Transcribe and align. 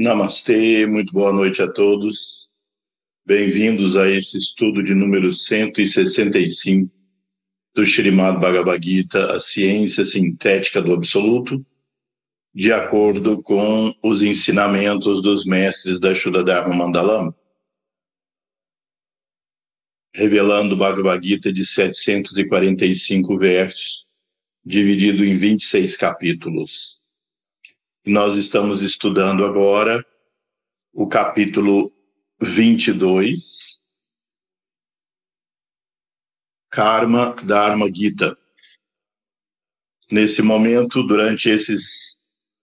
Namastê, 0.00 0.86
muito 0.86 1.12
boa 1.12 1.32
noite 1.32 1.60
a 1.60 1.66
todos. 1.66 2.48
Bem-vindos 3.26 3.96
a 3.96 4.08
esse 4.08 4.38
estudo 4.38 4.80
de 4.80 4.94
número 4.94 5.32
165 5.32 6.88
do 7.74 7.82
Srimad 7.82 8.38
Bhagavad 8.38 8.80
Gita, 8.80 9.32
a 9.32 9.40
ciência 9.40 10.04
sintética 10.04 10.80
do 10.80 10.94
absoluto, 10.94 11.66
de 12.54 12.72
acordo 12.72 13.42
com 13.42 13.92
os 14.00 14.22
ensinamentos 14.22 15.20
dos 15.20 15.44
mestres 15.44 15.98
da 15.98 16.14
Shuddha 16.14 16.44
Dharma 16.44 16.76
Mandalam, 16.76 17.34
revelando 20.14 20.76
Bhagavad 20.76 21.26
Gita 21.26 21.52
de 21.52 21.66
745 21.66 23.36
versos, 23.36 24.06
dividido 24.64 25.24
em 25.24 25.36
26 25.36 25.96
capítulos. 25.96 26.97
Nós 28.08 28.36
estamos 28.36 28.80
estudando 28.80 29.44
agora 29.44 30.02
o 30.94 31.06
capítulo 31.06 31.92
22, 32.40 33.82
Karma 36.70 37.36
Dharma 37.44 37.86
Gita. 37.94 38.34
Nesse 40.10 40.40
momento, 40.40 41.02
durante 41.02 41.50
esses 41.50 42.16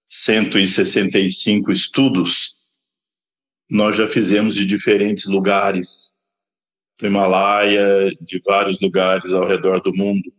165 0.07 1.71
estudos, 1.71 2.55
nós 3.69 3.97
já 3.97 4.07
fizemos 4.07 4.55
de 4.55 4.65
diferentes 4.65 5.27
lugares, 5.27 6.15
do 6.99 7.05
Himalaia, 7.05 8.09
de 8.19 8.39
vários 8.43 8.79
lugares 8.79 9.31
ao 9.31 9.45
redor 9.45 9.79
do 9.79 9.93
mundo. 9.93 10.33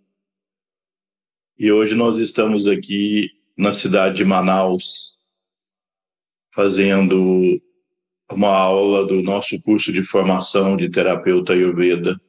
E 1.57 1.71
hoje 1.71 1.95
nós 1.95 2.19
estamos 2.19 2.67
aqui 2.67 3.36
na 3.57 3.73
cidade 3.73 4.17
de 4.17 4.25
Manaus, 4.25 5.19
fazendo 6.55 7.61
uma 8.31 8.49
aula 8.49 9.07
do 9.07 9.23
nosso 9.23 9.61
curso 9.61 9.93
de 9.93 10.03
formação 10.03 10.77
de 10.77 10.91
terapeuta 10.91 11.53
Ayurveda, 11.53 12.21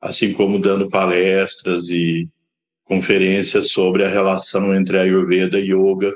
assim 0.00 0.32
como 0.32 0.58
dando 0.58 0.88
palestras 0.88 1.90
e 1.90 2.28
conferências 2.84 3.70
sobre 3.70 4.04
a 4.04 4.08
relação 4.08 4.74
entre 4.74 4.98
Ayurveda 4.98 5.60
e 5.60 5.72
Yoga 5.72 6.12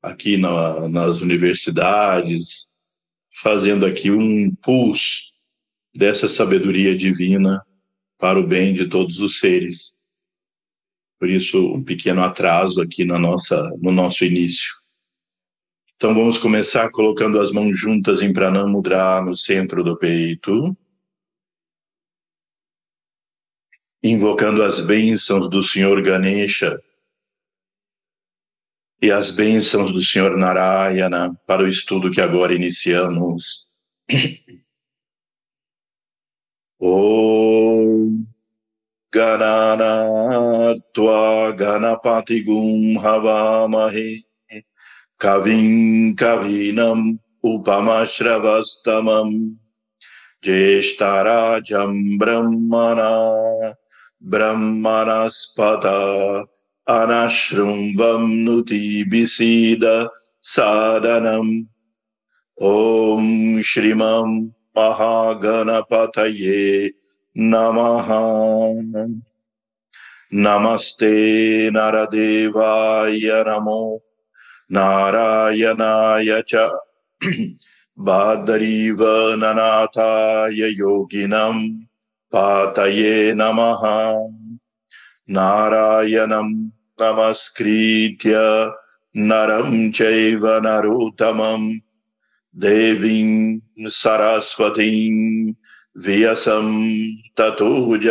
aqui 0.00 0.36
na, 0.36 0.88
nas 0.88 1.20
universidades, 1.20 2.68
fazendo 3.42 3.84
aqui 3.84 4.10
um 4.10 4.54
pulso 4.62 5.24
dessa 5.94 6.28
sabedoria 6.28 6.94
divina 6.94 7.60
para 8.18 8.38
o 8.38 8.46
bem 8.46 8.72
de 8.72 8.88
todos 8.88 9.18
os 9.18 9.40
seres. 9.40 9.95
Por 11.18 11.30
isso, 11.30 11.58
um 11.74 11.82
pequeno 11.82 12.22
atraso 12.22 12.80
aqui 12.80 13.04
na 13.04 13.18
nossa, 13.18 13.62
no 13.80 13.90
nosso 13.90 14.24
início. 14.24 14.74
Então, 15.96 16.14
vamos 16.14 16.36
começar 16.36 16.90
colocando 16.90 17.40
as 17.40 17.50
mãos 17.50 17.78
juntas 17.78 18.20
em 18.20 18.32
Pranamudra 18.32 19.22
no 19.22 19.34
centro 19.34 19.82
do 19.82 19.96
peito. 19.96 20.76
Invocando 24.02 24.62
as 24.62 24.80
bênçãos 24.80 25.48
do 25.48 25.62
Senhor 25.62 26.02
Ganesha 26.02 26.78
e 29.00 29.10
as 29.10 29.30
bênçãos 29.30 29.90
do 29.90 30.02
Senhor 30.02 30.36
Narayana 30.36 31.34
para 31.46 31.62
o 31.62 31.68
estudo 31.68 32.10
que 32.10 32.20
agora 32.20 32.54
iniciamos. 32.54 33.66
Om 39.15 39.19
गणानात्वा 39.19 41.21
गणपतिगुं 41.59 42.99
हवामहे 43.03 44.09
कविं 45.19 46.13
कवीनम् 46.19 47.03
उपमश्रवस्तमम् 47.51 49.33
ज्येष्ठराजं 50.45 51.93
ब्रह्मणा 52.17 53.11
ब्रह्मणस्पत 54.31 55.85
अनशृण्वं 56.87 58.23
नुतिभिसीद 58.43 59.85
सादनम् 60.53 61.53
ॐ 62.57 63.61
श्रीमं 63.65 64.33
महागणपतये 64.77 66.59
नमः। 67.38 68.06
नमस्ते 70.34 71.70
नरदेवाय 71.70 73.20
नमो। 73.24 74.04
नारायणाय 74.72 76.42
च। 76.48 76.54
बादरीवननाथाय 77.98 79.00
योगिनं 80.52 81.68
पातये 82.32 83.34
नमः। 83.34 83.80
नारायणं 85.30 86.64
नमस्कृत्य 87.02 88.32
नरं 89.16 89.92
चैव 89.92 90.46
नरोत्तमं। 90.48 91.78
देवीं 92.56 93.58
सरस्वतीं 93.78 95.52
वियसं 95.96 96.66
ततोजयामुदीरये 97.38 98.06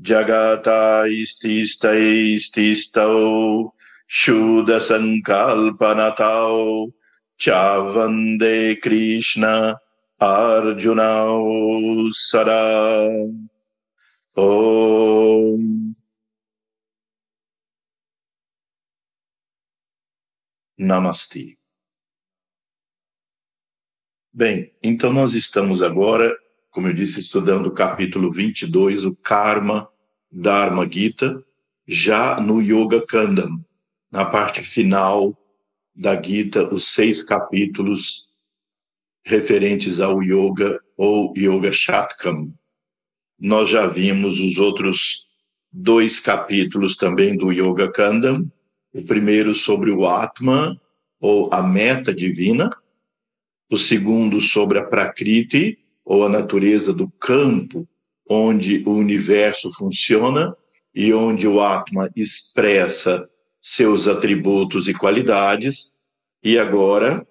जगताैस्तिस्तैस्तिस्तौ 0.00 1.32
शूदसङ्कल्पनताौ 4.08 5.26
चावन्दे 7.40 8.74
कृष्ण 8.74 9.44
अर्जुनौ 10.22 11.40
सदा। 12.10 12.64
ॐ 14.38 16.03
Namastê. 20.78 21.56
Bem, 24.32 24.72
então 24.82 25.12
nós 25.12 25.34
estamos 25.34 25.82
agora, 25.82 26.36
como 26.70 26.88
eu 26.88 26.92
disse, 26.92 27.20
estudando 27.20 27.68
o 27.68 27.74
capítulo 27.74 28.30
22, 28.30 29.04
o 29.04 29.14
Karma 29.14 29.88
Dharma 30.30 30.90
Gita, 30.90 31.44
já 31.86 32.40
no 32.40 32.60
Yoga 32.60 33.06
Kandam, 33.06 33.64
na 34.10 34.24
parte 34.24 34.62
final 34.62 35.38
da 35.94 36.20
Gita, 36.20 36.74
os 36.74 36.88
seis 36.88 37.22
capítulos 37.22 38.28
referentes 39.24 40.00
ao 40.00 40.20
Yoga 40.20 40.80
ou 40.96 41.32
Yoga 41.36 41.72
Shatkam. 41.72 42.52
Nós 43.38 43.70
já 43.70 43.86
vimos 43.86 44.40
os 44.40 44.58
outros 44.58 45.24
dois 45.70 46.18
capítulos 46.18 46.96
também 46.96 47.36
do 47.36 47.52
Yoga 47.52 47.90
Kandam, 47.90 48.50
o 48.94 49.04
primeiro 49.04 49.54
sobre 49.54 49.90
o 49.90 50.06
Atman, 50.06 50.80
ou 51.20 51.52
a 51.52 51.60
meta 51.60 52.14
divina, 52.14 52.70
o 53.70 53.76
segundo 53.76 54.40
sobre 54.40 54.78
a 54.78 54.84
Prakriti, 54.84 55.78
ou 56.04 56.24
a 56.24 56.28
natureza 56.28 56.92
do 56.92 57.10
campo 57.10 57.88
onde 58.28 58.82
o 58.86 58.92
universo 58.92 59.72
funciona 59.72 60.56
e 60.94 61.12
onde 61.12 61.48
o 61.48 61.60
Atman 61.60 62.08
expressa 62.14 63.28
seus 63.60 64.06
atributos 64.06 64.86
e 64.86 64.94
qualidades, 64.94 65.94
e 66.42 66.58
agora 66.58 67.26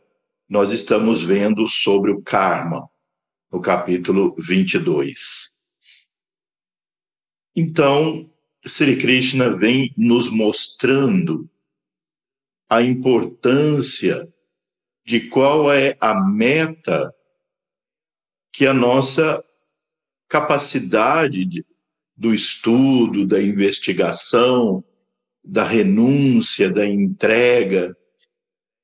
nós 0.50 0.72
estamos 0.72 1.24
vendo 1.24 1.68
sobre 1.68 2.12
o 2.12 2.22
karma, 2.22 2.90
no 3.52 3.62
capítulo 3.62 4.36
22. 4.38 5.52
Então, 7.56 8.30
Sri 8.66 8.98
Krishna 8.98 9.54
vem 9.54 9.94
nos 9.96 10.30
mostrando 10.30 11.50
a 12.74 12.82
importância 12.82 14.28
de 15.06 15.30
qual 15.30 15.72
é 15.72 15.96
a 16.02 16.20
meta 16.28 17.14
que 18.52 18.66
a 18.66 18.74
nossa 18.74 19.46
capacidade 20.28 21.46
de, 21.46 21.64
do 22.18 22.34
estudo, 22.34 23.28
da 23.28 23.40
investigação, 23.40 24.84
da 25.44 25.64
renúncia, 25.64 26.68
da 26.68 26.84
entrega, 26.84 27.96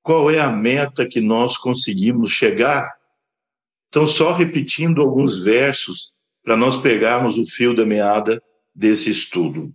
qual 0.04 0.30
é 0.30 0.40
a 0.40 0.52
meta 0.52 1.08
que 1.08 1.20
nós 1.20 1.58
conseguimos 1.58 2.32
chegar? 2.32 2.96
Então, 3.88 4.08
só 4.08 4.34
repetindo 4.34 5.02
alguns 5.02 5.44
versos 5.44 6.12
para 6.44 6.56
nós 6.56 6.78
pegarmos 6.78 7.40
o 7.40 7.46
fio 7.46 7.74
da 7.74 7.88
meada 7.88 8.40
desse 8.76 9.10
estudo. 9.10 9.74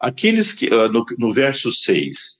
Aqueles 0.00 0.50
que, 0.50 0.72
ah, 0.72 0.88
no, 0.88 1.04
no 1.18 1.30
verso 1.30 1.70
6, 1.70 2.37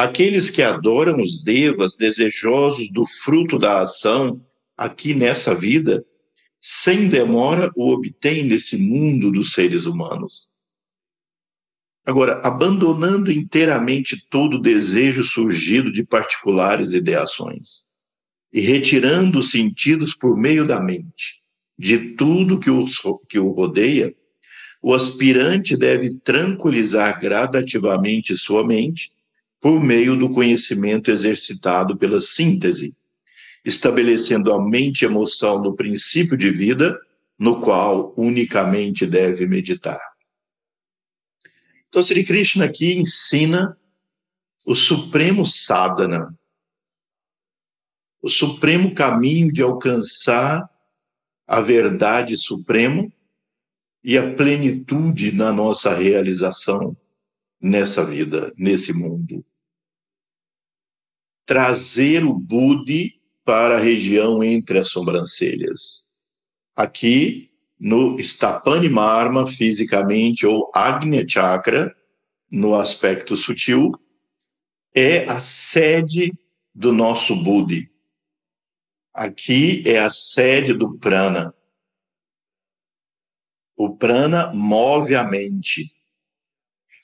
Aqueles 0.00 0.48
que 0.48 0.62
adoram 0.62 1.20
os 1.20 1.44
devas, 1.44 1.94
desejosos 1.94 2.90
do 2.90 3.04
fruto 3.04 3.58
da 3.58 3.82
ação 3.82 4.42
aqui 4.74 5.12
nessa 5.12 5.54
vida, 5.54 6.02
sem 6.58 7.06
demora 7.06 7.70
o 7.76 7.92
obtêm 7.92 8.44
nesse 8.44 8.78
mundo 8.78 9.30
dos 9.30 9.52
seres 9.52 9.84
humanos. 9.84 10.48
Agora, 12.06 12.40
abandonando 12.42 13.30
inteiramente 13.30 14.26
todo 14.30 14.58
desejo 14.58 15.22
surgido 15.22 15.92
de 15.92 16.02
particulares 16.02 16.94
ideações 16.94 17.84
e 18.50 18.62
retirando 18.62 19.40
os 19.40 19.50
sentidos 19.50 20.14
por 20.14 20.34
meio 20.34 20.66
da 20.66 20.80
mente 20.80 21.42
de 21.78 22.14
tudo 22.14 22.58
que 22.58 22.70
o, 22.70 22.86
que 23.28 23.38
o 23.38 23.50
rodeia, 23.50 24.14
o 24.80 24.94
aspirante 24.94 25.76
deve 25.76 26.14
tranquilizar 26.24 27.20
gradativamente 27.20 28.34
sua 28.38 28.66
mente 28.66 29.19
por 29.60 29.78
meio 29.78 30.16
do 30.16 30.30
conhecimento 30.30 31.10
exercitado 31.10 31.96
pela 31.96 32.20
síntese, 32.20 32.94
estabelecendo 33.64 34.52
a 34.52 34.64
mente 34.64 35.02
e 35.02 35.04
emoção 35.04 35.60
no 35.60 35.74
princípio 35.74 36.36
de 36.36 36.50
vida, 36.50 36.98
no 37.38 37.60
qual 37.60 38.14
unicamente 38.16 39.06
deve 39.06 39.46
meditar. 39.46 40.00
Então, 41.88 42.02
Sri 42.02 42.24
Krishna 42.24 42.64
aqui 42.64 42.94
ensina 42.94 43.76
o 44.64 44.74
supremo 44.74 45.44
sadhana, 45.44 46.34
o 48.22 48.28
supremo 48.28 48.94
caminho 48.94 49.52
de 49.52 49.62
alcançar 49.62 50.68
a 51.46 51.60
verdade 51.60 52.38
suprema 52.38 53.10
e 54.04 54.16
a 54.16 54.34
plenitude 54.34 55.32
na 55.32 55.52
nossa 55.52 55.94
realização 55.94 56.96
nessa 57.60 58.04
vida, 58.04 58.52
nesse 58.56 58.92
mundo. 58.92 59.44
Trazer 61.50 62.24
o 62.24 62.32
Budi 62.32 63.20
para 63.44 63.74
a 63.74 63.80
região 63.80 64.40
entre 64.40 64.78
as 64.78 64.90
sobrancelhas. 64.90 66.06
Aqui, 66.76 67.50
no 67.76 68.20
Stapani 68.20 68.88
Marma, 68.88 69.48
fisicamente, 69.48 70.46
ou 70.46 70.70
Agnya 70.72 71.26
Chakra, 71.28 71.92
no 72.48 72.76
aspecto 72.76 73.36
sutil, 73.36 73.90
é 74.94 75.24
a 75.24 75.40
sede 75.40 76.32
do 76.72 76.92
nosso 76.92 77.34
Budi. 77.34 77.90
Aqui 79.12 79.82
é 79.84 79.98
a 79.98 80.08
sede 80.08 80.72
do 80.72 80.96
prana. 80.98 81.52
O 83.76 83.96
prana 83.96 84.54
move 84.54 85.16
a 85.16 85.24
mente. 85.24 85.92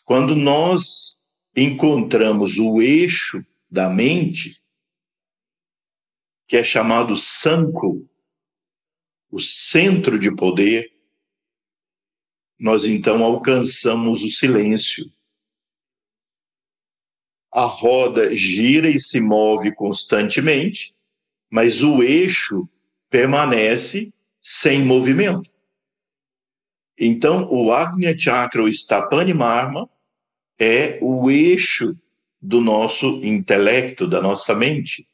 Quando 0.04 0.36
nós 0.36 1.16
encontramos 1.56 2.58
o 2.58 2.80
eixo 2.80 3.44
da 3.70 3.90
mente, 3.90 4.62
que 6.48 6.56
é 6.56 6.64
chamado 6.64 7.16
sanco, 7.16 8.08
o 9.30 9.40
centro 9.40 10.18
de 10.18 10.34
poder, 10.34 10.92
nós 12.58 12.84
então 12.84 13.22
alcançamos 13.24 14.22
o 14.22 14.28
silêncio. 14.28 15.04
A 17.52 17.64
roda 17.64 18.34
gira 18.34 18.88
e 18.88 18.98
se 18.98 19.20
move 19.20 19.74
constantemente, 19.74 20.94
mas 21.50 21.82
o 21.82 22.02
eixo 22.02 22.68
permanece 23.10 24.12
sem 24.40 24.82
movimento. 24.84 25.50
Então, 26.98 27.48
o 27.50 27.72
Agnya 27.72 28.16
Chakra, 28.16 28.62
o 28.62 28.68
Stapani 28.68 29.34
Marma, 29.34 29.88
é 30.58 30.98
o 31.02 31.30
eixo 31.30 31.94
do 32.40 32.60
nosso 32.60 33.24
intelecto, 33.24 34.06
da 34.06 34.20
nossa 34.20 34.54
mente. 34.54 35.08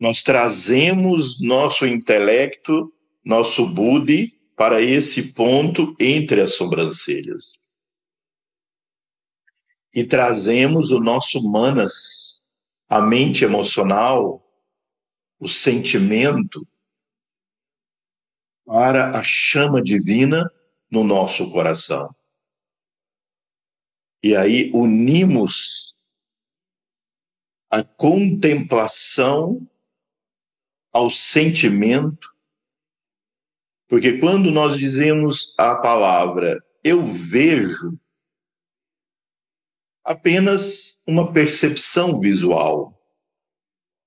Nós 0.00 0.22
trazemos 0.22 1.40
nosso 1.40 1.86
intelecto, 1.86 2.92
nosso 3.24 3.66
Budi, 3.66 4.32
para 4.56 4.80
esse 4.80 5.32
ponto 5.32 5.94
entre 5.98 6.40
as 6.40 6.54
sobrancelhas. 6.54 7.60
E 9.94 10.04
trazemos 10.04 10.90
o 10.90 10.98
nosso 10.98 11.42
Manas, 11.42 12.40
a 12.88 13.00
mente 13.00 13.44
emocional, 13.44 14.44
o 15.38 15.48
sentimento, 15.48 16.66
para 18.64 19.18
a 19.18 19.22
chama 19.22 19.82
divina 19.82 20.50
no 20.90 21.04
nosso 21.04 21.50
coração. 21.50 22.08
E 24.22 24.36
aí 24.36 24.70
unimos 24.72 25.96
a 27.70 27.82
contemplação 27.82 29.68
ao 30.92 31.10
sentimento, 31.10 32.32
porque 33.88 34.18
quando 34.18 34.50
nós 34.50 34.76
dizemos 34.78 35.52
a 35.58 35.76
palavra 35.76 36.62
eu 36.84 37.04
vejo, 37.06 37.98
apenas 40.04 41.00
uma 41.06 41.32
percepção 41.32 42.20
visual. 42.20 42.98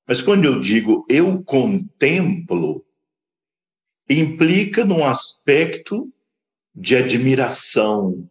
Mas 0.08 0.22
quando 0.22 0.46
eu 0.46 0.60
digo 0.60 1.06
eu 1.10 1.44
contemplo, 1.44 2.86
implica 4.10 4.86
num 4.86 5.04
aspecto 5.04 6.14
de 6.74 6.96
admiração, 6.96 8.30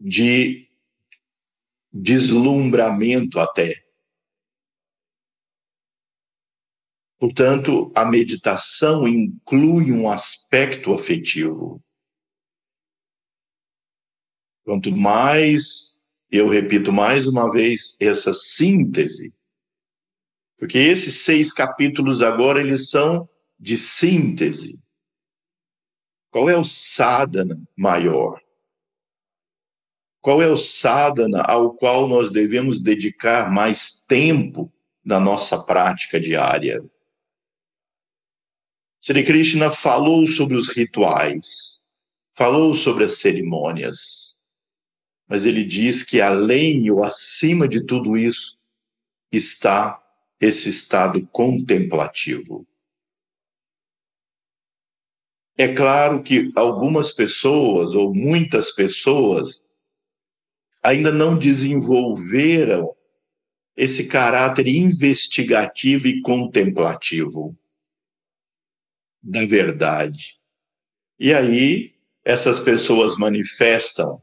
de 0.00 0.68
deslumbramento 1.92 3.38
até. 3.38 3.74
Portanto, 7.18 7.92
a 7.94 8.04
meditação 8.06 9.06
inclui 9.06 9.92
um 9.92 10.10
aspecto 10.10 10.94
afetivo. 10.94 11.84
Quanto 14.64 14.90
mais, 14.96 15.98
eu 16.30 16.48
repito 16.48 16.92
mais 16.92 17.26
uma 17.26 17.52
vez, 17.52 17.94
essa 18.00 18.32
síntese, 18.32 19.34
porque 20.56 20.78
esses 20.78 21.22
seis 21.22 21.52
capítulos 21.52 22.22
agora, 22.22 22.60
eles 22.60 22.88
são 22.88 23.28
de 23.58 23.76
síntese. 23.76 24.80
Qual 26.30 26.48
é 26.48 26.56
o 26.56 26.64
sadhana 26.64 27.56
maior? 27.76 28.40
Qual 30.20 30.42
é 30.42 30.48
o 30.48 30.56
sadhana 30.56 31.42
ao 31.42 31.72
qual 31.74 32.06
nós 32.06 32.30
devemos 32.30 32.80
dedicar 32.80 33.50
mais 33.50 34.02
tempo 34.02 34.70
na 35.02 35.18
nossa 35.18 35.62
prática 35.62 36.20
diária? 36.20 36.84
Sri 39.00 39.24
Krishna 39.24 39.70
falou 39.70 40.26
sobre 40.26 40.56
os 40.56 40.68
rituais, 40.68 41.80
falou 42.36 42.74
sobre 42.74 43.04
as 43.04 43.18
cerimônias, 43.18 44.40
mas 45.26 45.46
ele 45.46 45.64
diz 45.64 46.02
que 46.02 46.20
além 46.20 46.90
ou 46.90 47.02
acima 47.02 47.66
de 47.66 47.80
tudo 47.86 48.14
isso 48.14 48.58
está 49.32 49.98
esse 50.38 50.68
estado 50.68 51.26
contemplativo. 51.28 52.66
É 55.56 55.68
claro 55.74 56.22
que 56.22 56.52
algumas 56.56 57.10
pessoas, 57.12 57.94
ou 57.94 58.14
muitas 58.14 58.70
pessoas, 58.72 59.69
ainda 60.82 61.12
não 61.12 61.38
desenvolveram 61.38 62.94
esse 63.76 64.08
caráter 64.08 64.66
investigativo 64.66 66.08
e 66.08 66.20
contemplativo 66.22 67.56
da 69.22 69.44
verdade. 69.46 70.38
E 71.18 71.32
aí, 71.32 71.94
essas 72.24 72.58
pessoas 72.58 73.16
manifestam 73.16 74.20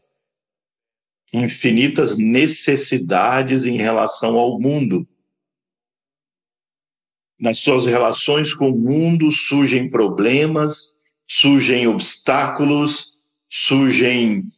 infinitas 1.33 2.17
necessidades 2.17 3.65
em 3.65 3.77
relação 3.77 4.37
ao 4.37 4.59
mundo. 4.59 5.07
Nas 7.39 7.59
suas 7.59 7.85
relações 7.85 8.53
com 8.53 8.69
o 8.69 8.79
mundo 8.79 9.31
surgem 9.31 9.89
problemas, 9.89 11.01
surgem 11.27 11.87
obstáculos, 11.87 13.13
surgem 13.49 14.49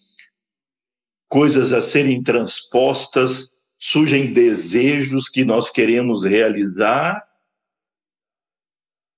coisas 1.29 1.71
a 1.73 1.81
serem 1.81 2.21
transpostas, 2.23 3.51
surgem 3.77 4.33
desejos 4.33 5.29
que 5.29 5.45
nós 5.45 5.69
queremos 5.69 6.23
realizar. 6.23 7.23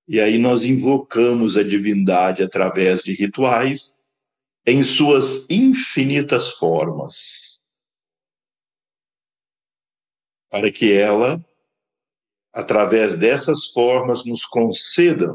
E 0.06 0.20
aí 0.20 0.36
nós 0.36 0.64
invocamos 0.64 1.56
a 1.56 1.64
divindade 1.64 2.42
através 2.42 3.02
de 3.02 3.14
rituais 3.14 3.98
em 4.66 4.82
suas 4.82 5.48
infinitas 5.50 6.50
formas, 6.50 7.60
para 10.48 10.70
que 10.70 10.92
ela, 10.92 11.44
através 12.52 13.16
dessas 13.16 13.68
formas, 13.68 14.24
nos 14.24 14.44
conceda 14.44 15.34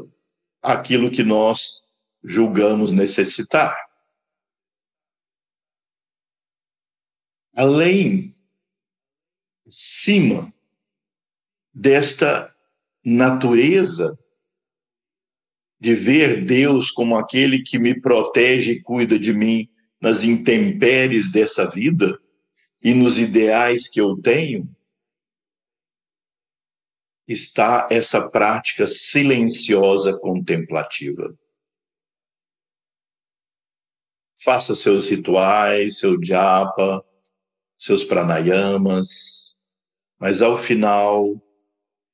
aquilo 0.62 1.10
que 1.10 1.22
nós 1.22 1.82
julgamos 2.24 2.90
necessitar. 2.90 3.87
Além, 7.58 8.32
cima 9.66 10.54
desta 11.74 12.54
natureza 13.04 14.16
de 15.80 15.92
ver 15.92 16.44
Deus 16.44 16.92
como 16.92 17.16
aquele 17.16 17.60
que 17.60 17.76
me 17.76 18.00
protege 18.00 18.74
e 18.74 18.80
cuida 18.80 19.18
de 19.18 19.32
mim 19.32 19.68
nas 20.00 20.22
intempéries 20.22 21.32
dessa 21.32 21.68
vida 21.68 22.16
e 22.80 22.94
nos 22.94 23.18
ideais 23.18 23.88
que 23.88 24.00
eu 24.00 24.16
tenho, 24.22 24.72
está 27.26 27.88
essa 27.90 28.30
prática 28.30 28.86
silenciosa 28.86 30.16
contemplativa. 30.16 31.36
Faça 34.36 34.76
seus 34.76 35.08
rituais, 35.08 35.98
seu 35.98 36.16
japa, 36.22 37.04
seus 37.78 38.02
pranayamas, 38.02 39.56
mas 40.18 40.42
ao 40.42 40.58
final 40.58 41.40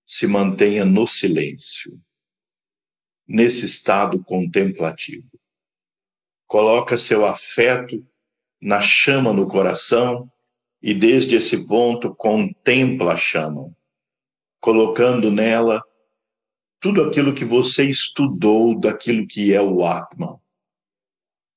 se 0.04 0.26
mantenha 0.26 0.84
no 0.84 1.06
silêncio, 1.06 1.98
nesse 3.26 3.64
estado 3.64 4.22
contemplativo. 4.22 5.30
Coloca 6.46 6.98
seu 6.98 7.24
afeto 7.24 8.06
na 8.60 8.80
chama 8.80 9.32
no 9.32 9.48
coração 9.48 10.30
e 10.82 10.92
desde 10.92 11.36
esse 11.36 11.66
ponto 11.66 12.14
contempla 12.14 13.14
a 13.14 13.16
chama, 13.16 13.74
colocando 14.60 15.30
nela 15.30 15.82
tudo 16.78 17.02
aquilo 17.02 17.34
que 17.34 17.46
você 17.46 17.84
estudou 17.88 18.78
daquilo 18.78 19.26
que 19.26 19.54
é 19.54 19.62
o 19.62 19.82
Atman, 19.82 20.38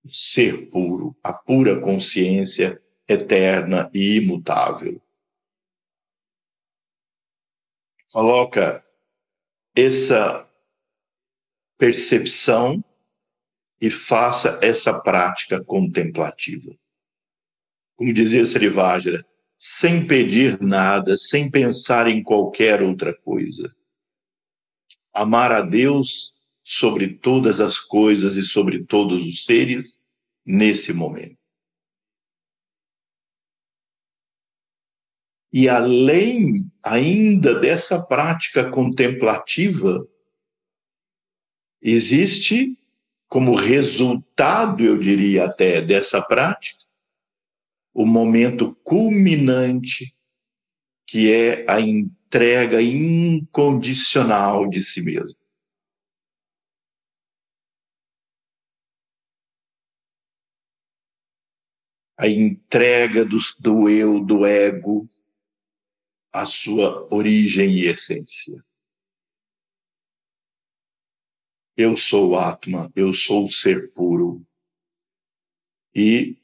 ser 0.09 0.69
puro, 0.69 1.13
a 1.21 1.33
pura 1.33 1.81
consciência 1.81 2.81
eterna 3.07 3.89
e 3.93 4.17
imutável. 4.17 5.01
Coloca 8.11 8.83
essa 9.75 10.49
percepção 11.77 12.83
e 13.79 13.89
faça 13.89 14.59
essa 14.61 14.93
prática 14.99 15.63
contemplativa. 15.63 16.75
Como 17.95 18.13
dizia 18.13 18.43
Srivajra, 18.45 19.23
sem 19.57 20.05
pedir 20.05 20.59
nada, 20.61 21.17
sem 21.17 21.49
pensar 21.49 22.07
em 22.07 22.23
qualquer 22.23 22.81
outra 22.81 23.15
coisa. 23.21 23.75
Amar 25.13 25.51
a 25.51 25.61
Deus 25.61 26.35
sobre 26.63 27.07
todas 27.07 27.59
as 27.59 27.79
coisas 27.79 28.35
e 28.35 28.43
sobre 28.43 28.83
todos 28.85 29.23
os 29.23 29.45
seres 29.45 29.99
nesse 30.45 30.93
momento. 30.93 31.36
E 35.51 35.69
além 35.69 36.71
ainda 36.83 37.57
dessa 37.59 38.01
prática 38.01 38.69
contemplativa, 38.69 40.05
existe 41.81 42.77
como 43.27 43.55
resultado, 43.55 44.83
eu 44.83 44.97
diria 44.97 45.45
até, 45.45 45.81
dessa 45.81 46.21
prática, 46.21 46.85
o 47.93 48.05
momento 48.05 48.75
culminante, 48.83 50.13
que 51.05 51.31
é 51.31 51.65
a 51.69 51.79
entrega 51.81 52.81
incondicional 52.81 54.69
de 54.69 54.83
si 54.83 55.01
mesmo. 55.01 55.39
A 62.19 62.27
entrega 62.27 63.23
do, 63.23 63.37
do 63.59 63.89
eu, 63.89 64.19
do 64.19 64.45
ego, 64.45 65.07
a 66.31 66.45
sua 66.45 67.07
origem 67.13 67.71
e 67.71 67.87
essência. 67.87 68.63
Eu 71.75 71.95
sou 71.95 72.31
o 72.31 72.37
Atma, 72.37 72.91
eu 72.95 73.13
sou 73.13 73.45
o 73.45 73.51
ser 73.51 73.93
puro. 73.93 74.45
E 75.95 76.37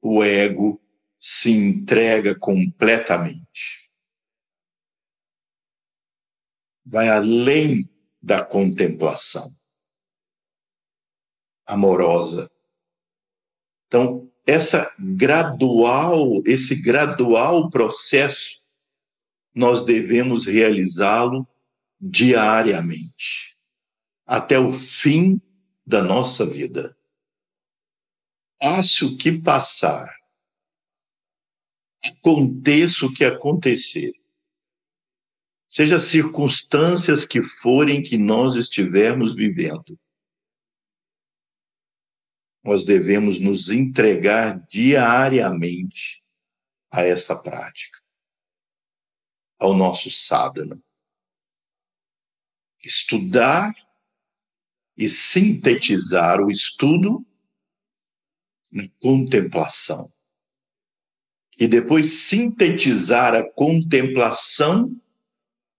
o 0.00 0.22
ego 0.22 0.80
se 1.18 1.50
entrega 1.50 2.38
completamente. 2.38 3.90
Vai 6.84 7.08
além 7.08 7.90
da 8.22 8.44
contemplação 8.44 9.52
amorosa. 11.68 12.50
Então, 13.86 14.30
essa 14.46 14.90
gradual, 14.98 16.42
esse 16.46 16.80
gradual 16.80 17.68
processo 17.68 18.57
nós 19.58 19.84
devemos 19.84 20.46
realizá-lo 20.46 21.44
diariamente, 22.00 23.58
até 24.24 24.56
o 24.56 24.70
fim 24.70 25.42
da 25.84 26.00
nossa 26.00 26.46
vida. 26.46 26.96
Passe 28.60 29.04
o 29.04 29.16
que 29.16 29.32
passar, 29.32 30.08
aconteça 32.04 33.04
o 33.04 33.12
que 33.12 33.24
acontecer, 33.24 34.12
seja 35.68 35.96
as 35.96 36.04
circunstâncias 36.04 37.26
que 37.26 37.42
forem 37.42 38.00
que 38.00 38.16
nós 38.16 38.54
estivermos 38.54 39.34
vivendo, 39.34 39.98
nós 42.62 42.84
devemos 42.84 43.40
nos 43.40 43.70
entregar 43.70 44.64
diariamente 44.68 46.22
a 46.92 47.02
esta 47.02 47.34
prática 47.34 47.98
ao 49.58 49.74
nosso 49.74 50.10
sadhana. 50.10 50.76
Estudar 52.84 53.74
e 54.96 55.08
sintetizar 55.08 56.40
o 56.40 56.50
estudo 56.50 57.26
na 58.70 58.84
contemplação. 59.00 60.10
E 61.58 61.66
depois 61.66 62.10
sintetizar 62.10 63.34
a 63.34 63.42
contemplação 63.42 64.94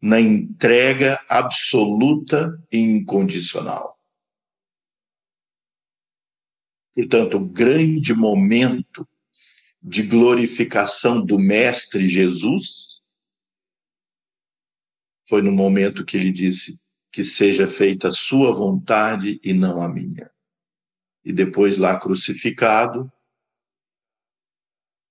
na 0.01 0.19
entrega 0.19 1.23
absoluta 1.29 2.61
e 2.71 2.77
incondicional. 2.77 3.97
Portanto, 6.93 7.37
o 7.37 7.45
grande 7.45 8.13
momento 8.13 9.07
de 9.81 10.03
glorificação 10.03 11.25
do 11.25 11.39
Mestre 11.39 12.07
Jesus 12.07 12.98
foi 15.29 15.43
no 15.43 15.51
momento 15.51 16.03
que 16.03 16.17
ele 16.17 16.31
disse 16.31 16.81
que 17.11 17.23
seja 17.23 17.67
feita 17.67 18.07
a 18.07 18.11
sua 18.11 18.51
vontade 18.51 19.39
e 19.43 19.53
não 19.53 19.79
a 19.79 19.87
minha. 19.87 20.27
E 21.23 21.31
depois 21.31 21.77
lá 21.77 21.99
crucificado, 21.99 23.11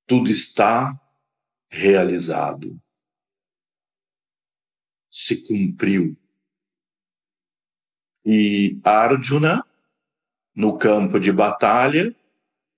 tudo 0.08 0.28
está 0.28 0.92
realizado. 1.70 2.76
Se 5.08 5.46
cumpriu. 5.46 6.16
E 8.24 8.80
Arjuna, 8.82 9.64
no 10.52 10.76
campo 10.76 11.20
de 11.20 11.30
batalha, 11.30 12.12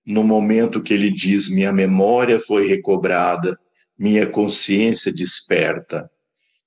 no 0.04 0.22
momento 0.22 0.82
que 0.82 0.92
ele 0.92 1.10
diz: 1.10 1.48
Minha 1.48 1.72
memória 1.72 2.38
foi 2.38 2.66
recobrada, 2.66 3.58
minha 3.98 4.30
consciência 4.30 5.10
desperta, 5.10 6.10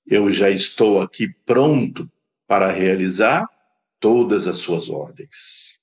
eu 0.06 0.30
já 0.30 0.50
estou 0.50 1.00
aqui 1.00 1.32
pronto 1.44 2.10
para 2.46 2.70
realizar 2.70 3.48
todas 3.98 4.46
as 4.46 4.58
suas 4.58 4.88
ordens. 4.88 5.80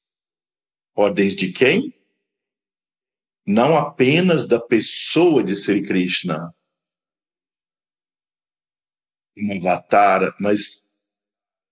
Ordens 0.95 1.35
de 1.35 1.51
quem? 1.51 1.93
Não 3.45 3.77
apenas 3.77 4.47
da 4.47 4.59
pessoa 4.59 5.43
de 5.43 5.55
Sri 5.55 5.81
Krishna, 5.81 6.53
um 9.37 9.57
avatar, 9.57 10.35
mas 10.39 10.81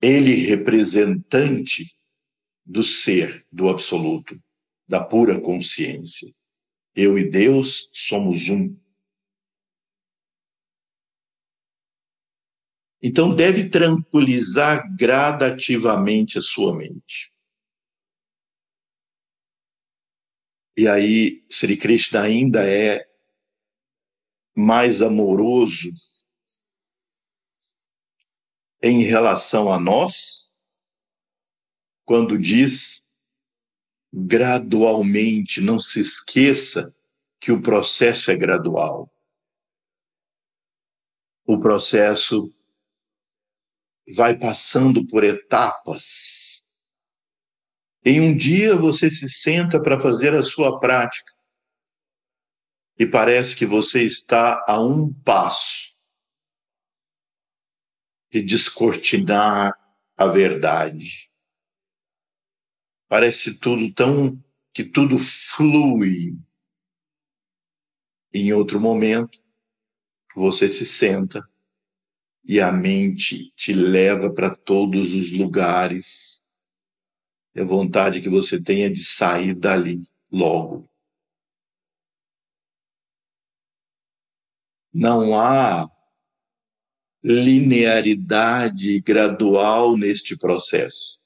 ele 0.01 0.47
representante 0.47 1.93
do 2.65 2.83
ser, 2.83 3.45
do 3.51 3.67
absoluto, 3.67 4.41
da 4.87 5.03
pura 5.03 5.39
consciência. 5.39 6.31
Eu 6.95 7.17
e 7.17 7.29
Deus 7.29 7.89
somos 7.93 8.49
um. 8.49 8.78
Então, 13.01 13.33
deve 13.33 13.69
tranquilizar 13.69 14.83
gradativamente 14.95 16.37
a 16.37 16.41
sua 16.41 16.75
mente. 16.75 17.31
E 20.77 20.87
aí, 20.87 21.45
Sri 21.49 21.77
Krishna 21.77 22.21
ainda 22.21 22.69
é 22.69 23.05
mais 24.55 25.01
amoroso 25.01 25.89
em 28.81 29.03
relação 29.03 29.71
a 29.71 29.79
nós, 29.79 30.49
quando 32.05 32.37
diz 32.37 33.01
gradualmente, 34.11 35.61
não 35.61 35.79
se 35.79 35.99
esqueça 35.99 36.93
que 37.39 37.51
o 37.51 37.61
processo 37.61 38.31
é 38.31 38.35
gradual. 38.35 39.11
O 41.45 41.59
processo 41.59 42.53
vai 44.15 44.37
passando 44.37 45.05
por 45.07 45.23
etapas 45.23 46.63
Em 48.05 48.21
um 48.21 48.35
dia 48.35 48.75
você 48.75 49.09
se 49.09 49.27
senta 49.27 49.81
para 49.81 49.99
fazer 49.99 50.33
a 50.33 50.43
sua 50.43 50.79
prática 50.79 51.33
e 52.97 53.05
parece 53.05 53.55
que 53.55 53.65
você 53.65 54.03
está 54.03 54.63
a 54.67 54.81
um 54.81 55.13
passo 55.23 55.95
de 58.29 58.41
descortinar 58.41 59.73
a 60.17 60.27
verdade. 60.27 61.29
Parece 63.07 63.57
tudo 63.57 63.91
tão 63.93 64.37
que 64.73 64.83
tudo 64.83 65.17
flui. 65.17 66.37
Em 68.33 68.53
outro 68.53 68.79
momento, 68.79 69.41
você 70.35 70.69
se 70.69 70.85
senta 70.85 71.49
e 72.49 72.59
a 72.59 72.71
mente 72.71 73.53
te 73.55 73.71
leva 73.73 74.33
para 74.33 74.49
todos 74.49 75.13
os 75.13 75.31
lugares. 75.31 76.43
É 77.53 77.63
vontade 77.63 78.21
que 78.21 78.27
você 78.27 78.59
tenha 78.59 78.89
de 78.89 79.05
sair 79.05 79.53
dali 79.53 79.99
logo. 80.31 80.89
Não 84.91 85.39
há 85.39 85.87
linearidade 87.23 88.99
gradual 89.01 89.95
neste 89.95 90.35
processo, 90.35 91.19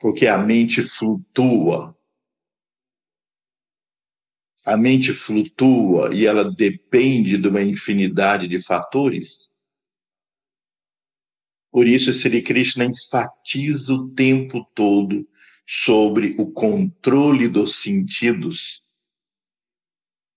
porque 0.00 0.26
a 0.26 0.36
mente 0.36 0.82
flutua. 0.82 1.96
A 4.66 4.76
mente 4.76 5.12
flutua 5.12 6.12
e 6.12 6.26
ela 6.26 6.52
depende 6.52 7.38
de 7.38 7.46
uma 7.46 7.62
infinidade 7.62 8.48
de 8.48 8.60
fatores. 8.60 9.51
Por 11.72 11.88
isso, 11.88 12.12
Sri 12.12 12.42
Krishna 12.42 12.84
enfatiza 12.84 13.94
o 13.94 14.10
tempo 14.10 14.62
todo 14.74 15.26
sobre 15.66 16.34
o 16.38 16.52
controle 16.52 17.48
dos 17.48 17.76
sentidos. 17.76 18.82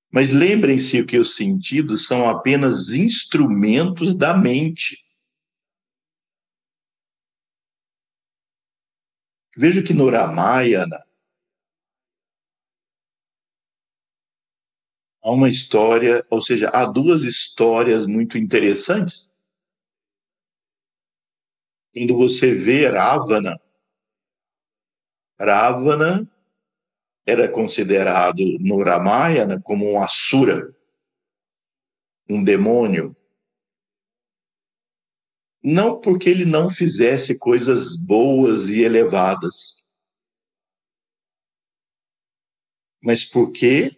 Mas 0.10 0.32
lembrem-se 0.32 1.06
que 1.06 1.20
os 1.20 1.36
sentidos 1.36 2.08
são 2.08 2.30
apenas 2.30 2.94
instrumentos 2.94 4.15
da 4.15 4.38
mente. 4.38 4.98
Veja 9.58 9.84
que 9.84 9.94
no 9.94 10.10
Ramayana 10.10 10.98
há 15.22 15.32
uma 15.32 15.50
história, 15.50 16.25
ou 16.30 16.42
seja, 16.42 16.70
há 16.70 16.86
duas 16.86 17.24
histórias 17.24 18.06
muito 18.06 18.38
interessantes 18.38 19.35
quando 21.96 22.18
você 22.18 22.54
vê 22.54 22.90
Ravana, 22.90 23.58
Ravana 25.40 26.30
era 27.25 27.50
considerado 27.50 28.44
no 28.60 28.84
Ramayana 28.84 29.62
como 29.62 29.90
um 29.90 30.04
asura, 30.04 30.75
um 32.30 32.44
demônio. 32.44 33.16
Não 35.64 36.02
porque 36.02 36.30
ele 36.30 36.44
não 36.44 36.70
fizesse 36.70 37.40
coisas 37.40 37.96
boas 37.96 38.68
e 38.68 38.82
elevadas, 38.82 39.86
mas 43.02 43.24
porque 43.24 43.98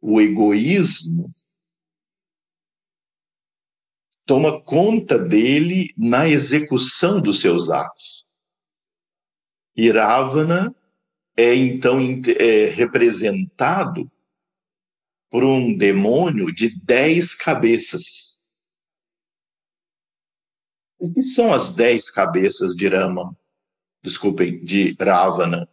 o 0.00 0.18
egoísmo 0.18 1.30
toma 4.28 4.60
conta 4.60 5.18
dele 5.18 5.90
na 5.96 6.28
execução 6.28 7.18
dos 7.18 7.40
seus 7.40 7.70
atos. 7.70 8.26
Iravana 9.74 10.76
é 11.34 11.54
então 11.54 11.98
é, 12.38 12.66
representado 12.66 14.10
por 15.30 15.44
um 15.44 15.74
demônio 15.74 16.52
de 16.52 16.78
dez 16.84 17.34
cabeças. 17.34 18.38
O 20.98 21.10
que 21.10 21.22
são 21.22 21.54
as 21.54 21.74
dez 21.74 22.10
cabeças 22.10 22.76
de 22.76 22.86
Rama? 22.86 23.34
Desculpem, 24.02 24.62
de 24.62 24.94
Ravana. 25.00 25.66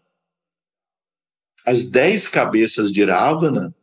As 1.66 1.84
dez 1.84 2.30
cabeças 2.30 2.90
de 2.90 3.04
Ravana 3.04 3.76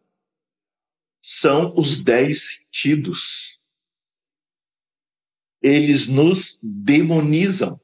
são 1.20 1.74
os 1.76 1.98
dez 1.98 2.64
sentidos 2.72 3.51
eles 5.62 6.08
nos 6.08 6.58
demonizam. 6.62 7.80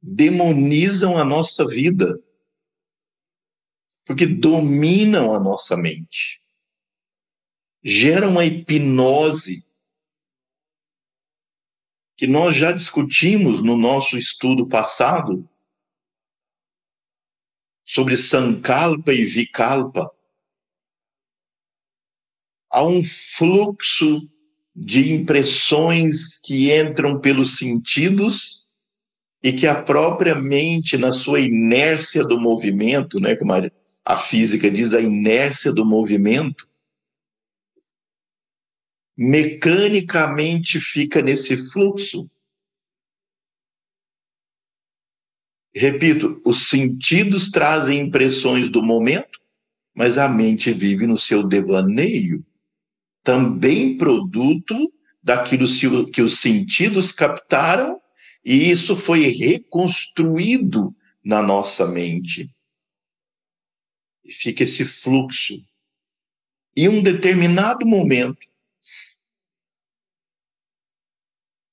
Demonizam 0.00 1.18
a 1.18 1.24
nossa 1.24 1.66
vida. 1.66 2.22
Porque 4.04 4.26
dominam 4.26 5.34
a 5.34 5.40
nossa 5.40 5.76
mente. 5.76 6.40
Geram 7.82 8.30
uma 8.30 8.44
hipnose 8.44 9.64
que 12.16 12.26
nós 12.26 12.54
já 12.54 12.70
discutimos 12.70 13.62
no 13.62 13.76
nosso 13.76 14.16
estudo 14.18 14.68
passado 14.68 15.48
sobre 17.82 18.16
Sankalpa 18.16 19.12
e 19.12 19.24
Vikalpa. 19.24 20.14
Há 22.70 22.84
um 22.84 23.02
fluxo 23.02 24.30
de 24.82 25.12
impressões 25.12 26.38
que 26.38 26.74
entram 26.74 27.20
pelos 27.20 27.58
sentidos 27.58 28.66
e 29.42 29.52
que 29.52 29.66
a 29.66 29.82
própria 29.82 30.34
mente, 30.34 30.96
na 30.96 31.12
sua 31.12 31.38
inércia 31.38 32.24
do 32.24 32.40
movimento, 32.40 33.20
né, 33.20 33.36
como 33.36 33.52
a 34.02 34.16
física 34.16 34.70
diz, 34.70 34.94
a 34.94 35.00
inércia 35.00 35.70
do 35.70 35.84
movimento, 35.84 36.66
mecanicamente 39.14 40.80
fica 40.80 41.20
nesse 41.20 41.58
fluxo. 41.58 42.30
Repito, 45.74 46.40
os 46.42 46.68
sentidos 46.70 47.50
trazem 47.50 48.00
impressões 48.00 48.70
do 48.70 48.82
momento, 48.82 49.38
mas 49.94 50.16
a 50.16 50.26
mente 50.26 50.72
vive 50.72 51.06
no 51.06 51.18
seu 51.18 51.46
devaneio 51.46 52.42
também 53.22 53.96
produto 53.96 54.76
daquilo 55.22 56.10
que 56.10 56.22
os 56.22 56.38
sentidos 56.38 57.12
captaram, 57.12 58.00
e 58.44 58.70
isso 58.70 58.96
foi 58.96 59.28
reconstruído 59.28 60.94
na 61.24 61.42
nossa 61.42 61.86
mente. 61.86 62.50
E 64.24 64.32
fica 64.32 64.62
esse 64.62 64.84
fluxo. 64.84 65.54
E 66.74 66.88
um 66.88 67.02
determinado 67.02 67.86
momento, 67.86 68.48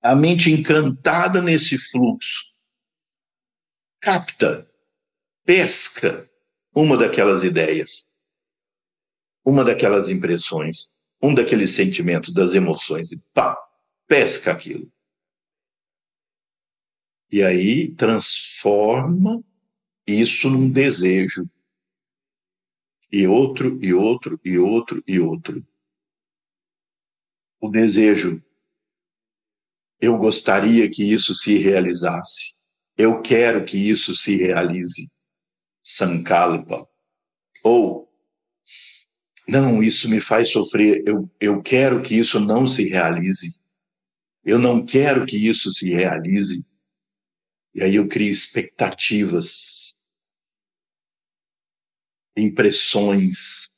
a 0.01 0.15
mente 0.15 0.51
encantada 0.51 1.41
nesse 1.41 1.77
fluxo 1.77 2.45
capta, 3.99 4.69
pesca 5.45 6.29
uma 6.73 6.97
daquelas 6.97 7.43
ideias, 7.43 8.05
uma 9.45 9.63
daquelas 9.63 10.09
impressões 10.09 10.89
um 11.21 11.33
daqueles 11.33 11.71
sentimentos, 11.71 12.33
das 12.33 12.53
emoções, 12.53 13.11
e 13.11 13.17
pá, 13.33 13.57
pesca 14.07 14.51
aquilo. 14.51 14.91
E 17.31 17.43
aí 17.43 17.93
transforma 17.93 19.43
isso 20.07 20.49
num 20.49 20.69
desejo. 20.69 21.43
E 23.11 23.27
outro, 23.27 23.83
e 23.83 23.93
outro, 23.93 24.39
e 24.43 24.57
outro, 24.57 25.03
e 25.07 25.19
outro. 25.19 25.65
O 27.59 27.69
desejo. 27.69 28.43
Eu 29.99 30.17
gostaria 30.17 30.89
que 30.89 31.03
isso 31.03 31.33
se 31.33 31.57
realizasse. 31.57 32.53
Eu 32.97 33.21
quero 33.21 33.65
que 33.65 33.77
isso 33.77 34.15
se 34.15 34.35
realize. 34.35 35.09
Sankalpa. 35.83 36.87
Ou 37.63 38.06
não, 39.47 39.81
isso 39.81 40.09
me 40.09 40.19
faz 40.19 40.49
sofrer. 40.49 41.03
Eu, 41.07 41.29
eu 41.39 41.61
quero 41.61 42.01
que 42.03 42.15
isso 42.15 42.39
não 42.39 42.67
se 42.67 42.83
realize. 42.83 43.59
Eu 44.43 44.59
não 44.59 44.85
quero 44.85 45.25
que 45.25 45.37
isso 45.37 45.71
se 45.71 45.89
realize. 45.89 46.65
E 47.73 47.81
aí 47.81 47.95
eu 47.95 48.07
crio 48.07 48.29
expectativas, 48.29 49.95
impressões. 52.35 53.69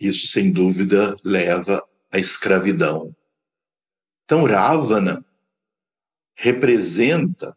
Isso, 0.00 0.26
sem 0.28 0.50
dúvida, 0.50 1.14
leva 1.24 1.86
à 2.10 2.18
escravidão. 2.18 3.14
Então, 4.24 4.44
Ravana 4.44 5.22
representa, 6.36 7.54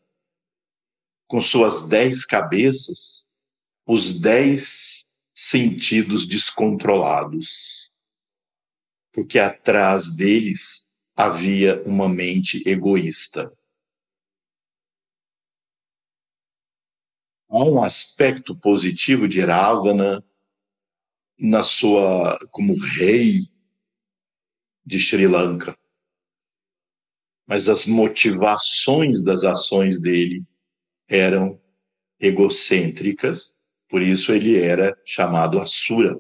com 1.28 1.42
suas 1.42 1.88
dez 1.88 2.26
cabeças, 2.26 3.28
os 3.86 4.20
dez 4.20 5.11
sentidos 5.34 6.26
descontrolados, 6.28 7.92
porque 9.14 9.40
atrás 9.40 10.10
deles 10.10 10.86
havia 11.16 11.82
uma 11.86 12.10
mente 12.10 12.62
egoísta. 12.66 13.52
há 17.52 17.66
um 17.66 17.84
aspecto 17.84 18.56
positivo 18.56 19.28
de 19.28 19.42
Ravana 19.42 20.24
na 21.38 21.64
sua 21.64 22.40
como 22.50 22.80
rei 22.80 23.42
de 24.86 24.98
Sri 24.98 25.28
Lanka. 25.28 25.78
Mas 27.46 27.68
as 27.68 27.86
motivações 27.86 29.22
das 29.22 29.44
ações 29.44 30.00
dele 30.00 30.46
eram 31.10 31.62
egocêntricas, 32.20 33.60
por 33.92 34.02
isso 34.02 34.32
ele 34.32 34.58
era 34.58 34.98
chamado 35.06 35.60
Asura, 35.60 36.16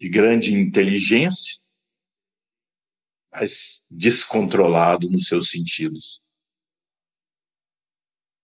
de 0.00 0.08
grande 0.08 0.54
inteligência, 0.54 1.60
mas 3.30 3.84
descontrolado 3.90 5.10
nos 5.10 5.28
seus 5.28 5.50
sentidos. 5.50 6.22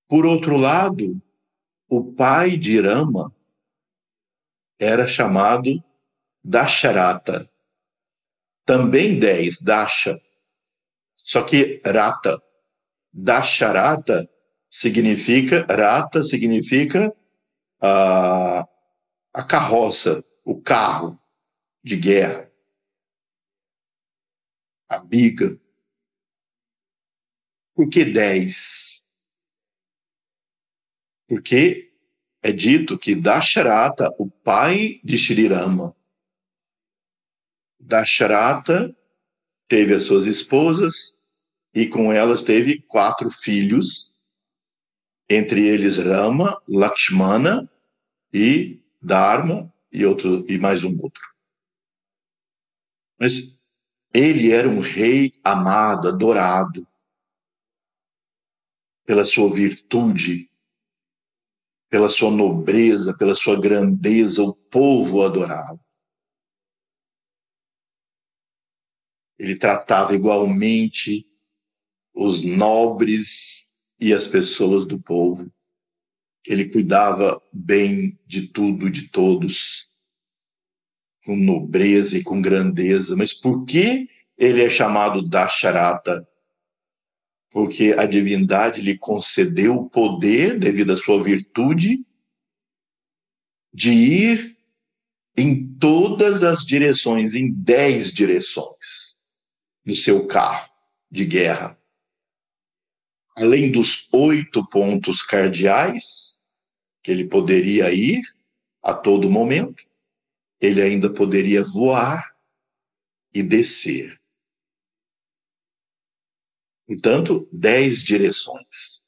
Por 0.07 0.27
outro 0.27 0.59
lado, 0.59 1.19
o 1.89 2.13
pai 2.13 2.59
de 2.59 2.79
Rama 2.79 3.35
era 4.79 5.07
chamado 5.07 5.83
Dasharata, 6.45 7.51
também 8.67 9.19
dez, 9.19 9.59
Dasha, 9.61 10.21
só 11.17 11.43
que 11.43 11.81
Rata. 11.87 12.39
Dasharata 13.11 14.29
significa, 14.69 15.67
Rata 15.71 16.23
significa 16.23 17.15
a, 17.83 18.69
a 19.35 19.43
carroça, 19.43 20.25
o 20.45 20.61
carro 20.63 21.21
de 21.83 21.97
guerra, 21.97 22.51
a 24.89 25.01
biga. 25.01 25.61
Por 27.75 27.91
que 27.91 28.05
dez? 28.05 29.03
Porque 31.27 31.93
é 32.43 32.53
dito 32.53 32.99
que 32.99 33.15
Dasharata, 33.17 34.15
o 34.19 34.31
pai 34.31 35.01
de 35.03 35.19
Shri 35.19 35.49
Rama, 35.49 35.97
Dasharata 37.81 38.97
teve 39.67 39.95
as 39.95 40.05
suas 40.05 40.27
esposas 40.27 41.17
e 41.75 41.89
com 41.89 42.13
elas 42.13 42.43
teve 42.43 42.83
quatro 42.83 43.31
filhos, 43.31 44.13
entre 45.29 45.67
eles 45.67 45.97
Rama, 45.97 46.61
Lakshmana 46.69 47.72
e 48.33 48.83
Dharma 49.01 49.73
e 49.91 50.07
outro 50.07 50.49
e 50.49 50.59
mais 50.59 50.85
um 50.85 50.97
outro. 51.03 51.23
Mas 53.19 53.61
ele 54.15 54.53
era 54.53 54.69
um 54.69 54.79
rei 54.79 55.33
amado, 55.43 56.09
adorado 56.09 56.87
pela 59.05 59.25
sua 59.25 59.53
virtude, 59.53 60.49
pela 61.91 62.09
sua 62.09 62.31
nobreza, 62.31 63.17
pela 63.17 63.35
sua 63.35 63.61
grandeza, 63.61 64.43
o 64.43 64.55
povo 64.55 65.23
adorava. 65.23 65.81
Ele 69.39 69.59
tratava 69.59 70.15
igualmente 70.15 71.27
os 72.15 72.45
nobres 72.45 73.69
e 73.99 74.13
as 74.13 74.29
pessoas 74.29 74.87
do 74.87 75.01
povo. 75.01 75.53
Ele 76.47 76.69
cuidava 76.69 77.41
bem 77.53 78.19
de 78.27 78.49
tudo, 78.49 78.91
de 78.91 79.09
todos, 79.09 79.91
com 81.25 81.37
nobreza 81.37 82.19
e 82.19 82.23
com 82.23 82.41
grandeza. 82.41 83.17
Mas 83.17 83.33
por 83.33 83.65
que 83.65 84.09
ele 84.37 84.63
é 84.63 84.69
chamado 84.69 85.29
Dasharata? 85.29 86.27
Porque 87.51 87.95
a 87.97 88.07
divindade 88.07 88.81
lhe 88.81 88.99
concedeu 88.99 89.77
o 89.77 89.89
poder, 89.89 90.59
devido 90.59 90.93
à 90.93 90.97
sua 90.97 91.23
virtude, 91.23 92.05
de 93.73 93.91
ir 93.91 94.57
em 95.37 95.67
todas 95.79 96.43
as 96.43 96.65
direções, 96.65 97.35
em 97.35 97.53
dez 97.53 98.13
direções, 98.13 99.19
no 99.85 99.95
seu 99.95 100.27
carro 100.27 100.71
de 101.11 101.25
guerra 101.25 101.79
além 103.37 103.71
dos 103.71 104.09
oito 104.13 104.67
pontos 104.69 105.23
cardeais 105.23 106.32
que 107.03 107.11
ele 107.11 107.27
poderia 107.29 107.93
ir 107.93 108.23
a 108.83 108.95
todo 108.95 109.31
momento, 109.31 109.85
ele 110.61 110.81
ainda 110.81 111.13
poderia 111.13 111.63
voar 111.63 112.37
e 113.35 113.43
descer. 113.43 114.21
Portanto, 116.87 117.49
dez 117.53 118.03
direções. 118.03 119.07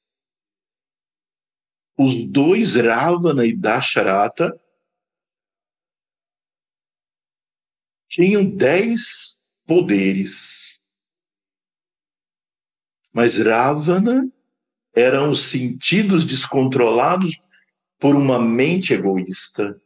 Os 1.97 2.25
dois 2.25 2.75
Ravana 2.75 3.47
e 3.47 3.55
Dasharata 3.55 4.59
tinham 8.09 8.45
dez 8.45 9.39
poderes. 9.67 10.81
Mas 13.13 13.39
Ravana 13.39 14.29
eram 14.95 15.31
os 15.31 15.43
sentidos 15.43 16.25
descontrolados 16.25 17.39
por 18.05 18.15
uma 18.15 18.39
mente 18.39 18.93
egoísta. 18.93 19.81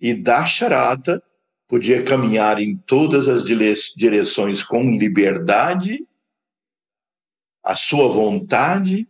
E 0.00 0.14
Dasharata 0.14 1.20
podia 1.66 2.04
caminhar 2.04 2.60
em 2.60 2.76
todas 2.76 3.26
as 3.26 3.42
direções 3.42 4.62
com 4.62 4.88
liberdade, 4.88 6.06
a 7.60 7.74
sua 7.74 8.06
vontade, 8.06 9.08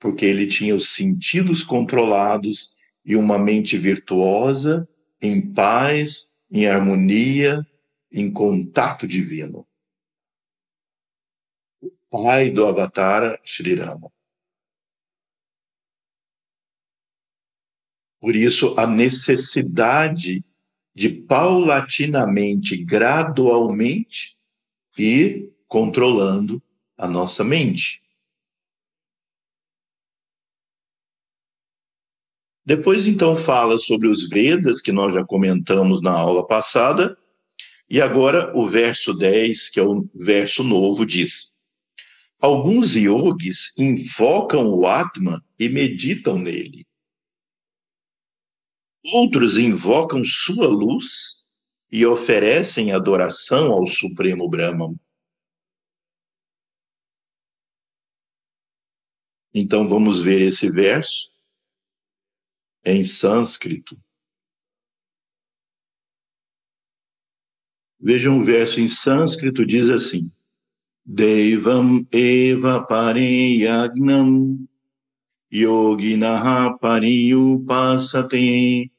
porque 0.00 0.24
ele 0.24 0.46
tinha 0.46 0.74
os 0.74 0.94
sentidos 0.94 1.62
controlados 1.62 2.70
e 3.04 3.16
uma 3.16 3.38
mente 3.38 3.76
virtuosa, 3.76 4.88
em 5.20 5.52
paz, 5.52 6.24
em 6.50 6.66
harmonia, 6.66 7.66
em 8.10 8.32
contato 8.32 9.06
divino 9.06 9.66
pai 12.10 12.48
do 12.48 12.64
Avatar 12.64 13.40
Sri 13.44 13.74
Rama. 13.74 14.13
Por 18.24 18.34
isso, 18.34 18.74
a 18.78 18.86
necessidade 18.86 20.42
de 20.94 21.10
paulatinamente, 21.10 22.74
gradualmente, 22.82 24.38
ir 24.96 25.52
controlando 25.68 26.62
a 26.96 27.06
nossa 27.06 27.44
mente. 27.44 28.00
Depois, 32.64 33.06
então, 33.06 33.36
fala 33.36 33.76
sobre 33.76 34.08
os 34.08 34.26
Vedas, 34.30 34.80
que 34.80 34.90
nós 34.90 35.12
já 35.12 35.22
comentamos 35.22 36.00
na 36.00 36.12
aula 36.12 36.46
passada, 36.46 37.18
e 37.90 38.00
agora 38.00 38.56
o 38.56 38.66
verso 38.66 39.12
10, 39.12 39.68
que 39.68 39.78
é 39.78 39.82
o 39.82 40.08
verso 40.14 40.64
novo, 40.64 41.04
diz: 41.04 41.52
Alguns 42.40 42.96
yogis 42.96 43.74
invocam 43.76 44.66
o 44.68 44.86
Atma 44.86 45.44
e 45.58 45.68
meditam 45.68 46.38
nele. 46.38 46.86
Outros 49.12 49.58
invocam 49.58 50.24
sua 50.24 50.66
luz 50.66 51.44
e 51.92 52.06
oferecem 52.06 52.90
adoração 52.90 53.70
ao 53.70 53.86
Supremo 53.86 54.48
Brahman. 54.48 54.98
Então 59.52 59.86
vamos 59.86 60.22
ver 60.22 60.40
esse 60.42 60.70
verso 60.70 61.30
em 62.84 63.04
sânscrito. 63.04 63.96
Vejam 68.00 68.40
o 68.40 68.44
verso 68.44 68.80
em 68.80 68.88
sânscrito, 68.88 69.64
diz 69.64 69.88
assim: 69.88 70.28
Devam 71.04 72.04
eva 72.10 72.84
pariyagnam 72.84 74.58
yoginaha 75.52 76.76
pariyupasate 76.78 78.90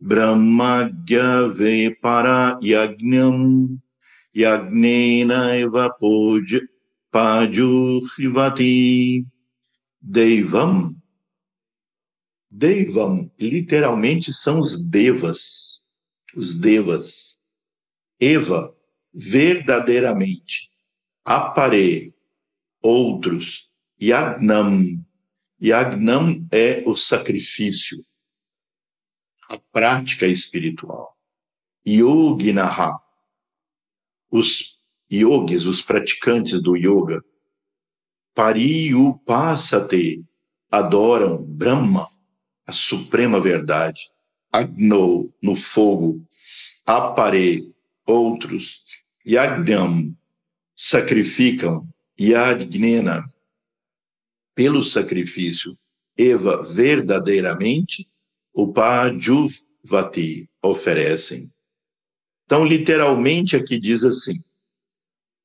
ve 0.00 1.94
parayagnam 2.02 3.66
yagnena 4.34 5.54
eva 5.56 5.90
pajurivati 7.12 8.66
Devam 10.02 11.00
Devam 12.50 13.30
literalmente 13.38 14.32
são 14.32 14.58
os 14.58 14.76
devas, 14.76 15.84
os 16.34 16.52
devas. 16.52 17.38
Eva, 18.20 18.74
verdadeiramente 19.14 20.68
apare, 21.24 22.12
outros, 22.82 23.68
yagnam. 24.00 25.00
Yagnam 25.62 26.44
é 26.50 26.82
o 26.86 26.96
sacrifício, 26.96 27.98
a 29.50 29.58
prática 29.72 30.26
espiritual. 30.26 31.16
Yoginaha, 31.86 33.00
os 34.30 34.76
yogis, 35.12 35.66
os 35.66 35.82
praticantes 35.82 36.62
do 36.62 36.76
yoga. 36.76 37.20
Pariyupasate, 38.32 40.24
adoram 40.70 41.42
Brahma, 41.44 42.06
a 42.66 42.72
suprema 42.72 43.40
verdade, 43.40 44.00
Agno, 44.52 45.32
no 45.42 45.56
fogo, 45.56 46.24
Apare, 46.86 47.74
outros, 48.06 48.82
Yagnam, 49.26 50.16
sacrificam, 50.76 51.88
Yadgnena, 52.18 53.24
pelo 54.54 54.82
sacrifício, 54.82 55.76
Eva, 56.16 56.62
verdadeiramente, 56.62 58.09
o 58.52 58.72
Pajuvati, 58.72 60.48
oferecem. 60.62 61.50
Então, 62.44 62.64
literalmente 62.64 63.56
aqui 63.56 63.78
diz 63.78 64.04
assim: 64.04 64.42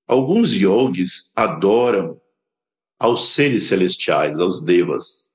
alguns 0.08 0.52
yogis 0.54 1.32
adoram 1.36 2.20
aos 3.00 3.34
seres 3.34 3.65
celestiais, 3.65 4.39
aos 4.39 4.62
devas, 4.62 5.32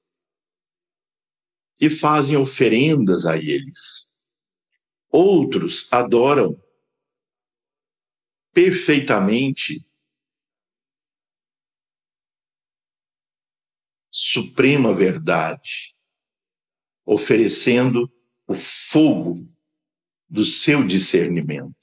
e 1.80 1.88
fazem 1.88 2.36
oferendas 2.36 3.24
a 3.26 3.36
eles. 3.36 4.08
Outros 5.10 5.88
adoram 5.90 6.60
perfeitamente 8.52 9.86
suprema 14.10 14.92
verdade, 14.92 15.94
oferecendo 17.04 18.10
o 18.46 18.54
fogo 18.54 19.48
do 20.28 20.44
seu 20.44 20.86
discernimento. 20.86 21.74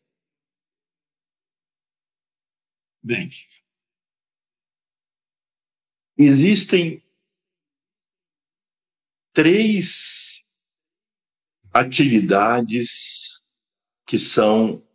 Bem, 3.03 3.29
existem 6.17 7.01
três 9.33 10.41
atividades 11.71 13.43
que 14.05 14.17
são 14.17 14.85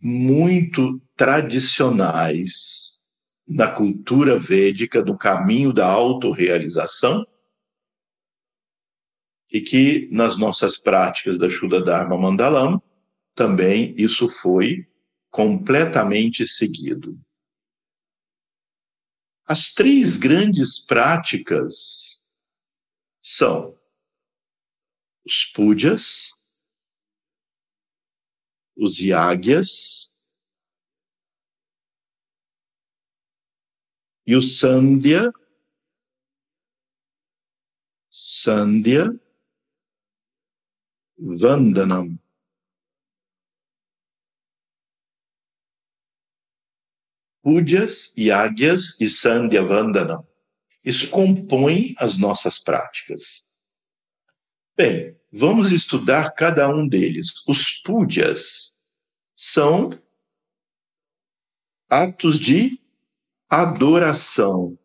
muito 0.00 1.00
tradicionais 1.16 2.98
na 3.46 3.70
cultura 3.70 4.38
védica 4.38 5.02
do 5.02 5.16
caminho 5.16 5.72
da 5.72 5.86
autorrealização 5.86 7.26
e 9.50 9.60
que 9.60 10.08
nas 10.10 10.36
nossas 10.36 10.78
práticas 10.78 11.38
da 11.38 11.48
Shuddha 11.48 11.82
Dharma 11.82 12.16
Mandalama 12.16 12.82
também 13.34 13.94
isso 13.96 14.28
foi 14.28 14.86
completamente 15.30 16.46
seguido. 16.46 17.18
As 19.46 19.72
três 19.72 20.18
grandes 20.18 20.84
práticas 20.84 22.22
são 23.22 23.78
os 25.24 25.44
pujas, 25.46 26.32
os 28.76 28.98
yagyas 29.00 30.08
e 34.26 34.36
o 34.36 34.42
sandhya, 34.42 35.30
sandhya 38.10 39.18
vandanam. 41.18 42.18
Pujas, 47.42 48.12
yagyas 48.16 49.00
e 49.00 49.08
sandhya 49.08 49.64
vandanam. 49.64 50.26
Isso 50.84 51.10
compõe 51.10 51.94
as 51.98 52.16
nossas 52.16 52.58
práticas. 52.58 53.46
Bem, 54.76 55.18
vamos 55.32 55.72
estudar 55.72 56.30
cada 56.30 56.68
um 56.68 56.86
deles. 56.86 57.28
Os 57.46 57.80
pujas 57.82 58.72
são 59.34 59.90
atos 61.88 62.38
de 62.38 62.78
adoração 63.48 64.78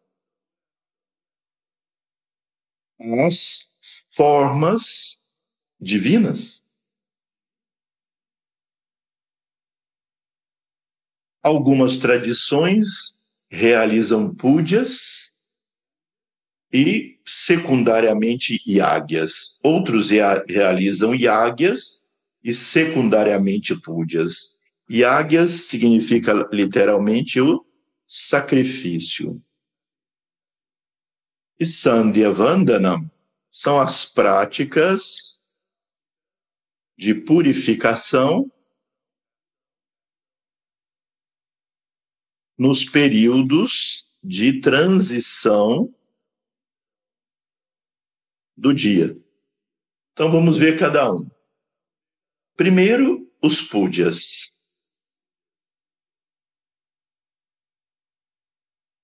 às 3.26 3.67
formas 4.10 5.22
divinas. 5.84 6.63
Algumas 11.43 11.98
tradições 11.98 13.22
realizam 13.50 14.34
pujas 14.34 15.34
e 16.72 17.19
secundariamente 17.26 18.62
yagyas. 18.65 19.60
Outros 19.62 20.10
realizam 20.48 21.13
yagyas 21.13 22.08
e 22.43 22.54
secundariamente 22.54 23.76
pujas. 23.80 24.60
Yagyas 24.89 25.52
significa 25.67 26.34
literalmente 26.52 27.39
o 27.41 27.65
sacrifício. 28.08 29.41
E 31.60 31.65
Sandhya 31.65 32.32
Vandanam 32.32 33.10
são 33.52 33.80
as 33.80 34.06
práticas 34.06 35.42
de 36.97 37.13
purificação 37.13 38.51
nos 42.58 42.86
períodos 42.86 44.10
de 44.23 44.62
transição 44.62 45.93
do 48.56 48.73
dia. 48.73 49.17
Então 50.13 50.32
vamos 50.32 50.58
ver 50.58 50.79
cada 50.79 51.12
um. 51.12 51.27
Primeiro, 52.56 53.29
os 53.41 53.62
pujas. 53.62 54.51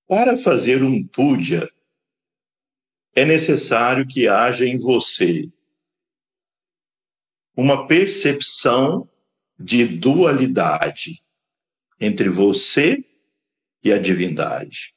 Para 0.08 0.38
fazer 0.38 0.84
um 0.84 1.06
puja, 1.08 1.70
é 3.16 3.26
necessário 3.26 4.08
que 4.08 4.28
haja 4.28 4.66
em 4.66 4.78
você 4.78 5.52
uma 7.60 7.86
percepção 7.86 9.10
de 9.60 9.86
dualidade 9.86 11.22
entre 12.00 12.30
você 12.30 13.04
e 13.84 13.92
a 13.92 14.00
divindade. 14.00 14.96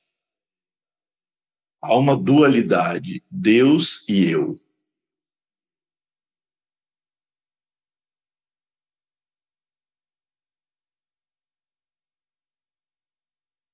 Há 1.83 1.97
uma 1.97 2.17
dualidade, 2.17 3.21
Deus 3.29 4.09
e 4.09 4.31
eu. 4.31 4.61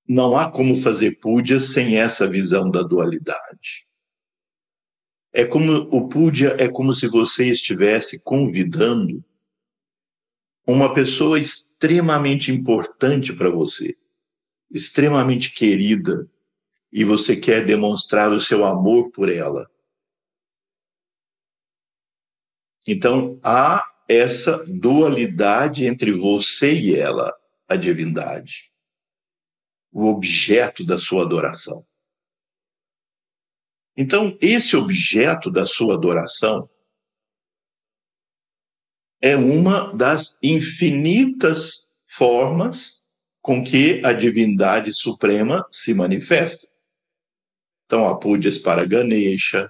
Não 0.08 0.34
há 0.34 0.50
como 0.50 0.74
fazer 0.74 1.20
puja 1.20 1.60
sem 1.60 1.98
essa 1.98 2.26
visão 2.26 2.70
da 2.70 2.80
dualidade. 2.80 3.87
É 5.38 5.44
como 5.44 5.88
o 5.96 6.08
puja 6.08 6.56
é 6.58 6.66
como 6.66 6.92
se 6.92 7.06
você 7.06 7.48
estivesse 7.48 8.18
convidando 8.24 9.24
uma 10.66 10.92
pessoa 10.92 11.38
extremamente 11.38 12.50
importante 12.50 13.32
para 13.32 13.48
você, 13.48 13.96
extremamente 14.68 15.54
querida, 15.54 16.28
e 16.92 17.04
você 17.04 17.36
quer 17.36 17.64
demonstrar 17.64 18.32
o 18.32 18.40
seu 18.40 18.64
amor 18.64 19.12
por 19.12 19.28
ela. 19.28 19.70
Então, 22.88 23.38
há 23.44 23.88
essa 24.08 24.64
dualidade 24.66 25.86
entre 25.86 26.10
você 26.10 26.74
e 26.74 26.96
ela, 26.96 27.32
a 27.68 27.76
divindade, 27.76 28.72
o 29.92 30.06
objeto 30.06 30.84
da 30.84 30.98
sua 30.98 31.22
adoração. 31.22 31.86
Então, 34.00 34.38
esse 34.40 34.76
objeto 34.76 35.50
da 35.50 35.66
sua 35.66 35.94
adoração 35.94 36.70
é 39.20 39.34
uma 39.34 39.92
das 39.92 40.38
infinitas 40.40 41.88
formas 42.06 43.00
com 43.42 43.64
que 43.64 44.00
a 44.06 44.12
divindade 44.12 44.94
suprema 44.94 45.66
se 45.68 45.94
manifesta. 45.94 46.68
Então, 47.86 48.06
há 48.06 48.16
púdias 48.16 48.56
para 48.56 48.86
Ganesha, 48.86 49.68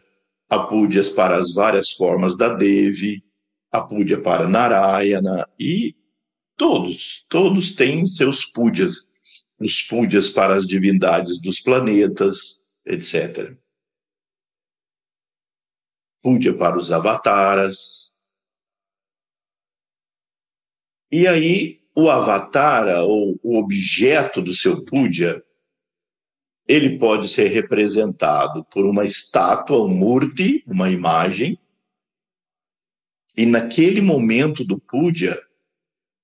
há 0.51 0.59
púdias 0.59 1.09
para 1.09 1.39
as 1.39 1.55
várias 1.55 1.93
formas 1.93 2.37
da 2.37 2.51
Devi, 2.51 3.25
há 3.73 3.81
púdia 3.81 4.21
para 4.21 4.47
Narayana, 4.47 5.49
e 5.59 5.97
todos, 6.55 7.25
todos 7.31 7.73
têm 7.73 8.05
seus 8.05 8.45
púdias. 8.45 9.09
Os 9.59 9.81
púdias 9.85 10.29
para 10.29 10.55
as 10.55 10.67
divindades 10.67 11.41
dos 11.41 11.61
planetas, 11.61 12.61
etc. 12.85 13.57
Púdia 16.23 16.57
para 16.57 16.77
os 16.77 16.91
avataras. 16.93 18.13
E 21.11 21.27
aí, 21.27 21.81
o 21.95 22.11
avatara, 22.11 23.03
ou 23.03 23.39
o 23.43 23.59
objeto 23.59 24.43
do 24.43 24.55
seu 24.55 24.85
púdia, 24.85 25.43
ele 26.67 26.99
pode 26.99 27.29
ser 27.29 27.49
representado 27.49 28.63
por 28.65 28.85
uma 28.85 29.05
estátua, 29.05 29.83
um 29.83 29.89
murti, 29.89 30.63
uma 30.67 30.91
imagem, 30.91 31.59
e 33.39 33.47
naquele 33.47 34.03
momento 34.03 34.65
do 34.65 34.81
puja, 34.81 35.41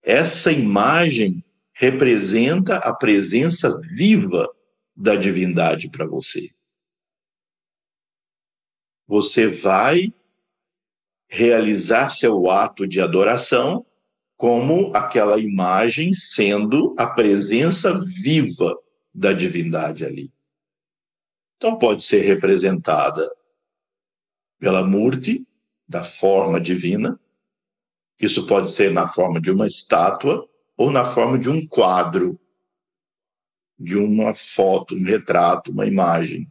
essa 0.03 0.51
imagem 0.51 1.45
representa 1.73 2.77
a 2.79 2.93
presença 2.93 3.81
viva 3.95 4.49
da 4.97 5.15
divindade 5.15 5.89
para 5.89 6.07
você. 6.07 6.51
Você 9.07 9.49
vai 9.49 10.13
realizar 11.29 12.11
seu 12.11 12.51
ato 12.51 12.87
de 12.87 13.01
adoração 13.01 13.85
como 14.37 14.95
aquela 14.95 15.39
imagem 15.39 16.13
sendo 16.13 16.95
a 16.99 17.07
presença 17.07 17.99
viva 17.99 18.77
da 19.13 19.33
divindade 19.33 20.05
ali. 20.05 20.33
Então 21.57 21.79
pode 21.79 22.05
ser 22.05 22.23
representada 22.23 23.27
pela 24.59 24.85
Murti, 24.85 25.47
da 25.87 26.03
forma 26.03 26.61
divina. 26.61 27.19
Isso 28.21 28.47
pode 28.47 28.71
ser 28.71 28.91
na 28.91 29.07
forma 29.07 29.41
de 29.41 29.51
uma 29.51 29.67
estátua 29.67 30.49
ou 30.77 30.91
na 30.91 31.05
forma 31.05 31.39
de 31.39 31.49
um 31.49 31.67
quadro, 31.67 32.39
de 33.79 33.97
uma 33.97 34.35
foto, 34.35 34.95
um 34.95 35.05
retrato, 35.05 35.71
uma 35.71 35.87
imagem. 35.87 36.51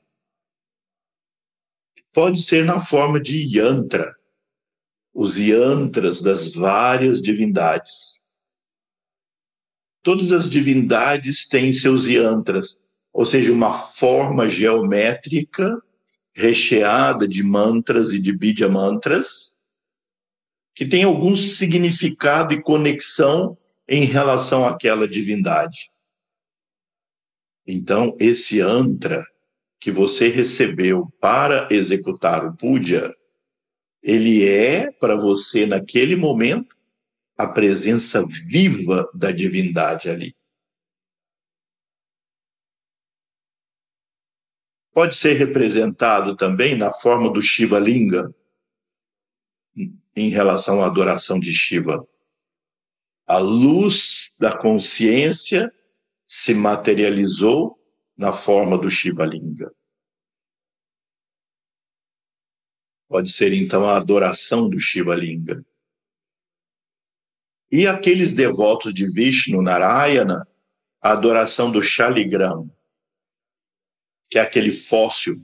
Pode 2.14 2.44
ser 2.44 2.64
na 2.64 2.80
forma 2.80 3.20
de 3.20 3.58
yantra, 3.58 4.16
os 5.12 5.36
yantras 5.38 6.22
das 6.22 6.54
várias 6.54 7.20
divindades. 7.20 8.22
Todas 10.04 10.32
as 10.32 10.48
divindades 10.48 11.48
têm 11.48 11.72
seus 11.72 12.06
yantras, 12.06 12.84
ou 13.12 13.26
seja, 13.26 13.52
uma 13.52 13.74
forma 13.74 14.48
geométrica 14.48 15.82
recheada 16.36 17.28
de 17.28 17.42
mantras 17.42 18.12
e 18.12 18.20
de 18.20 18.32
bidya 18.32 18.70
mantras, 18.70 19.56
que 20.76 20.88
tem 20.88 21.04
algum 21.04 21.36
significado 21.36 22.54
e 22.54 22.62
conexão 22.62 23.58
em 23.88 24.04
relação 24.04 24.68
àquela 24.68 25.08
divindade. 25.08 25.92
Então, 27.66 28.16
esse 28.20 28.62
antra 28.62 29.26
que 29.84 29.92
você 29.92 30.30
recebeu 30.30 31.12
para 31.20 31.68
executar 31.70 32.46
o 32.46 32.56
puja, 32.56 33.14
ele 34.02 34.48
é 34.48 34.90
para 34.90 35.14
você 35.14 35.66
naquele 35.66 36.16
momento 36.16 36.74
a 37.38 37.46
presença 37.46 38.26
viva 38.26 39.12
da 39.14 39.30
divindade 39.30 40.10
ali. 40.10 40.34
Pode 44.94 45.18
ser 45.18 45.34
representado 45.34 46.38
também 46.38 46.78
na 46.78 46.94
forma 46.94 47.30
do 47.30 47.42
Shiva 47.42 47.78
Linga, 47.78 48.34
em 50.16 50.30
relação 50.30 50.82
à 50.82 50.86
adoração 50.86 51.38
de 51.38 51.52
Shiva. 51.52 52.08
A 53.28 53.38
luz 53.38 54.32
da 54.40 54.58
consciência 54.58 55.70
se 56.26 56.56
materializou 56.56 57.83
na 58.18 58.32
forma 58.32 58.78
do 58.78 58.90
Shiva 58.90 59.26
Linga. 59.26 59.74
Pode 63.08 63.32
ser 63.32 63.54
então 63.54 63.88
a 63.88 63.98
adoração 63.98 64.70
do 64.70 64.80
Shiva 64.80 65.16
Linga. 65.16 65.64
E 67.72 67.88
aqueles 67.88 68.32
devotos 68.32 68.94
de 68.94 69.12
Vishnu 69.12 69.62
Narayana, 69.62 70.48
a 71.02 71.12
adoração 71.12 71.72
do 71.72 71.82
Shaligram, 71.82 72.70
que 74.30 74.40
é 74.40 74.42
aquele 74.42 74.72
fóssil 74.72 75.44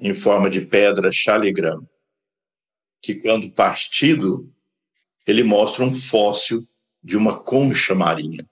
em 0.00 0.12
forma 0.12 0.50
de 0.50 0.60
pedra 0.62 1.12
Shaligram, 1.12 1.88
que 3.00 3.14
quando 3.14 3.50
partido, 3.52 4.52
ele 5.26 5.42
mostra 5.42 5.84
um 5.84 5.92
fóssil 5.92 6.66
de 7.02 7.16
uma 7.16 7.42
concha 7.42 7.94
marinha. 7.94 8.48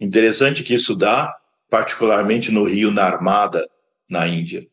Interessante 0.00 0.64
que 0.64 0.74
isso 0.74 0.94
dá, 0.94 1.37
particularmente 1.68 2.50
no 2.50 2.64
rio 2.64 2.90
Narmada, 2.90 3.68
na 4.08 4.26
Índia. 4.26 4.68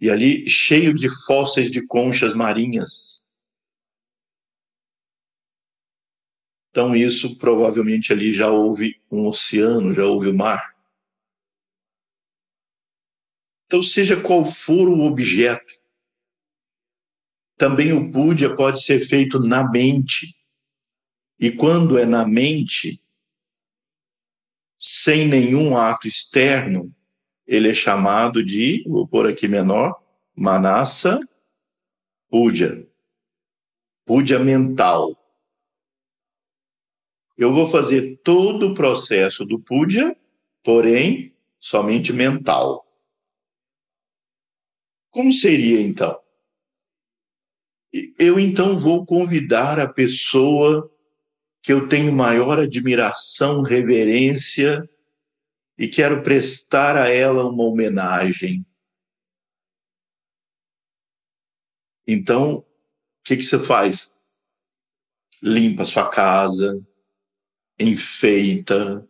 E 0.00 0.10
ali 0.10 0.48
cheio 0.48 0.94
de 0.94 1.08
fósseis 1.24 1.70
de 1.70 1.86
conchas 1.86 2.34
marinhas. 2.34 3.26
Então, 6.70 6.96
isso 6.96 7.38
provavelmente 7.38 8.12
ali 8.12 8.34
já 8.34 8.50
houve 8.50 9.00
um 9.10 9.28
oceano, 9.28 9.92
já 9.92 10.04
houve 10.04 10.28
o 10.28 10.34
mar. 10.34 10.74
Então, 13.66 13.82
seja 13.82 14.20
qual 14.20 14.44
for 14.44 14.88
o 14.88 15.02
objeto, 15.02 15.80
também 17.56 17.92
o 17.92 18.10
puja 18.10 18.54
pode 18.54 18.82
ser 18.82 19.00
feito 19.00 19.38
na 19.38 19.70
mente. 19.70 20.34
E 21.38 21.50
quando 21.50 21.96
é 21.96 22.04
na 22.04 22.26
mente, 22.26 23.00
sem 24.86 25.26
nenhum 25.26 25.76
ato 25.76 26.06
externo, 26.06 26.94
ele 27.46 27.70
é 27.70 27.74
chamado 27.74 28.44
de, 28.44 28.82
vou 28.86 29.06
pôr 29.06 29.26
aqui 29.26 29.48
menor, 29.48 29.94
manasa 30.34 31.20
puja. 32.28 32.86
Puja 34.04 34.38
mental 34.38 35.16
eu 37.36 37.52
vou 37.52 37.66
fazer 37.66 38.20
todo 38.22 38.68
o 38.68 38.74
processo 38.74 39.44
do 39.44 39.58
puja, 39.58 40.16
porém 40.62 41.34
somente 41.58 42.12
mental. 42.12 42.86
Como 45.10 45.32
seria 45.32 45.80
então? 45.80 46.20
Eu 48.18 48.38
então 48.38 48.76
vou 48.76 49.04
convidar 49.04 49.78
a 49.78 49.88
pessoa 49.88 50.90
que 51.64 51.72
eu 51.72 51.88
tenho 51.88 52.12
maior 52.12 52.58
admiração, 52.58 53.62
reverência 53.62 54.86
e 55.78 55.88
quero 55.88 56.22
prestar 56.22 56.94
a 56.94 57.08
ela 57.08 57.48
uma 57.48 57.64
homenagem. 57.64 58.66
Então, 62.06 62.56
o 62.56 62.64
que, 63.24 63.38
que 63.38 63.42
você 63.42 63.58
faz? 63.58 64.12
Limpa 65.42 65.86
sua 65.86 66.10
casa, 66.10 66.86
enfeita, 67.80 69.08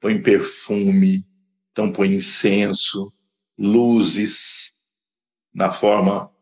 põe 0.00 0.20
perfume, 0.20 1.24
então 1.70 1.92
põe 1.92 2.08
incenso, 2.16 3.12
luzes 3.56 4.72
na 5.54 5.70
forma 5.70 6.34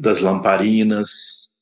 das 0.00 0.22
lamparinas, 0.22 1.52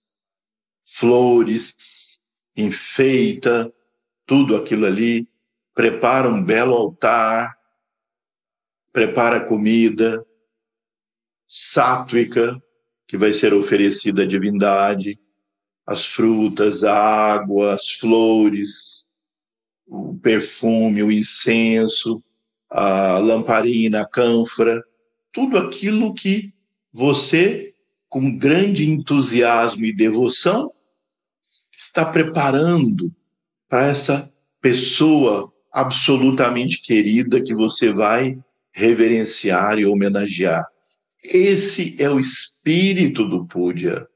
flores, 0.84 2.21
enfeita 2.56 3.72
tudo 4.26 4.56
aquilo 4.56 4.86
ali, 4.86 5.28
prepara 5.74 6.28
um 6.28 6.42
belo 6.42 6.74
altar, 6.74 7.56
prepara 8.92 9.44
comida 9.44 10.24
sátrica 11.46 12.62
que 13.06 13.18
vai 13.18 13.32
ser 13.32 13.52
oferecida 13.52 14.22
à 14.22 14.26
divindade, 14.26 15.18
as 15.86 16.06
frutas, 16.06 16.84
a 16.84 16.94
água, 16.94 17.74
as 17.74 17.90
flores, 17.92 19.06
o 19.86 20.16
perfume, 20.16 21.02
o 21.02 21.12
incenso, 21.12 22.22
a 22.70 23.18
lamparina, 23.18 24.00
a 24.00 24.08
cânfora, 24.08 24.82
tudo 25.30 25.58
aquilo 25.58 26.14
que 26.14 26.54
você, 26.90 27.74
com 28.08 28.38
grande 28.38 28.88
entusiasmo 28.88 29.84
e 29.84 29.94
devoção, 29.94 30.72
está 31.86 32.04
preparando 32.04 33.14
para 33.68 33.86
essa 33.86 34.32
pessoa 34.60 35.52
absolutamente 35.72 36.80
querida 36.80 37.42
que 37.42 37.54
você 37.54 37.92
vai 37.92 38.38
reverenciar 38.72 39.78
e 39.78 39.87
homenagear. 39.87 40.64
Esse 41.24 42.00
é 42.00 42.08
o 42.08 42.20
espírito 42.20 43.28
do 43.28 43.46
Puja. 43.46 44.06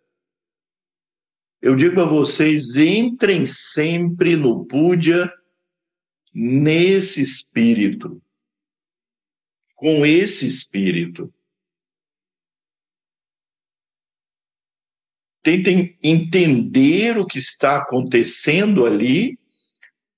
Eu 1.60 1.74
digo 1.74 2.00
a 2.00 2.04
vocês, 2.04 2.76
entrem 2.76 3.44
sempre 3.44 4.36
no 4.36 4.64
Puja 4.64 5.32
nesse 6.32 7.20
espírito, 7.20 8.22
com 9.74 10.06
esse 10.06 10.46
espírito. 10.46 11.32
Tentem 15.46 15.96
entender 16.02 17.16
o 17.16 17.24
que 17.24 17.38
está 17.38 17.76
acontecendo 17.76 18.84
ali, 18.84 19.38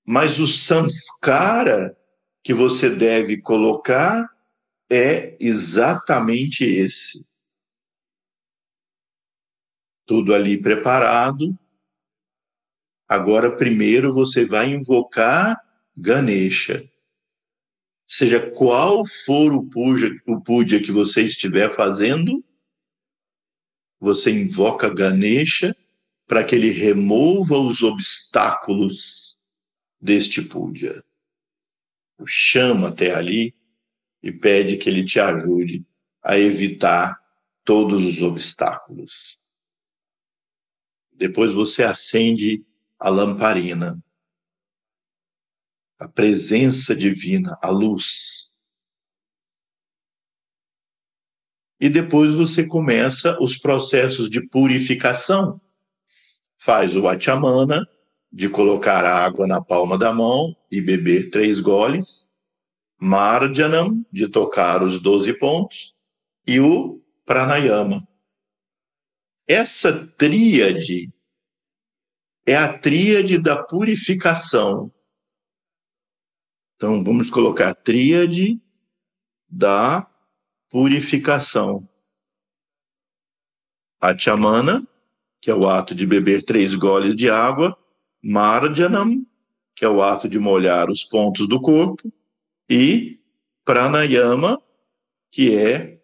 mas 0.03 0.39
o 0.39 0.47
samskara 0.47 1.95
que 2.43 2.51
você 2.51 2.89
deve 2.89 3.39
colocar 3.39 4.27
é 4.91 5.37
exatamente 5.39 6.63
esse 6.63 7.23
tudo 10.03 10.33
ali 10.33 10.59
preparado. 10.59 11.55
Agora, 13.07 13.55
primeiro 13.55 14.11
você 14.11 14.43
vai 14.43 14.71
invocar 14.71 15.55
Ganesha. 15.95 16.91
seja 18.03 18.49
qual 18.49 19.05
for 19.05 19.53
o 19.53 19.69
puja, 19.69 20.09
o 20.25 20.41
puja 20.41 20.79
que 20.79 20.91
você 20.91 21.21
estiver 21.21 21.69
fazendo, 21.69 22.43
você 23.99 24.31
invoca 24.31 24.93
Ganesha 24.93 25.75
para 26.27 26.43
que 26.43 26.55
ele 26.55 26.69
remova 26.69 27.57
os 27.57 27.83
obstáculos 27.83 29.37
deste 29.99 30.41
puja. 30.41 31.03
O 32.17 32.25
chama 32.25 32.89
até 32.89 33.13
ali 33.13 33.55
e 34.21 34.31
pede 34.31 34.77
que 34.77 34.89
ele 34.89 35.03
te 35.03 35.19
ajude 35.19 35.85
a 36.23 36.37
evitar 36.37 37.19
todos 37.63 38.05
os 38.05 38.21
obstáculos. 38.21 39.39
Depois 41.11 41.53
você 41.53 41.83
acende 41.83 42.63
a 42.97 43.09
lamparina, 43.09 44.01
a 45.97 46.07
presença 46.07 46.95
divina, 46.95 47.57
a 47.61 47.69
luz. 47.69 48.48
E 51.79 51.89
depois 51.89 52.35
você 52.35 52.65
começa 52.65 53.37
os 53.41 53.57
processos 53.57 54.29
de 54.29 54.45
purificação. 54.47 55.61
Faz 56.59 56.95
o 56.95 57.07
achamana, 57.07 57.87
de 58.31 58.49
colocar 58.49 59.05
água 59.05 59.47
na 59.47 59.63
palma 59.63 59.97
da 59.97 60.13
mão 60.13 60.55
e 60.69 60.81
beber 60.81 61.29
três 61.29 61.59
goles. 61.59 62.29
Marjanam, 62.99 64.05
de 64.11 64.27
tocar 64.27 64.83
os 64.83 65.01
doze 65.01 65.33
pontos. 65.33 65.95
E 66.45 66.59
o 66.59 67.01
pranayama. 67.25 68.05
Essa 69.47 70.07
tríade 70.17 71.11
é 72.45 72.55
a 72.55 72.77
tríade 72.77 73.37
da 73.37 73.61
purificação. 73.63 74.91
Então, 76.75 77.03
vamos 77.03 77.29
colocar 77.29 77.75
tríade 77.75 78.59
da 79.47 80.08
purificação. 80.69 81.87
A 84.01 84.17
chamana, 84.17 84.87
que 85.41 85.49
é 85.49 85.53
o 85.53 85.67
ato 85.67 85.93
de 85.95 86.05
beber 86.05 86.43
três 86.43 86.75
goles 86.75 87.15
de 87.15 87.29
água, 87.29 87.77
Marjanam, 88.23 89.25
que 89.75 89.83
é 89.83 89.89
o 89.89 90.01
ato 90.01 90.27
de 90.29 90.37
molhar 90.39 90.89
os 90.89 91.03
pontos 91.03 91.47
do 91.47 91.59
corpo, 91.61 92.11
e 92.69 93.19
Pranayama, 93.65 94.61
que 95.31 95.55
é 95.55 95.99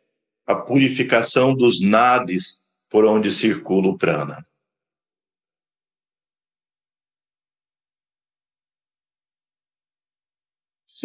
a 0.46 0.56
purificação 0.56 1.54
dos 1.54 1.82
nadis 1.82 2.66
por 2.90 3.06
onde 3.06 3.32
circula 3.32 3.90
o 3.90 3.98
prana. 3.98 4.46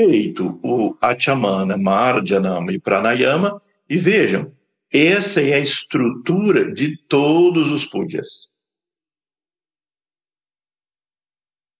Feito 0.00 0.58
o 0.62 0.96
Achamana, 0.98 1.76
Marjanama 1.76 2.72
e 2.72 2.80
Pranayama, 2.80 3.60
e 3.86 3.98
vejam, 3.98 4.50
essa 4.90 5.42
é 5.42 5.52
a 5.52 5.58
estrutura 5.58 6.72
de 6.72 6.96
todos 7.02 7.70
os 7.70 7.84
pujas. 7.84 8.48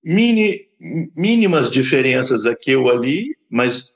Mini, 0.05 0.69
mínimas 1.17 1.71
diferenças 1.71 2.45
aqui 2.45 2.77
ou 2.77 2.91
ali, 2.91 3.35
mas 3.51 3.95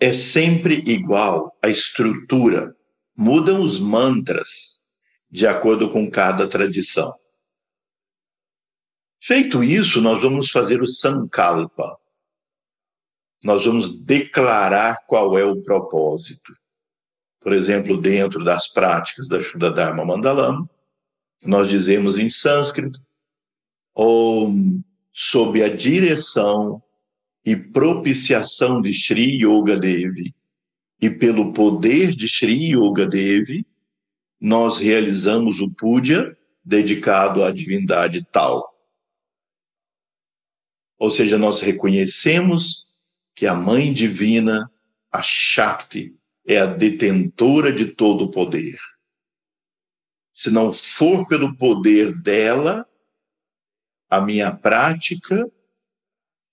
é 0.00 0.12
sempre 0.12 0.82
igual 0.88 1.56
a 1.62 1.68
estrutura. 1.68 2.74
Mudam 3.16 3.62
os 3.62 3.78
mantras 3.78 4.80
de 5.30 5.46
acordo 5.46 5.92
com 5.92 6.10
cada 6.10 6.48
tradição. 6.48 7.14
Feito 9.22 9.62
isso, 9.62 10.00
nós 10.00 10.20
vamos 10.20 10.50
fazer 10.50 10.82
o 10.82 10.88
Sankalpa. 10.88 12.02
Nós 13.44 13.66
vamos 13.66 13.90
declarar 13.90 15.04
qual 15.06 15.36
é 15.36 15.44
o 15.44 15.60
propósito. 15.62 16.54
Por 17.40 17.52
exemplo, 17.52 18.00
dentro 18.00 18.42
das 18.42 18.66
práticas 18.66 19.28
da 19.28 19.38
Shuddha 19.38 19.70
Dharma 19.70 20.02
nós 21.42 21.68
dizemos 21.68 22.18
em 22.18 22.30
sânscrito, 22.30 22.98
Om, 23.94 24.82
sob 25.12 25.62
a 25.62 25.68
direção 25.68 26.82
e 27.44 27.54
propiciação 27.54 28.80
de 28.80 28.94
Sri 28.94 29.44
Yoga 29.44 29.76
Devi 29.76 30.34
e 31.00 31.10
pelo 31.10 31.52
poder 31.52 32.14
de 32.14 32.26
Sri 32.26 32.72
Yoga 32.74 33.06
Devi, 33.06 33.66
nós 34.40 34.78
realizamos 34.78 35.60
o 35.60 35.70
puja 35.70 36.34
dedicado 36.64 37.44
à 37.44 37.52
divindade 37.52 38.26
tal. 38.32 38.74
Ou 40.98 41.10
seja, 41.10 41.36
nós 41.36 41.60
reconhecemos 41.60 42.83
que 43.34 43.46
a 43.46 43.54
Mãe 43.54 43.92
Divina, 43.92 44.70
a 45.12 45.22
Shakti, 45.22 46.16
é 46.46 46.58
a 46.58 46.66
detentora 46.66 47.72
de 47.72 47.86
todo 47.86 48.24
o 48.24 48.30
poder. 48.30 48.78
Se 50.32 50.50
não 50.50 50.72
for 50.72 51.26
pelo 51.26 51.56
poder 51.56 52.12
dela, 52.22 52.88
a 54.10 54.20
minha 54.20 54.54
prática 54.54 55.50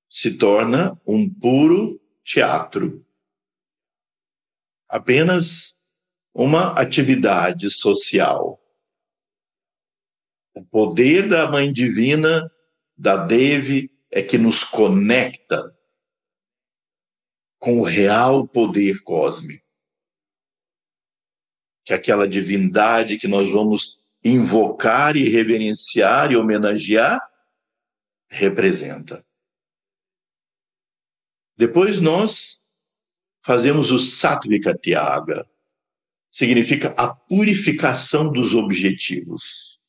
se 0.10 0.38
torna 0.38 1.00
um 1.06 1.32
puro 1.34 2.02
teatro. 2.24 3.06
Apenas 4.88 5.76
uma 6.34 6.74
atividade 6.80 7.70
social. 7.70 8.60
O 10.54 10.64
poder 10.66 11.28
da 11.28 11.50
Mãe 11.50 11.72
Divina, 11.72 12.52
da 12.96 13.18
Devi, 13.18 13.90
é 14.10 14.22
que 14.22 14.38
nos 14.38 14.64
conecta 14.64 15.76
com 17.62 17.80
o 17.80 17.84
real 17.84 18.48
poder 18.48 19.04
cósmico. 19.04 19.64
Que 21.86 21.94
aquela 21.94 22.28
divindade 22.28 23.20
que 23.20 23.28
nós 23.28 23.52
vamos 23.52 24.02
invocar 24.26 25.16
e 25.16 25.30
reverenciar 25.30 26.32
e 26.32 26.38
homenagear 26.38 27.22
representa. 28.32 29.24
Depois 31.56 32.02
nós 32.02 32.58
fazemos 33.46 33.92
o 33.92 34.00
Sattvika 34.00 34.76
Tyaga, 34.76 35.48
significa 36.32 36.96
a 36.98 37.14
purificação 37.14 38.32
dos 38.32 38.56
objetivos. 38.56 39.80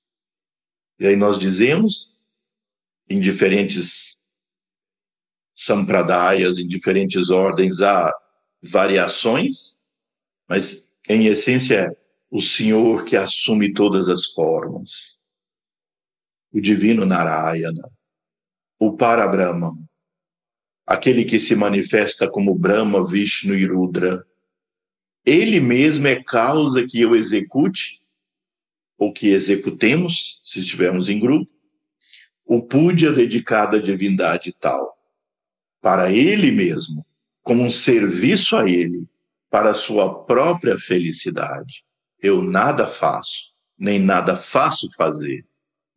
E 0.98 1.06
aí 1.06 1.16
nós 1.16 1.38
dizemos, 1.38 2.22
em 3.08 3.18
diferentes 3.18 4.21
sampradayas, 5.54 6.58
em 6.58 6.66
diferentes 6.66 7.30
ordens, 7.30 7.80
há 7.80 8.12
variações, 8.62 9.80
mas 10.48 10.90
em 11.08 11.26
essência 11.26 11.74
é 11.74 11.96
o 12.30 12.40
Senhor 12.40 13.04
que 13.04 13.16
assume 13.16 13.72
todas 13.72 14.08
as 14.08 14.26
formas. 14.26 15.18
O 16.52 16.60
divino 16.60 17.04
Narayana, 17.04 17.82
o 18.78 18.96
Parabrahma, 18.96 19.76
aquele 20.86 21.24
que 21.24 21.38
se 21.38 21.54
manifesta 21.54 22.30
como 22.30 22.54
Brahma, 22.54 23.06
Vishnu 23.06 23.54
e 23.54 23.66
Rudra, 23.66 24.26
ele 25.24 25.60
mesmo 25.60 26.06
é 26.06 26.22
causa 26.22 26.86
que 26.86 27.00
eu 27.00 27.14
execute, 27.14 28.00
ou 28.98 29.12
que 29.12 29.28
executemos, 29.28 30.40
se 30.44 30.60
estivermos 30.60 31.08
em 31.08 31.18
grupo, 31.18 31.50
o 32.44 32.62
puja 32.62 33.12
dedicado 33.12 33.76
à 33.76 33.80
divindade 33.80 34.52
tal, 34.52 34.98
para 35.82 36.10
ele 36.12 36.52
mesmo, 36.52 37.04
como 37.42 37.64
um 37.64 37.70
serviço 37.70 38.56
a 38.56 38.66
ele, 38.66 39.06
para 39.50 39.72
a 39.72 39.74
sua 39.74 40.24
própria 40.24 40.78
felicidade. 40.78 41.84
Eu 42.22 42.40
nada 42.40 42.86
faço, 42.86 43.52
nem 43.76 43.98
nada 43.98 44.36
faço 44.36 44.88
fazer. 44.96 45.44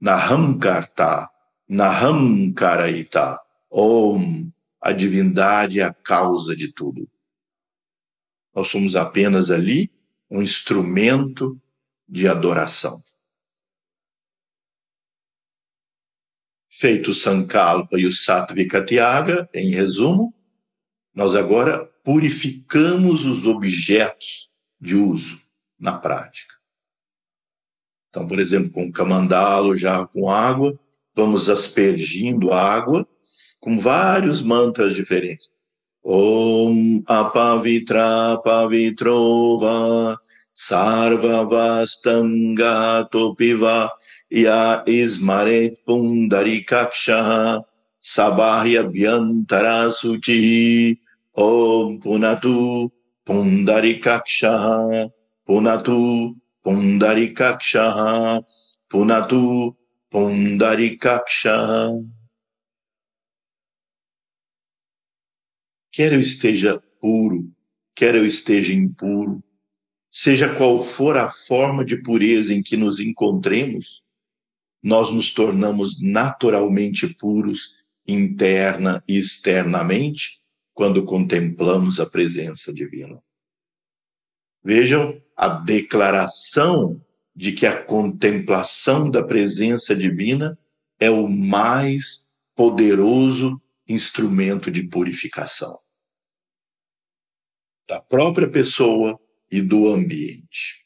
Naham 0.02 0.58
karta, 0.58 1.30
naham 1.70 2.52
karaita. 2.52 3.40
Om, 3.72 4.52
a 4.82 4.92
divindade 4.92 5.80
é 5.80 5.84
a 5.84 5.94
causa 5.94 6.56
de 6.56 6.74
tudo. 6.74 7.08
Nós 8.54 8.68
somos 8.68 8.96
apenas 8.96 9.52
ali 9.52 9.92
um 10.30 10.42
instrumento 10.42 11.60
de 12.10 12.28
adoração. 12.28 13.02
Feito 16.78 17.12
o 17.12 17.14
Sankalpa 17.14 17.98
e 17.98 18.06
o 18.06 18.12
Tyaga, 18.86 19.50
em 19.54 19.70
resumo, 19.70 20.34
nós 21.14 21.34
agora 21.34 21.90
purificamos 22.04 23.24
os 23.24 23.48
objetos 23.48 24.50
de 24.82 24.94
uso 24.94 25.40
na 25.80 25.94
prática. 25.94 26.54
Então, 28.10 28.28
por 28.28 28.40
exemplo, 28.40 28.72
com 28.72 28.88
o 28.88 28.92
camandalo, 28.92 29.78
já 29.78 30.06
com 30.06 30.30
água, 30.30 30.78
vamos 31.16 31.50
aspergindo 31.50 32.52
água 32.52 33.08
com 33.62 33.80
vários 33.80 34.42
mantras 34.42 34.94
diferentes. 34.94 35.50
Om 36.04 37.02
apavitra 37.08 38.38
pavitro 38.44 39.60
va 39.60 40.20
sarvavastam 40.54 42.54
gatopiva 42.54 43.90
ya 44.30 44.84
ismaret 44.88 45.78
pundarikaksha 45.86 47.62
sabahya 48.00 48.84
bhyantara 48.84 49.92
suci 49.92 50.98
Om 51.36 52.00
Punatu 52.00 52.92
Pundarikaksha 53.26 55.12
Punatu 55.46 56.36
Pundarikaksha 56.64 58.42
Punatu 58.90 59.76
Pundarikaksha. 60.10 61.92
Quer 65.92 66.14
eu 66.14 66.20
esteja 66.20 66.82
puro, 67.02 67.52
quer 67.94 68.16
eu 68.16 68.26
esteja 68.26 68.74
impuro, 68.74 69.44
seja 70.12 70.54
qual 70.56 70.82
for 70.82 71.18
a 71.18 71.30
forma 71.30 71.84
de 71.84 72.02
pureza 72.02 72.54
em 72.54 72.62
que 72.62 72.78
nos 72.78 73.00
encontremos, 73.00 74.05
nós 74.86 75.12
nos 75.12 75.32
tornamos 75.32 76.00
naturalmente 76.00 77.12
puros 77.16 77.76
interna 78.08 79.04
e 79.08 79.18
externamente 79.18 80.40
quando 80.76 81.04
contemplamos 81.04 82.00
a 82.00 82.06
presença 82.06 82.72
divina. 82.72 83.20
Vejam 84.64 85.20
a 85.36 85.50
declaração 85.50 87.04
de 87.36 87.52
que 87.52 87.66
a 87.66 87.84
contemplação 87.84 89.10
da 89.10 89.24
presença 89.24 89.96
divina 89.96 90.56
é 91.00 91.10
o 91.10 91.28
mais 91.28 92.30
poderoso 92.56 93.60
instrumento 93.88 94.70
de 94.70 94.84
purificação 94.88 95.78
da 97.88 98.02
própria 98.02 98.50
pessoa 98.50 99.20
e 99.52 99.62
do 99.62 99.88
ambiente. 99.90 100.85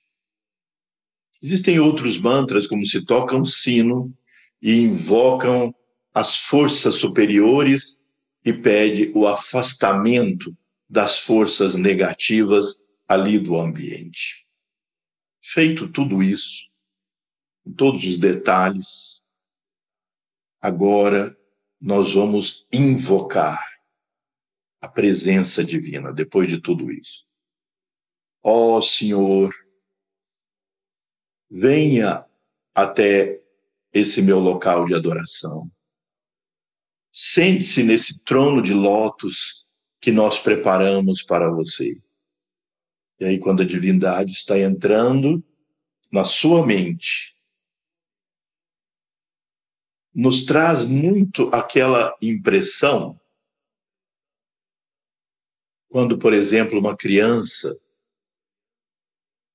Existem 1.42 1.80
outros 1.80 2.18
mantras, 2.18 2.68
como 2.68 2.86
se 2.86 3.06
toca 3.06 3.36
um 3.36 3.46
sino 3.46 4.14
e 4.62 4.82
invocam 4.82 5.74
as 6.14 6.38
forças 6.38 6.96
superiores 6.96 8.02
e 8.46 8.52
pede 8.52 9.12
o 9.16 9.28
afastamento 9.28 10.56
das 10.90 11.20
forças 11.20 11.76
negativas 11.76 12.84
ali 13.08 13.40
do 13.40 13.58
ambiente. 13.60 14.46
Feito 15.42 15.88
tudo 15.88 16.22
isso, 16.22 16.64
com 17.64 17.72
todos 17.74 18.04
os 18.04 18.18
detalhes, 18.18 19.22
agora 20.62 21.36
nós 21.80 22.14
vamos 22.14 22.68
invocar 22.74 23.60
a 24.82 24.88
presença 24.88 25.64
divina 25.64 26.12
depois 26.12 26.50
de 26.50 26.60
tudo 26.60 26.92
isso. 26.92 27.26
Ó 28.44 28.78
oh, 28.78 28.82
Senhor, 28.82 29.54
venha 31.50 32.26
até 32.74 33.42
esse 33.94 34.22
meu 34.22 34.40
local 34.40 34.86
de 34.86 34.94
adoração. 34.94 35.70
Sente-se 37.12 37.84
nesse 37.84 38.24
trono 38.24 38.62
de 38.62 38.74
lótus 38.74 39.66
que 40.00 40.12
nós 40.12 40.40
preparamos 40.40 41.24
para 41.24 41.50
você. 41.50 42.02
E 43.20 43.26
aí, 43.26 43.40
quando 43.40 43.64
a 43.64 43.66
divindade 43.66 44.32
está 44.32 44.58
entrando 44.58 45.44
na 46.12 46.24
sua 46.24 46.66
mente, 46.66 47.36
nos 50.14 50.46
traz 50.46 50.86
muito 50.86 51.50
aquela 51.54 52.16
impressão 52.22 53.20
quando, 55.90 56.20
por 56.20 56.34
exemplo, 56.34 56.80
uma 56.80 56.96
criança 56.96 57.76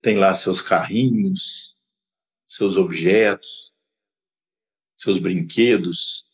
tem 0.02 0.18
lá 0.18 0.34
seus 0.34 0.60
carrinhos, 0.60 1.73
seus 2.54 2.76
objetos, 2.76 3.74
seus 4.96 5.18
brinquedos, 5.18 6.28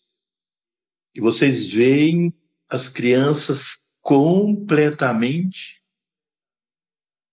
e 1.14 1.21
vocês 1.21 1.64
veem 1.64 2.31
as 2.68 2.91
crianças 2.91 3.97
completamente 4.03 5.83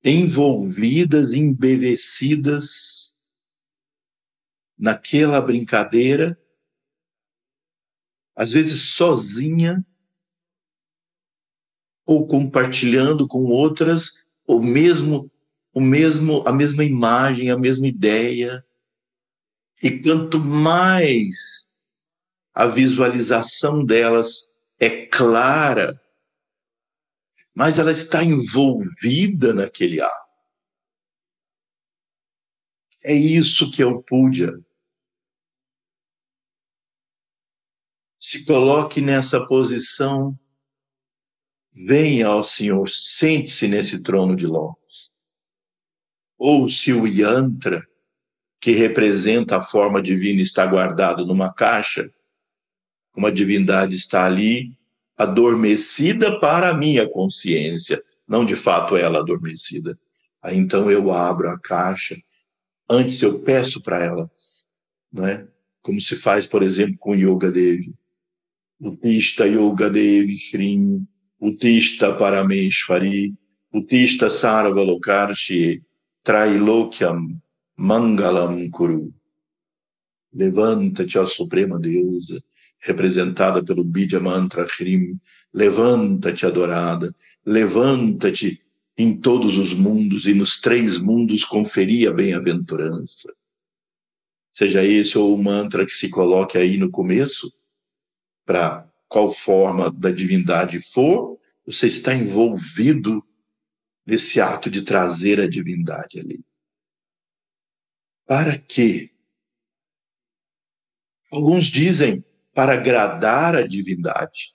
envolvidas, 0.01 1.33
embevecidas 1.33 3.13
naquela 4.77 5.41
brincadeira, 5.41 6.41
às 8.37 8.53
vezes 8.53 8.93
sozinha, 8.93 9.85
ou 12.05 12.25
compartilhando 12.25 13.27
com 13.27 13.47
outras 13.47 14.25
o 14.47 14.61
mesmo 14.61 15.29
o 15.73 15.81
mesmo 15.81 16.41
a 16.47 16.53
mesma 16.53 16.85
imagem, 16.85 17.51
a 17.51 17.57
mesma 17.57 17.85
ideia. 17.85 18.65
E 19.81 20.01
quanto 20.01 20.39
mais 20.39 21.67
a 22.53 22.65
visualização 22.65 23.85
delas 23.85 24.47
é 24.79 25.05
clara, 25.05 25.93
mais 27.55 27.77
ela 27.77 27.91
está 27.91 28.23
envolvida 28.23 29.53
naquele 29.53 30.01
ato. 30.01 30.27
É 33.03 33.13
isso 33.13 33.71
que 33.71 33.81
é 33.81 33.85
o 33.85 34.01
puja. 34.01 34.59
Se 38.19 38.45
coloque 38.45 38.99
nessa 38.99 39.45
posição 39.47 40.37
venha 41.85 42.27
ao 42.27 42.43
Senhor, 42.43 42.87
sente-se 42.89 43.67
nesse 43.67 44.01
trono 44.01 44.35
de 44.35 44.47
lótus. 44.47 45.11
Ou 46.37 46.67
se 46.67 46.91
o 46.91 47.05
yantra, 47.05 47.86
que 48.59 48.71
representa 48.71 49.57
a 49.57 49.61
forma 49.61 50.01
divina, 50.01 50.41
está 50.41 50.65
guardado 50.65 51.25
numa 51.25 51.53
caixa, 51.53 52.09
uma 53.15 53.31
divindade 53.31 53.95
está 53.95 54.25
ali, 54.25 54.77
adormecida 55.17 56.39
para 56.39 56.69
a 56.69 56.77
minha 56.77 57.07
consciência, 57.09 58.01
não 58.27 58.45
de 58.45 58.55
fato 58.55 58.95
ela 58.95 59.19
adormecida. 59.19 59.97
Aí 60.41 60.57
então 60.57 60.91
eu 60.91 61.11
abro 61.11 61.49
a 61.49 61.59
caixa, 61.59 62.15
antes 62.89 63.21
eu 63.21 63.39
peço 63.39 63.81
para 63.81 64.03
ela, 64.03 64.29
não 65.11 65.25
é? 65.25 65.47
Como 65.81 65.99
se 66.01 66.15
faz, 66.15 66.45
por 66.45 66.61
exemplo, 66.61 66.97
com 66.97 67.11
o 67.11 67.15
Yoga 67.15 67.49
Devi. 67.49 67.93
O 68.79 68.97
Yoga 69.03 69.89
Devi 69.89 70.37
Shrim 70.37 71.07
Utista 71.39 72.13
Parameshwari, 72.13 73.33
Utista 73.71 74.29
Sarvalokarshi, 74.29 75.83
Trailokyam, 76.23 77.39
Mangalam 77.77 78.69
Kuru. 78.71 79.13
Levanta-te, 80.33 81.17
ó 81.19 81.25
Suprema 81.25 81.79
Deusa, 81.79 82.43
representada 82.79 83.63
pelo 83.63 83.83
Bidya 83.83 84.19
Mantra 84.19 84.65
Hrim, 84.65 85.19
levanta-te, 85.53 86.45
adorada, 86.45 87.13
levanta-te 87.45 88.61
em 88.97 89.15
todos 89.15 89.57
os 89.57 89.73
mundos 89.73 90.25
e 90.25 90.33
nos 90.33 90.59
três 90.59 90.97
mundos 90.97 91.45
conferir 91.45 92.09
a 92.09 92.13
bem-aventurança. 92.13 93.33
Seja 94.51 94.83
esse 94.83 95.17
ou 95.17 95.35
o 95.35 95.43
mantra 95.43 95.85
que 95.85 95.93
se 95.93 96.09
coloque 96.09 96.57
aí 96.57 96.77
no 96.77 96.89
começo, 96.89 97.53
para 98.43 98.91
qual 99.07 99.29
forma 99.29 99.91
da 99.91 100.09
divindade 100.09 100.81
for, 100.81 101.37
você 101.65 101.85
está 101.85 102.13
envolvido 102.13 103.23
nesse 104.05 104.41
ato 104.41 104.69
de 104.69 104.81
trazer 104.81 105.39
a 105.39 105.47
divindade 105.47 106.19
ali. 106.19 106.46
Para 108.27 108.59
quê? 108.59 109.09
Alguns 111.31 111.67
dizem 111.67 112.23
para 112.53 112.73
agradar 112.73 113.55
a 113.55 113.65
divindade. 113.65 114.53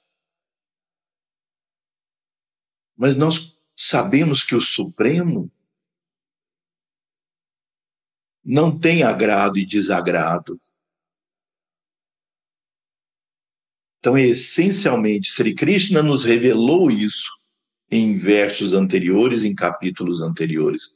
Mas 2.94 3.16
nós 3.16 3.56
sabemos 3.74 4.44
que 4.44 4.54
o 4.54 4.60
Supremo 4.60 5.50
não 8.44 8.78
tem 8.78 9.02
agrado 9.02 9.58
e 9.58 9.64
desagrado. 9.64 10.60
Então, 13.98 14.18
essencialmente, 14.18 15.30
Sri 15.30 15.54
Krishna 15.54 16.02
nos 16.02 16.24
revelou 16.24 16.90
isso 16.90 17.30
em 17.90 18.18
versos 18.18 18.74
anteriores, 18.74 19.44
em 19.44 19.54
capítulos 19.54 20.20
anteriores. 20.20 20.90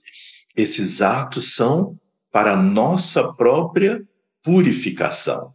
Esses 0.56 1.00
atos 1.00 1.54
são 1.54 1.98
para 2.36 2.54
nossa 2.54 3.32
própria 3.32 4.06
purificação. 4.42 5.54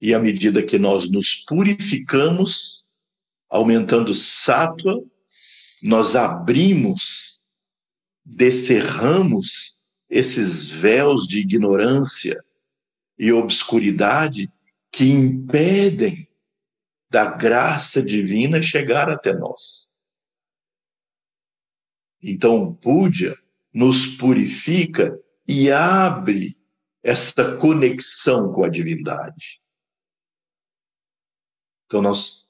E 0.00 0.14
à 0.14 0.18
medida 0.20 0.62
que 0.62 0.78
nós 0.78 1.10
nos 1.10 1.34
purificamos, 1.44 2.84
aumentando 3.50 4.14
sátua, 4.14 5.04
nós 5.82 6.14
abrimos, 6.14 7.40
descerramos 8.24 9.74
esses 10.08 10.66
véus 10.66 11.26
de 11.26 11.40
ignorância 11.40 12.40
e 13.18 13.32
obscuridade 13.32 14.48
que 14.92 15.06
impedem 15.06 16.28
da 17.10 17.24
graça 17.24 18.00
divina 18.00 18.62
chegar 18.62 19.10
até 19.10 19.34
nós. 19.34 19.90
Então, 22.22 22.72
Puja 22.72 23.36
nos 23.72 24.06
purifica 24.16 25.23
e 25.46 25.70
abre 25.70 26.56
esta 27.02 27.56
conexão 27.56 28.52
com 28.52 28.64
a 28.64 28.68
divindade. 28.68 29.60
Então, 31.86 32.00
nós 32.00 32.46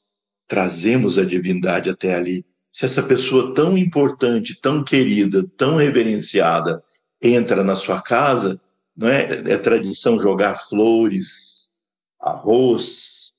trazemos 0.47 1.19
a 1.19 1.25
divindade 1.25 1.91
até 1.91 2.15
ali. 2.15 2.47
Se 2.71 2.85
essa 2.85 3.03
pessoa 3.03 3.55
tão 3.55 3.77
importante, 3.77 4.61
tão 4.61 4.85
querida, 4.85 5.47
tão 5.57 5.77
reverenciada 5.77 6.83
entra 7.21 7.65
na 7.65 7.75
sua 7.75 8.01
casa, 8.01 8.61
não 8.97 9.09
é, 9.09 9.53
é 9.53 9.59
tradição 9.59 10.21
jogar 10.21 10.55
flores, 10.55 11.73
arroz. 12.21 13.33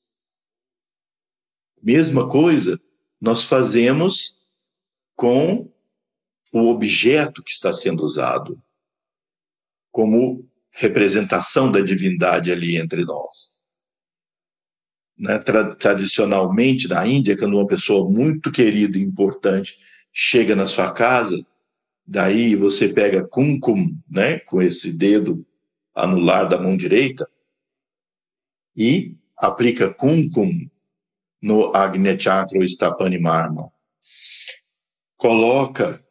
Mesma 1.81 2.29
coisa 2.29 2.79
nós 3.21 3.45
fazemos 3.45 4.37
com 5.15 5.71
o 6.51 6.67
objeto 6.67 7.43
que 7.43 7.51
está 7.51 7.71
sendo 7.71 8.03
usado 8.03 8.61
como 9.95 10.45
representação 10.71 11.71
da 11.71 11.79
divindade 11.79 12.51
ali 12.51 12.75
entre 12.75 13.05
nós. 13.05 13.63
Né? 15.17 15.39
Tradicionalmente, 15.79 16.89
na 16.89 17.07
Índia, 17.07 17.37
quando 17.37 17.53
uma 17.53 17.65
pessoa 17.65 18.11
muito 18.11 18.51
querida 18.51 18.97
e 18.97 19.01
importante 19.01 19.77
chega 20.11 20.53
na 20.53 20.65
sua 20.65 20.91
casa, 20.91 21.41
daí 22.05 22.57
você 22.57 22.89
pega 22.89 23.25
kumkum, 23.25 23.97
né, 24.11 24.39
com 24.39 24.61
esse 24.61 24.91
dedo 24.91 25.47
anular 25.95 26.49
da 26.49 26.59
mão 26.59 26.75
direita, 26.75 27.25
e 28.75 29.15
aplica 29.37 29.93
kumkum 29.93 30.69
no 31.41 31.73
Agnya 31.73 32.19
Chakra 32.19 32.59
ou 32.59 32.65
Stapani 32.65 33.17
Marma. 33.17 33.71
Coloca 35.15 36.04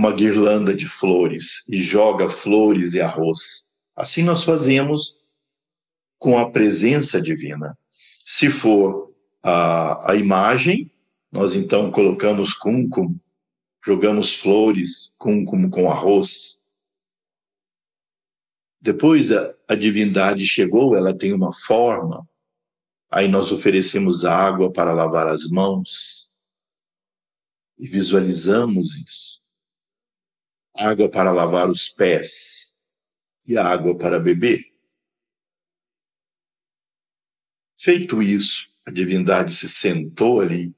uma 0.00 0.12
guirlanda 0.12 0.74
de 0.74 0.88
flores 0.88 1.62
e 1.68 1.76
joga 1.76 2.26
flores 2.26 2.94
e 2.94 3.02
arroz. 3.02 3.68
Assim 3.94 4.22
nós 4.22 4.44
fazemos 4.44 5.18
com 6.18 6.38
a 6.38 6.50
presença 6.50 7.20
divina. 7.20 7.78
Se 8.24 8.48
for 8.48 9.14
a, 9.42 10.12
a 10.12 10.16
imagem, 10.16 10.90
nós 11.30 11.54
então 11.54 11.90
colocamos 11.90 12.54
cúmcumo, 12.54 13.20
jogamos 13.84 14.36
flores, 14.36 15.12
cúmcumo 15.18 15.68
com 15.68 15.90
arroz. 15.90 16.60
Depois 18.80 19.30
a, 19.30 19.54
a 19.68 19.74
divindade 19.74 20.46
chegou, 20.46 20.96
ela 20.96 21.12
tem 21.12 21.34
uma 21.34 21.52
forma, 21.52 22.26
aí 23.10 23.28
nós 23.28 23.52
oferecemos 23.52 24.24
água 24.24 24.72
para 24.72 24.94
lavar 24.94 25.26
as 25.26 25.46
mãos 25.50 26.30
e 27.78 27.86
visualizamos 27.86 28.96
isso 28.96 29.39
água 30.76 31.08
para 31.08 31.30
lavar 31.30 31.68
os 31.68 31.88
pés 31.88 32.74
e 33.46 33.56
água 33.56 33.96
para 33.96 34.20
beber. 34.20 34.64
Feito 37.76 38.22
isso, 38.22 38.68
a 38.86 38.90
divindade 38.90 39.54
se 39.54 39.68
sentou 39.68 40.40
ali, 40.40 40.74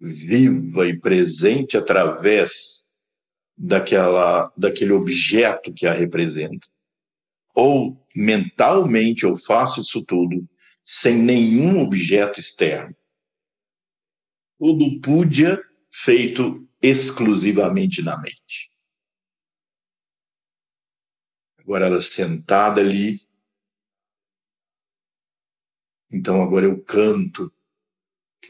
viva 0.00 0.86
e 0.88 0.98
presente 0.98 1.76
através 1.76 2.84
daquela, 3.56 4.52
daquele 4.56 4.92
objeto 4.92 5.72
que 5.72 5.86
a 5.86 5.92
representa. 5.92 6.66
Ou 7.54 8.00
mentalmente 8.14 9.24
eu 9.24 9.36
faço 9.36 9.80
isso 9.80 10.02
tudo 10.04 10.48
sem 10.84 11.16
nenhum 11.16 11.80
objeto 11.80 12.40
externo. 12.40 12.96
Tudo 14.58 15.00
pudia 15.00 15.62
feito 15.90 16.68
exclusivamente 16.80 18.02
na 18.02 18.16
mente. 18.16 18.71
Agora 21.62 21.86
ela 21.86 22.00
sentada 22.00 22.80
ali. 22.80 23.20
Então 26.10 26.42
agora 26.42 26.66
eu 26.66 26.82
canto 26.82 27.52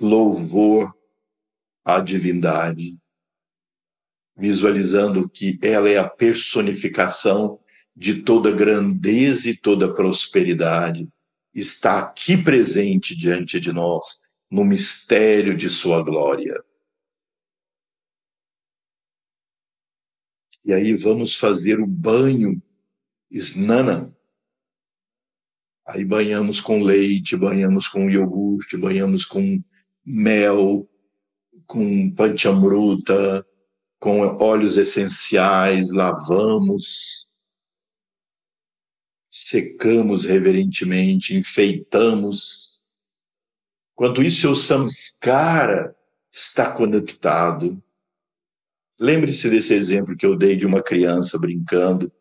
louvor 0.00 0.96
à 1.84 2.00
divindade, 2.00 2.98
visualizando 4.36 5.28
que 5.28 5.58
ela 5.62 5.88
é 5.88 5.98
a 5.98 6.08
personificação 6.08 7.60
de 7.94 8.22
toda 8.22 8.50
grandeza 8.50 9.50
e 9.50 9.56
toda 9.56 9.92
prosperidade, 9.92 11.08
está 11.54 11.98
aqui 11.98 12.42
presente 12.42 13.14
diante 13.14 13.60
de 13.60 13.72
nós, 13.72 14.22
no 14.50 14.64
mistério 14.64 15.56
de 15.56 15.68
sua 15.68 16.02
glória. 16.02 16.54
E 20.64 20.72
aí 20.72 20.94
vamos 20.94 21.36
fazer 21.36 21.80
o 21.80 21.86
banho 21.86 22.62
snana. 23.32 24.14
Aí 25.86 26.04
banhamos 26.04 26.60
com 26.60 26.82
leite, 26.82 27.36
banhamos 27.36 27.88
com 27.88 28.08
iogurte, 28.08 28.76
banhamos 28.76 29.24
com 29.24 29.62
mel, 30.04 30.88
com 31.66 32.10
panchamruta, 32.14 33.44
com 33.98 34.20
óleos 34.20 34.76
essenciais, 34.76 35.90
lavamos, 35.90 37.32
secamos 39.30 40.24
reverentemente, 40.24 41.34
enfeitamos. 41.34 42.84
Quanto 43.94 44.22
isso, 44.22 44.50
o 44.50 44.56
samskara 44.56 45.96
está 46.30 46.72
conectado. 46.72 47.82
Lembre-se 49.00 49.50
desse 49.50 49.74
exemplo 49.74 50.16
que 50.16 50.26
eu 50.26 50.36
dei 50.36 50.56
de 50.56 50.66
uma 50.66 50.82
criança 50.82 51.38
brincando 51.38 52.12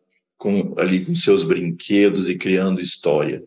com, 0.42 0.74
ali 0.76 1.06
com 1.06 1.14
seus 1.14 1.44
brinquedos 1.44 2.28
e 2.28 2.36
criando 2.36 2.80
história. 2.80 3.46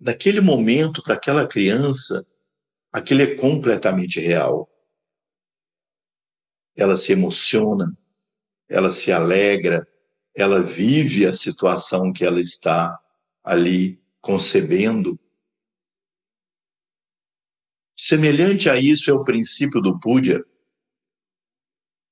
Naquele 0.00 0.40
momento, 0.40 1.02
para 1.02 1.12
aquela 1.12 1.46
criança, 1.46 2.26
aquilo 2.90 3.20
é 3.20 3.34
completamente 3.34 4.18
real. 4.18 4.66
Ela 6.74 6.96
se 6.96 7.12
emociona, 7.12 7.94
ela 8.66 8.90
se 8.90 9.12
alegra, 9.12 9.86
ela 10.34 10.62
vive 10.62 11.26
a 11.26 11.34
situação 11.34 12.10
que 12.10 12.24
ela 12.24 12.40
está 12.40 12.98
ali 13.44 14.02
concebendo. 14.22 15.20
Semelhante 17.94 18.70
a 18.70 18.80
isso 18.80 19.10
é 19.10 19.12
o 19.12 19.22
princípio 19.22 19.82
do 19.82 20.00
Puja, 20.00 20.42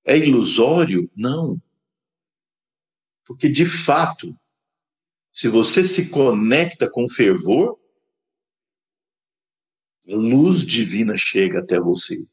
é 0.07 0.17
ilusório? 0.17 1.11
Não. 1.17 1.61
Porque, 3.25 3.49
de 3.49 3.67
fato, 3.67 4.39
se 5.33 5.49
você 5.49 5.83
se 5.83 6.11
conecta 6.11 6.89
com 6.89 7.09
fervor, 7.09 7.79
a 10.09 10.15
luz 10.15 10.65
divina 10.65 11.17
chega 11.17 11.59
até 11.59 11.81
você. 11.81 12.25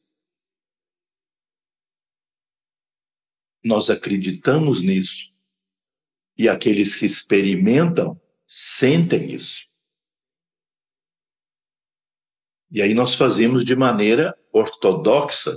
Nós 3.66 3.90
acreditamos 3.90 4.84
nisso. 4.84 5.34
E 6.38 6.48
aqueles 6.48 6.96
que 6.96 7.06
experimentam 7.06 8.22
sentem 8.46 9.34
isso. 9.34 9.68
E 12.70 12.82
aí 12.82 12.94
nós 12.94 13.16
fazemos 13.16 13.66
de 13.66 13.76
maneira 13.76 14.38
ortodoxa 14.52 15.56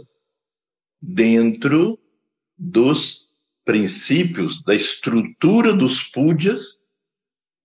dentro 1.01 1.99
dos 2.57 3.26
princípios, 3.64 4.62
da 4.62 4.74
estrutura 4.74 5.72
dos 5.72 6.02
púdias, 6.04 6.84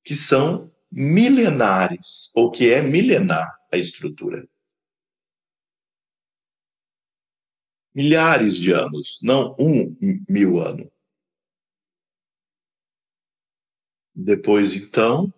que 0.04 0.16
são 0.16 0.72
milenares, 0.92 2.32
ou 2.36 2.52
que 2.52 2.72
é 2.72 2.82
milenar 2.82 3.48
a 3.72 3.78
estrutura. 3.78 4.48
Milhares 7.94 8.56
de 8.56 8.72
anos, 8.72 9.20
não 9.22 9.56
um 9.60 9.96
mil 10.28 10.60
anos. 10.60 10.88
Depois, 14.14 14.76
então, 14.76 15.34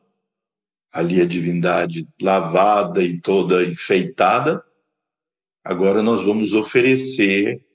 ali 0.91 1.21
a 1.21 1.25
divindade 1.25 2.07
lavada 2.21 3.03
e 3.03 3.19
toda 3.19 3.65
enfeitada, 3.65 4.63
agora 5.63 6.01
nós 6.01 6.23
vamos 6.23 6.53
oferecer 6.53 7.65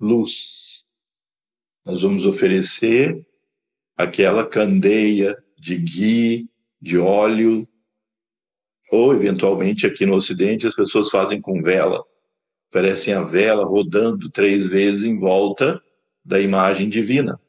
luz. 0.00 0.84
Nós 1.84 2.02
vamos 2.02 2.26
oferecer 2.26 3.26
aquela 3.96 4.46
candeia 4.46 5.36
de 5.58 5.76
ghee, 5.78 6.50
de 6.80 6.98
óleo, 6.98 7.66
ou 8.90 9.14
eventualmente 9.14 9.86
aqui 9.86 10.06
no 10.06 10.14
Ocidente 10.14 10.66
as 10.66 10.74
pessoas 10.74 11.10
fazem 11.10 11.40
com 11.40 11.62
vela, 11.62 12.04
oferecem 12.70 13.14
a 13.14 13.22
vela 13.22 13.64
rodando 13.64 14.30
três 14.30 14.66
vezes 14.66 15.04
em 15.04 15.18
volta 15.18 15.82
da 16.24 16.40
imagem 16.40 16.88
divina. 16.88 17.40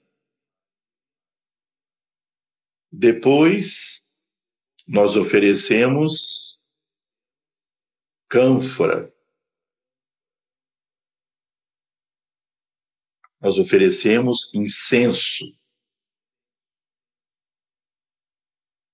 Depois, 2.91 3.99
nós 4.87 5.15
oferecemos 5.15 6.59
cânfora, 8.29 9.13
nós 13.41 13.57
oferecemos 13.57 14.51
incenso. 14.53 15.45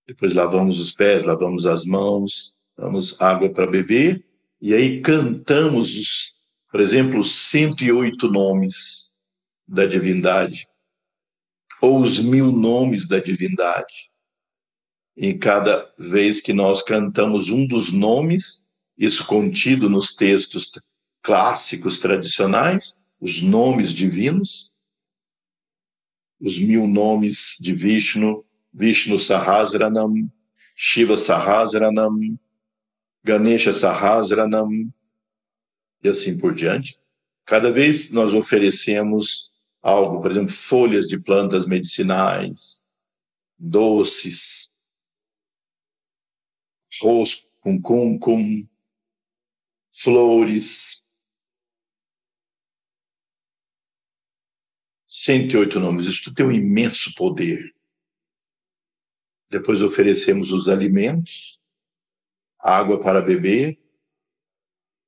depois 0.06 0.34
lavamos 0.34 0.80
os 0.80 0.92
pés, 0.92 1.24
lavamos 1.24 1.66
as 1.66 1.86
mãos, 1.86 2.56
damos 2.78 3.20
água 3.22 3.52
para 3.52 3.70
beber, 3.70 4.24
e 4.62 4.74
aí 4.74 5.02
cantamos, 5.02 5.96
os, 5.96 6.34
por 6.72 6.82
exemplo, 6.82 7.20
os 7.20 7.32
108 7.32 8.30
nomes 8.30 9.14
da 9.68 9.86
divindade, 9.86 10.68
ou 11.82 12.00
os 12.00 12.20
mil 12.20 12.52
nomes 12.52 13.08
da 13.08 13.20
divindade. 13.20 14.12
E 15.16 15.34
cada 15.34 15.92
vez 15.98 16.42
que 16.42 16.54
nós 16.54 16.82
cantamos 16.82 17.50
um 17.50 17.68
dos 17.68 17.92
nomes, 17.92 18.66
isso 18.98 19.26
contido 19.26 19.90
nos 19.90 20.14
textos 20.14 20.72
clássicos 21.22 22.00
tradicionais, 22.00 23.00
os 23.24 23.42
nomes 23.42 23.94
divinos, 23.94 24.70
os 26.42 26.60
mil 26.60 26.86
nomes 26.86 27.56
de 27.58 27.74
Vishnu, 27.74 28.44
Vishnu 28.74 29.18
Sahasranam, 29.18 30.30
Shiva 30.76 31.16
Sahasranam, 31.16 32.38
Ganesha 33.24 33.72
Sahasranam, 33.72 34.94
e 36.04 36.10
assim 36.10 36.38
por 36.38 36.54
diante. 36.54 37.00
Cada 37.46 37.72
vez 37.72 38.12
nós 38.12 38.34
oferecemos 38.34 39.50
algo, 39.82 40.22
por 40.22 40.30
exemplo, 40.30 40.52
folhas 40.52 41.08
de 41.08 41.18
plantas 41.18 41.66
medicinais, 41.66 42.86
doces, 43.58 44.68
rosco 47.02 47.48
com 47.62 47.82
cumcum, 47.82 48.68
flores, 49.90 51.03
108 55.14 55.80
nomes. 55.80 56.08
Isso 56.08 56.34
tem 56.34 56.44
um 56.44 56.52
imenso 56.52 57.14
poder. 57.14 57.72
Depois 59.48 59.84
oferecemos 59.84 60.52
os 60.52 60.68
alimentos, 60.68 61.60
água 62.60 63.00
para 63.00 63.22
beber, 63.22 63.80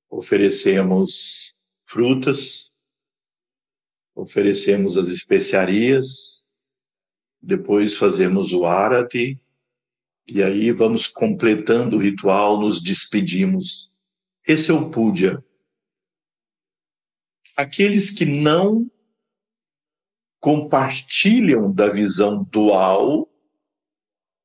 oferecemos 0.08 1.56
frutas, 1.86 2.70
oferecemos 4.14 4.96
as 4.96 5.08
especiarias, 5.08 6.46
depois 7.42 7.98
fazemos 7.98 8.54
o 8.54 8.64
arati, 8.64 9.42
e 10.28 10.44
aí 10.44 10.72
vamos 10.72 11.08
completando 11.08 11.98
o 11.98 12.00
ritual, 12.00 12.60
nos 12.60 12.80
despedimos. 12.80 13.92
Esse 14.48 14.70
é 14.70 14.74
o 14.76 14.92
puja. 14.92 15.44
Aqueles 17.58 18.12
que 18.12 18.26
não 18.26 18.92
compartilham 20.46 21.74
da 21.74 21.90
visão 21.90 22.44
dual, 22.44 23.28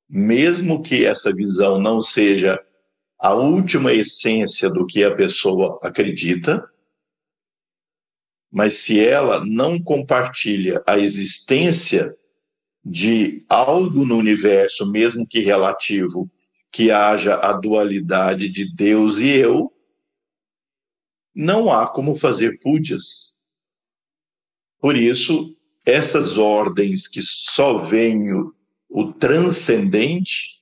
mesmo 0.08 0.82
que 0.82 1.04
essa 1.04 1.30
visão 1.30 1.78
não 1.78 2.00
seja 2.00 2.58
a 3.18 3.34
última 3.34 3.92
essência 3.92 4.70
do 4.70 4.86
que 4.86 5.04
a 5.04 5.14
pessoa 5.14 5.78
acredita, 5.82 6.66
mas 8.50 8.76
se 8.76 8.98
ela 8.98 9.44
não 9.44 9.78
compartilha 9.78 10.82
a 10.86 10.98
existência 10.98 12.16
de 12.82 13.44
algo 13.46 14.06
no 14.06 14.16
universo, 14.16 14.90
mesmo 14.90 15.26
que 15.26 15.40
relativo, 15.40 16.30
que 16.72 16.90
haja 16.90 17.34
a 17.34 17.52
dualidade 17.52 18.48
de 18.48 18.74
Deus 18.74 19.18
e 19.18 19.28
eu, 19.36 19.70
não 21.34 21.70
há 21.70 21.86
como 21.86 22.14
fazer 22.14 22.58
pujas. 22.58 23.34
Por 24.80 24.96
isso, 24.96 25.54
essas 25.84 26.36
ordens 26.36 27.08
que 27.08 27.22
só 27.22 27.76
veem 27.76 28.32
o, 28.34 28.54
o 28.88 29.12
transcendente 29.12 30.60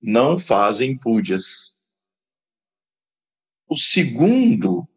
não 0.00 0.38
fazem 0.38 0.96
pujas. 0.98 1.76
O 3.68 3.76
segundo 3.76 4.88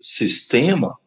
sistema 0.00 0.98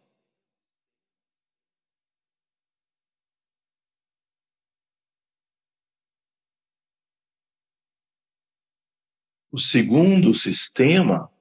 O 9.49 9.59
segundo 9.59 10.35
sistema, 10.35 11.31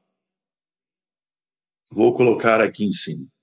vou 1.91 2.15
colocar 2.15 2.63
aqui 2.63 2.83
em 2.83 2.93
cima 2.93 3.36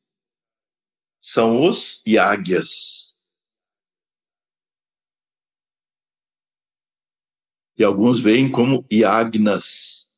são 1.23 1.65
os 1.65 2.03
Yagyas. 2.05 3.13
E 7.77 7.83
alguns 7.83 8.19
veem 8.19 8.51
como 8.51 8.85
Yagnas 8.91 10.09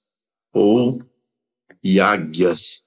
ou 0.51 0.99
Yagyas, 1.85 2.81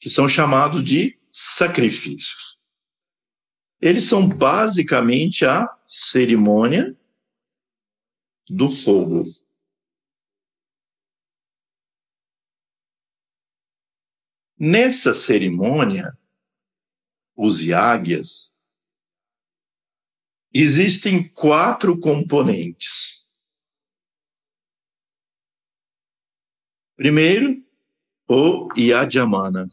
que 0.00 0.10
são 0.10 0.28
chamados 0.28 0.82
de 0.82 1.16
sacrifícios. 1.30 2.58
Eles 3.80 4.02
são 4.04 4.28
basicamente 4.28 5.46
a 5.46 5.68
cerimônia 5.86 6.98
do 8.48 8.68
fogo. 8.68 9.24
Nessa 14.58 15.14
cerimônia, 15.14 16.18
os 17.36 17.62
Yagyas, 17.62 18.52
existem 20.52 21.28
quatro 21.28 22.00
componentes. 22.00 23.26
Primeiro, 26.96 27.62
o 28.26 28.68
Yajamana. 28.76 29.66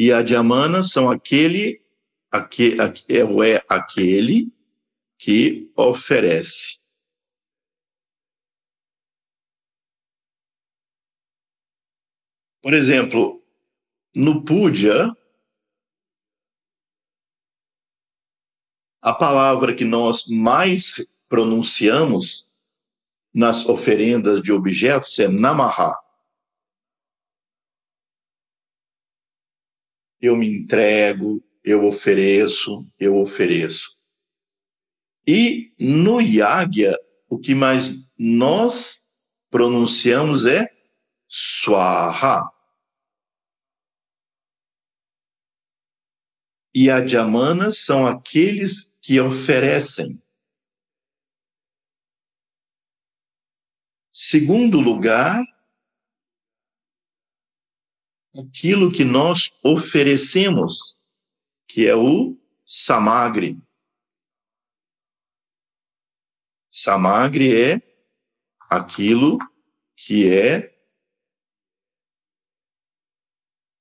Yajamana 0.00 0.82
são 0.82 1.10
aquele, 1.10 1.84
aquele 2.32 2.80
é, 2.80 3.56
é 3.56 3.64
aquele 3.68 4.52
que 5.18 5.70
oferece. 5.76 6.83
Por 12.64 12.72
exemplo, 12.72 13.44
no 14.16 14.42
puja, 14.42 15.14
a 19.02 19.12
palavra 19.12 19.74
que 19.74 19.84
nós 19.84 20.26
mais 20.28 20.94
pronunciamos 21.28 22.50
nas 23.34 23.66
oferendas 23.66 24.40
de 24.40 24.50
objetos 24.50 25.18
é 25.18 25.28
namaha. 25.28 25.94
Eu 30.18 30.34
me 30.34 30.46
entrego, 30.46 31.44
eu 31.62 31.84
ofereço, 31.84 32.90
eu 32.98 33.18
ofereço. 33.18 33.94
E 35.28 35.74
no 35.78 36.18
yagya, 36.18 36.96
o 37.28 37.38
que 37.38 37.54
mais 37.54 37.90
nós 38.18 39.00
pronunciamos 39.50 40.46
é 40.46 40.66
swaha. 41.28 42.53
E 46.74 46.90
Adjamanas 46.90 47.78
são 47.78 48.04
aqueles 48.04 48.98
que 49.00 49.20
oferecem. 49.20 50.20
Segundo 54.12 54.80
lugar, 54.80 55.40
aquilo 58.36 58.90
que 58.90 59.04
nós 59.04 59.52
oferecemos, 59.62 60.96
que 61.68 61.86
é 61.86 61.94
o 61.94 62.36
samagri. 62.66 63.56
Samagri 66.70 67.54
é 67.54 67.82
aquilo 68.68 69.38
que 69.94 70.28
é 70.28 70.74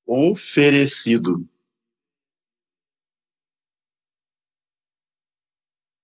oferecido. 0.05 1.49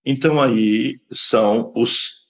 Então 0.06 0.42
aí 0.42 1.00
são 1.12 1.72
os 1.76 2.28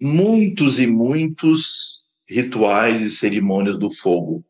muitos 0.00 0.80
e 0.80 0.86
muitos 0.86 2.02
rituais 2.28 3.00
e 3.02 3.10
cerimônias 3.10 3.78
do 3.78 3.90
fogo. 3.90 4.44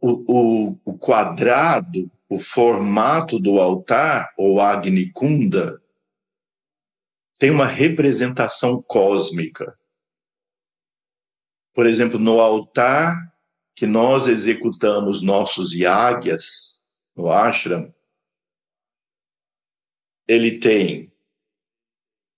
O, 0.00 0.24
o, 0.26 0.80
o 0.84 0.98
quadrado, 0.98 2.10
o 2.28 2.38
formato 2.38 3.38
do 3.38 3.58
altar, 3.58 4.32
ou 4.38 4.60
Agni 4.60 5.10
Kunda, 5.12 5.82
tem 7.38 7.50
uma 7.50 7.66
representação 7.66 8.82
cósmica. 8.82 9.78
por 11.74 11.86
exemplo, 11.86 12.18
no 12.18 12.40
altar 12.40 13.16
que 13.74 13.86
nós 13.86 14.28
executamos 14.28 15.20
nossos 15.20 15.74
yagyas, 15.74 16.80
no 17.16 17.30
ashram, 17.30 17.92
ele 20.26 20.58
tem 20.58 21.12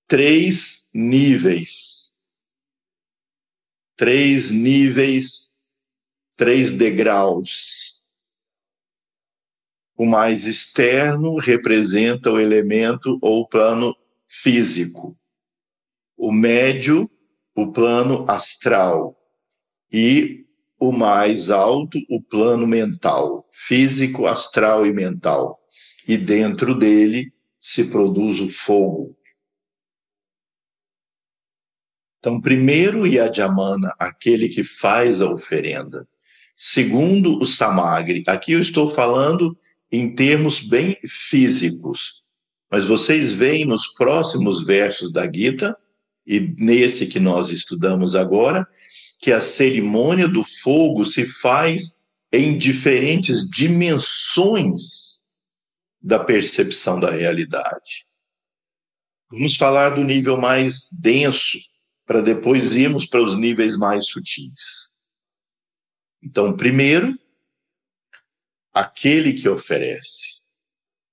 três 0.07 0.89
níveis. 0.93 2.13
Três 3.97 4.51
níveis, 4.51 5.49
três 6.37 6.71
degraus. 6.71 8.03
O 9.97 10.05
mais 10.05 10.45
externo 10.45 11.39
representa 11.39 12.31
o 12.31 12.39
elemento 12.39 13.19
ou 13.23 13.49
plano 13.49 13.97
físico. 14.29 15.19
O 16.17 16.31
médio, 16.31 17.11
o 17.55 17.73
plano 17.73 18.31
astral. 18.31 19.17
E 19.91 20.45
o 20.79 20.93
mais 20.93 21.49
alto, 21.49 21.99
o 22.11 22.21
plano 22.21 22.67
mental, 22.67 23.49
físico, 23.51 24.27
astral 24.27 24.85
e 24.85 24.93
mental. 24.93 25.59
E 26.07 26.19
dentro 26.19 26.75
dele 26.75 27.33
se 27.67 27.87
produz 27.87 28.39
o 28.39 28.49
fogo. 28.49 29.19
Então, 32.21 32.41
primeiro, 32.41 33.05
Yajamana, 33.05 33.93
aquele 33.99 34.49
que 34.49 34.63
faz 34.63 35.21
a 35.21 35.29
oferenda. 35.29 36.07
Segundo, 36.55 37.41
o 37.41 37.45
Samagri. 37.45 38.23
Aqui 38.29 38.53
eu 38.53 38.61
estou 38.61 38.89
falando 38.89 39.59
em 39.91 40.15
termos 40.15 40.61
bem 40.61 40.97
físicos, 41.09 42.23
mas 42.71 42.85
vocês 42.85 43.33
veem 43.33 43.65
nos 43.65 43.89
próximos 43.89 44.65
versos 44.65 45.11
da 45.11 45.25
Gita, 45.25 45.77
e 46.25 46.55
nesse 46.59 47.07
que 47.07 47.19
nós 47.19 47.51
estudamos 47.51 48.15
agora, 48.15 48.65
que 49.21 49.33
a 49.33 49.41
cerimônia 49.41 50.29
do 50.29 50.45
fogo 50.45 51.05
se 51.05 51.27
faz 51.27 51.99
em 52.33 52.57
diferentes 52.57 53.51
dimensões 53.51 55.16
da 56.07 56.23
percepção 56.23 57.01
da 57.01 57.11
realidade. 57.11 58.07
Vamos 59.29 59.57
falar 59.57 59.91
do 59.97 60.05
nível 60.05 60.37
mais 60.37 60.89
denso, 60.93 61.59
para 62.07 62.23
depois 62.23 62.77
irmos 62.77 63.07
para 63.07 63.21
os 63.21 63.37
níveis 63.37 63.77
mais 63.77 64.07
sutis. 64.07 64.93
Então, 66.23 66.57
primeiro, 66.57 67.19
aquele 68.73 69.33
que 69.33 69.49
oferece. 69.49 70.43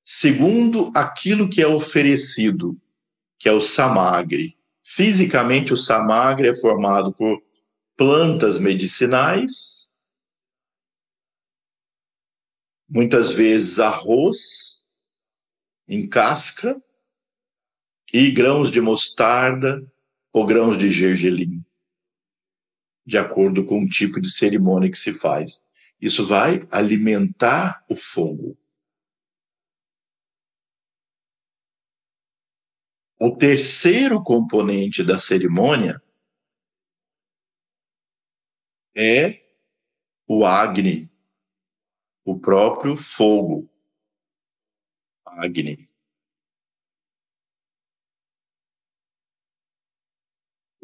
Segundo, 0.06 0.91
aquilo 0.96 1.50
que 1.50 1.60
é 1.60 1.68
oferecido, 1.68 2.80
que 3.39 3.50
é 3.50 3.52
o 3.52 3.60
samagre. 3.60 4.56
Fisicamente, 4.84 5.74
o 5.74 5.78
samagre 5.78 6.50
é 6.50 6.54
formado 6.54 7.12
por 7.12 7.41
plantas 7.98 8.60
medicinais, 8.60 9.89
muitas 12.88 13.34
vezes 13.34 13.80
arroz 13.80 14.83
em 15.88 16.08
casca 16.08 16.82
e 18.14 18.32
grãos 18.32 18.72
de 18.72 18.80
mostarda, 18.80 19.82
ou 20.32 20.46
grãos 20.46 20.78
de 20.78 20.90
gergelim, 20.90 21.64
de 23.06 23.18
acordo 23.18 23.66
com 23.66 23.84
o 23.84 23.88
tipo 23.88 24.20
de 24.20 24.32
cerimônia 24.32 24.90
que 24.90 24.98
se 24.98 25.14
faz. 25.14 25.64
Isso 26.02 26.26
vai 26.26 26.60
alimentar 26.72 27.86
o 27.88 27.96
fogo. 27.96 28.58
O 33.20 33.38
terceiro 33.38 34.22
componente 34.22 35.04
da 35.04 35.18
cerimônia 35.18 36.02
é 38.96 39.44
o 40.28 40.46
Agni, 40.46 41.10
o 42.26 42.40
próprio 42.40 42.98
fogo. 42.98 43.72
Agni. 45.38 45.90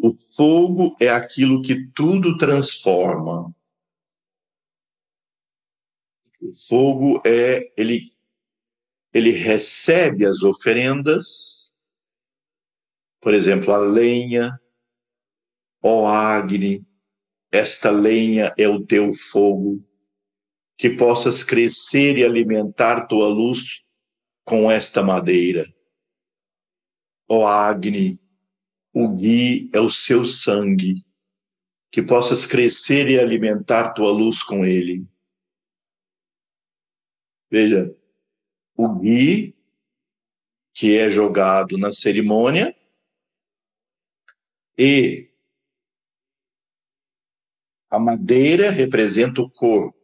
O 0.01 0.15
fogo 0.35 0.95
é 0.99 1.09
aquilo 1.09 1.61
que 1.61 1.87
tudo 1.91 2.37
transforma. 2.37 3.53
O 6.41 6.53
fogo 6.53 7.21
é 7.25 7.71
ele 7.77 8.13
ele 9.13 9.31
recebe 9.31 10.25
as 10.25 10.43
oferendas, 10.43 11.73
por 13.19 13.33
exemplo, 13.33 13.73
a 13.73 13.79
lenha, 13.79 14.61
ó 15.83 16.07
Agni, 16.07 16.85
esta 17.51 17.89
lenha 17.89 18.53
é 18.55 18.67
o 18.67 18.85
teu 18.85 19.11
fogo, 19.13 19.83
que 20.77 20.91
possas 20.91 21.43
crescer 21.43 22.19
e 22.19 22.23
alimentar 22.23 23.07
tua 23.07 23.27
luz 23.27 23.83
com 24.49 24.71
esta 24.71 25.03
madeira. 25.03 25.63
Ó 27.29 27.45
Agni, 27.45 28.19
o 28.91 29.07
Gui 29.07 29.69
é 29.71 29.79
o 29.79 29.91
seu 29.91 30.25
sangue, 30.25 31.05
que 31.91 32.01
possas 32.01 32.47
crescer 32.47 33.07
e 33.07 33.19
alimentar 33.19 33.93
tua 33.93 34.11
luz 34.11 34.41
com 34.41 34.65
ele. 34.65 35.07
Veja, 37.51 37.95
o 38.75 38.89
Gui, 38.95 39.55
que 40.73 40.97
é 40.97 41.11
jogado 41.11 41.77
na 41.77 41.91
cerimônia, 41.91 42.75
e 44.75 45.29
a 47.91 47.99
madeira 47.99 48.71
representa 48.71 49.41
o 49.41 49.49
corpo. 49.49 49.95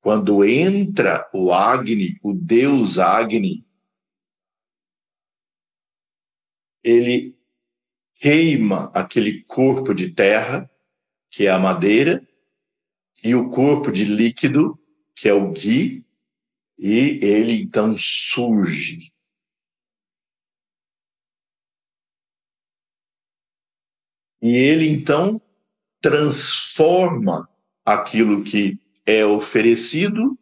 Quando 0.00 0.42
entra 0.42 1.28
o 1.34 1.52
Agni, 1.52 2.18
o 2.22 2.32
deus 2.32 2.98
Agni, 2.98 3.65
ele 6.86 7.36
queima 8.14 8.92
aquele 8.94 9.42
corpo 9.42 9.92
de 9.92 10.10
terra, 10.10 10.70
que 11.28 11.46
é 11.46 11.50
a 11.50 11.58
madeira, 11.58 12.26
e 13.24 13.34
o 13.34 13.50
corpo 13.50 13.90
de 13.90 14.04
líquido, 14.04 14.78
que 15.14 15.28
é 15.28 15.34
o 15.34 15.52
gui, 15.52 16.06
e 16.78 17.18
ele 17.24 17.60
então 17.60 17.96
surge. 17.98 19.12
E 24.40 24.56
ele 24.56 24.88
então 24.88 25.42
transforma 26.00 27.48
aquilo 27.84 28.44
que 28.44 28.78
é 29.04 29.26
oferecido 29.26 30.38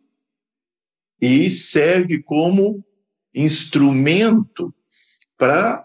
e 1.19 1.51
serve 1.51 2.23
como 2.23 2.85
instrumento 3.33 4.75
para 5.39 5.84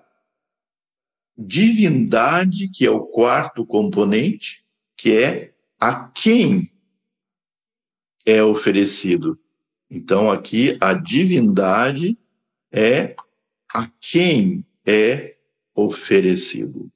divindade, 1.42 2.68
que 2.68 2.86
é 2.86 2.92
o 2.92 3.06
quarto 3.06 3.66
componente, 3.66 4.66
que 4.98 5.18
é 5.18 5.54
a 5.80 6.10
quem 6.10 6.70
é 8.26 8.44
oferecido. 8.44 9.40
Então, 9.90 10.30
aqui, 10.30 10.78
a 10.82 10.94
divindade 10.94 12.12
é 12.72 13.16
a 13.74 13.90
quem 14.02 14.66
é 14.86 15.38
oferecido. 15.74 16.92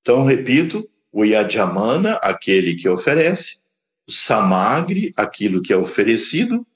Então, 0.00 0.24
repito, 0.24 0.88
o 1.12 1.24
Yajamana, 1.24 2.14
aquele 2.22 2.76
que 2.76 2.88
oferece, 2.88 3.60
o 4.08 4.12
Samagri, 4.12 5.12
aquilo 5.16 5.60
que 5.60 5.72
é 5.72 5.76
oferecido, 5.76 6.66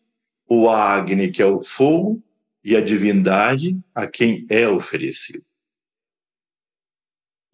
o 0.53 0.69
Agni, 0.69 1.31
que 1.31 1.41
é 1.41 1.47
o 1.47 1.63
fogo, 1.63 2.21
e 2.65 2.77
a 2.77 2.81
divindade 2.81 3.81
a 3.95 4.07
quem 4.09 4.45
é 4.51 4.69
oferecido. 4.69 5.45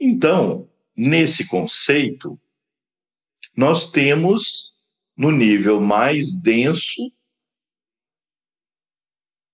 Então, 0.00 0.68
nesse 0.96 1.46
conceito, 1.46 2.40
nós 3.54 3.90
temos 3.90 4.72
no 5.14 5.30
nível 5.30 5.78
mais 5.78 6.32
denso, 6.32 7.12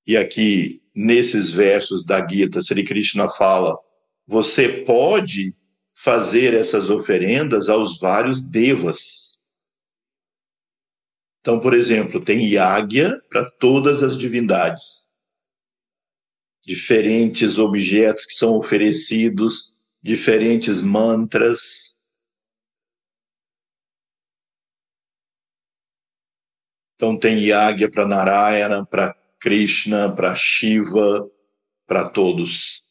e 0.07 0.17
aqui 0.17 0.81
nesses 0.95 1.51
versos 1.53 2.05
da 2.05 2.27
Gita, 2.27 2.63
Sri 2.63 2.85
Krishna 2.85 3.29
fala: 3.29 3.77
você 4.25 4.85
pode 4.85 5.53
fazer 5.93 6.55
essas 6.55 6.91
oferendas 6.91 7.69
aos 7.69 7.99
vários 7.99 8.41
devas. 8.41 9.42
Então, 11.43 11.59
por 11.59 11.75
exemplo, 11.75 12.25
tem 12.25 12.53
Yagya 12.53 13.21
para 13.29 13.51
todas 13.51 14.01
as 14.05 14.17
divindades. 14.17 15.09
Diferentes 16.65 17.59
objetos 17.59 18.25
que 18.25 18.35
são 18.35 18.57
oferecidos, 18.57 19.77
diferentes 20.01 20.81
mantras. 20.81 21.97
Então, 26.95 27.19
tem 27.19 27.41
Yagya 27.41 27.91
para 27.91 28.07
Narayana, 28.07 28.87
para 28.87 29.13
Krishna, 29.41 30.15
para 30.15 30.37
Shiva, 30.37 31.29
para 31.89 32.09
todos. 32.09 32.85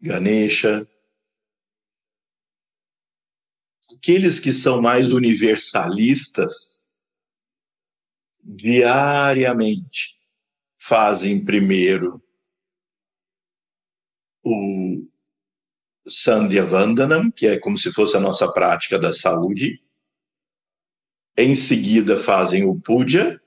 Ganesha. 0.00 0.88
Aqueles 3.96 4.38
que 4.38 4.52
são 4.52 4.80
mais 4.80 5.10
universalistas, 5.10 6.87
diariamente 8.42 10.18
fazem 10.78 11.44
primeiro 11.44 12.22
o 14.44 15.06
Sandhya 16.06 16.64
Vandanam, 16.64 17.30
que 17.30 17.46
é 17.46 17.58
como 17.58 17.76
se 17.76 17.92
fosse 17.92 18.16
a 18.16 18.20
nossa 18.20 18.50
prática 18.50 18.98
da 18.98 19.12
saúde. 19.12 19.82
Em 21.36 21.54
seguida 21.54 22.18
fazem 22.18 22.64
o 22.64 22.80
Puja, 22.80 23.40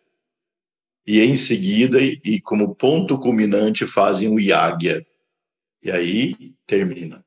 e 1.06 1.20
em 1.20 1.36
seguida, 1.36 1.98
e 2.02 2.39
como 2.42 2.76
ponto 2.76 3.20
culminante, 3.20 3.88
fazem 3.88 4.30
o 4.30 4.39
Yagya. 4.39 5.06
E 5.84 5.89
aí 5.92 6.56
termina. 6.68 7.26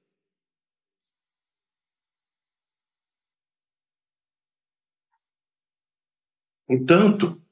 Portanto, 6.67 7.44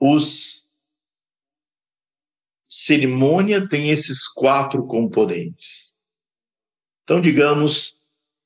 os 0.00 0.66
cerimônia 2.64 3.66
tem 3.68 3.90
esses 3.90 4.28
quatro 4.28 4.86
componentes. 4.86 5.94
Então, 7.04 7.20
digamos, 7.20 7.94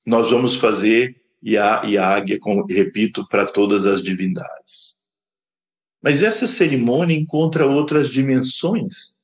nós 0.07 0.31
vamos 0.31 0.57
fazer 0.57 1.21
Yagya, 1.43 2.39
repito, 2.69 3.27
para 3.29 3.51
todas 3.51 3.87
as 3.87 4.03
divindades. 4.03 4.95
Mas 6.03 6.23
essa 6.23 6.47
cerimônia 6.47 7.17
encontra 7.17 7.67
outras 7.67 8.11
dimensões. 8.11 9.17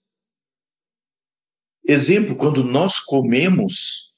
Exemplo, 1.86 2.34
quando 2.34 2.64
nós 2.64 2.98
comemos, 2.98 4.12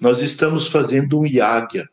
nós 0.00 0.20
estamos 0.20 0.68
fazendo 0.68 1.20
um 1.20 1.26
Yagya. 1.26 1.88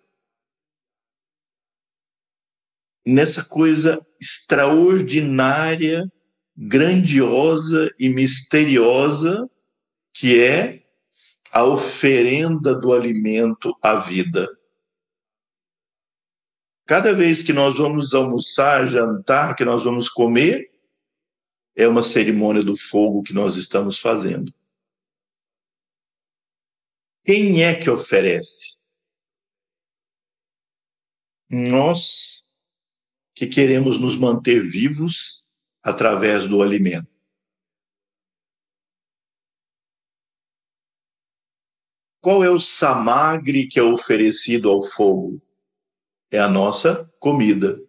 Nessa 3.06 3.44
coisa 3.44 4.04
extraordinária, 4.20 6.12
grandiosa 6.58 7.94
e 8.00 8.10
misteriosa 8.10 9.50
que 10.14 10.42
é 10.42 10.82
a 11.52 11.64
oferenda 11.66 12.74
do 12.74 12.94
alimento 12.94 13.78
à 13.82 13.96
vida. 13.96 14.48
Cada 16.88 17.14
vez 17.14 17.44
que 17.44 17.52
nós 17.52 17.78
vamos 17.78 18.14
almoçar, 18.14 18.88
jantar, 18.88 19.56
que 19.56 19.66
nós 19.66 19.84
vamos 19.84 20.08
comer, 20.08 20.72
é 21.76 21.88
uma 21.88 22.02
cerimônia 22.02 22.64
do 22.64 22.78
fogo 22.78 23.24
que 23.24 23.34
nós 23.34 23.58
estamos 23.58 24.00
fazendo. 24.00 24.54
Quem 27.26 27.64
é 27.64 27.74
que 27.74 27.90
oferece? 27.90 28.78
Nós 31.50 32.45
que 33.36 33.46
queremos 33.46 34.00
nos 34.00 34.18
manter 34.18 34.62
vivos 34.62 35.44
através 35.84 36.48
do 36.48 36.64
alimento. 36.64 37.14
Qual 42.22 42.44
é 42.44 42.50
o 42.50 42.60
samagre 42.60 43.68
que 43.68 43.78
é 43.78 43.84
oferecido 43.84 44.72
ao 44.72 44.82
fogo? 44.82 45.40
É 46.32 46.40
a 46.40 46.48
nossa 46.48 47.06
comida. 47.20 47.80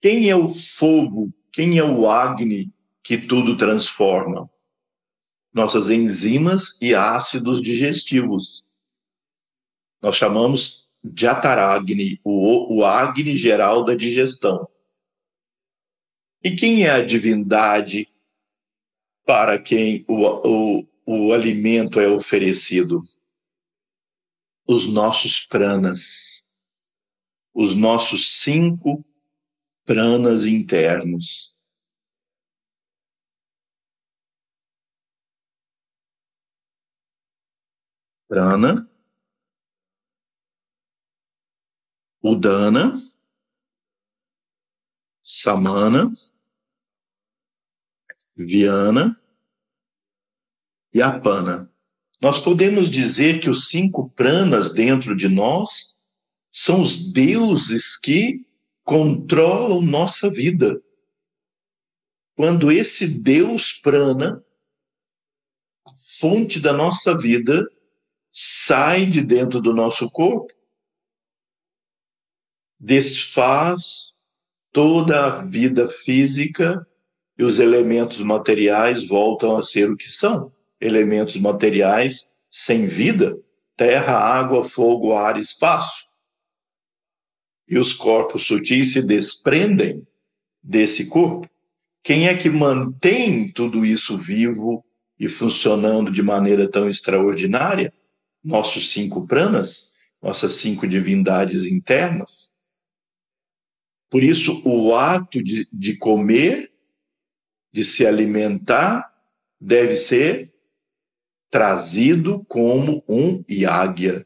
Quem 0.00 0.30
é 0.30 0.36
o 0.36 0.48
fogo? 0.48 1.32
Quem 1.50 1.78
é 1.78 1.82
o 1.82 2.08
Agni 2.08 2.72
que 3.02 3.18
tudo 3.18 3.56
transforma? 3.56 4.48
Nossas 5.52 5.90
enzimas 5.90 6.80
e 6.80 6.94
ácidos 6.94 7.60
digestivos. 7.60 8.64
Nós 10.00 10.14
chamamos 10.14 10.81
de 11.02 11.26
ataragni, 11.26 12.20
o, 12.22 12.76
o 12.76 12.84
Agni 12.84 13.36
geral 13.36 13.84
da 13.84 13.94
digestão. 13.94 14.68
E 16.44 16.54
quem 16.54 16.84
é 16.84 16.90
a 16.90 17.04
divindade 17.04 18.08
para 19.24 19.60
quem 19.60 20.04
o, 20.08 20.80
o, 20.80 20.88
o 21.06 21.32
alimento 21.32 22.00
é 22.00 22.08
oferecido? 22.08 23.02
Os 24.66 24.86
nossos 24.86 25.40
pranas, 25.40 26.44
os 27.52 27.74
nossos 27.74 28.40
cinco 28.40 29.04
pranas 29.84 30.46
internos. 30.46 31.56
Prana, 38.28 38.91
Udana, 42.22 43.02
Samana, 45.20 46.12
Viana 48.36 49.20
e 50.94 51.02
Apana. 51.02 51.70
Nós 52.20 52.38
podemos 52.38 52.88
dizer 52.88 53.40
que 53.40 53.50
os 53.50 53.68
cinco 53.68 54.08
pranas 54.10 54.72
dentro 54.72 55.16
de 55.16 55.28
nós 55.28 55.96
são 56.52 56.80
os 56.82 57.12
deuses 57.12 57.96
que 57.96 58.46
controlam 58.84 59.82
nossa 59.82 60.30
vida. 60.30 60.80
Quando 62.36 62.70
esse 62.70 63.06
Deus 63.06 63.72
prana, 63.72 64.44
a 65.84 65.90
fonte 66.20 66.60
da 66.60 66.72
nossa 66.72 67.16
vida, 67.18 67.68
sai 68.30 69.06
de 69.06 69.20
dentro 69.20 69.60
do 69.60 69.74
nosso 69.74 70.08
corpo, 70.08 70.52
desfaz 72.82 74.12
toda 74.72 75.26
a 75.26 75.42
vida 75.44 75.88
física 75.88 76.84
e 77.38 77.44
os 77.44 77.60
elementos 77.60 78.20
materiais 78.20 79.06
voltam 79.06 79.56
a 79.56 79.62
ser 79.62 79.88
o 79.90 79.96
que 79.96 80.10
são 80.10 80.52
elementos 80.80 81.36
materiais 81.36 82.26
sem 82.50 82.86
vida 82.86 83.38
terra, 83.76 84.16
água, 84.16 84.64
fogo, 84.64 85.14
ar, 85.14 85.38
espaço. 85.38 86.04
E 87.68 87.78
os 87.78 87.92
corpos 87.92 88.46
sutis 88.46 88.92
se 88.92 89.02
desprendem 89.04 90.06
desse 90.62 91.06
corpo. 91.06 91.48
Quem 92.02 92.28
é 92.28 92.36
que 92.36 92.50
mantém 92.50 93.50
tudo 93.50 93.84
isso 93.84 94.16
vivo 94.16 94.84
e 95.18 95.28
funcionando 95.28 96.12
de 96.12 96.22
maneira 96.22 96.70
tão 96.70 96.88
extraordinária? 96.88 97.92
Nossos 98.44 98.92
cinco 98.92 99.26
pranas, 99.26 99.92
nossas 100.20 100.52
cinco 100.52 100.86
divindades 100.86 101.64
internas. 101.64 102.51
Por 104.12 104.22
isso, 104.22 104.60
o 104.62 104.94
ato 104.94 105.42
de, 105.42 105.66
de 105.72 105.96
comer 105.96 106.70
de 107.72 107.82
se 107.82 108.06
alimentar 108.06 109.10
deve 109.58 109.96
ser 109.96 110.52
trazido 111.50 112.44
como 112.44 113.02
um 113.08 113.42
yagya. 113.48 114.22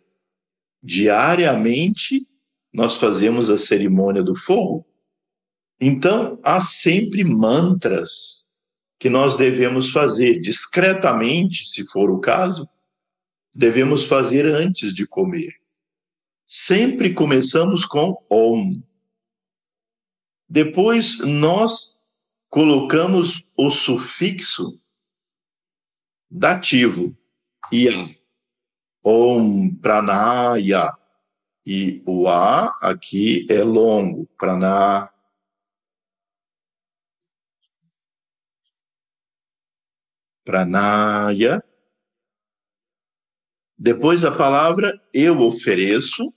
Diariamente, 0.82 2.26
nós 2.72 2.96
fazemos 2.96 3.48
a 3.48 3.56
cerimônia 3.56 4.24
do 4.24 4.34
fogo. 4.34 4.84
Então, 5.80 6.40
há 6.42 6.60
sempre 6.60 7.22
mantras 7.22 8.42
que 8.98 9.08
nós 9.08 9.36
devemos 9.36 9.90
fazer 9.92 10.40
discretamente, 10.40 11.68
se 11.68 11.86
for 11.86 12.10
o 12.10 12.18
caso, 12.18 12.68
devemos 13.54 14.04
fazer 14.06 14.46
antes 14.46 14.92
de 14.92 15.06
comer. 15.06 15.52
Sempre 16.44 17.14
começamos 17.14 17.84
com 17.86 18.16
Om. 18.28 18.82
Depois, 20.48 21.18
nós 21.20 21.96
colocamos 22.48 23.42
o 23.56 23.70
sufixo 23.70 24.80
dativo, 26.30 27.16
ia, 27.72 27.90
om, 29.02 29.74
pranaya, 29.76 30.90
e 31.66 32.00
o 32.06 32.28
a 32.28 32.66
aqui 32.80 33.44
é 33.50 33.62
longo, 33.64 34.26
prana. 34.38 35.12
Pranaya. 40.44 41.60
Depois 43.76 44.24
a 44.24 44.30
palavra 44.30 44.92
eu 45.12 45.40
ofereço, 45.40 46.32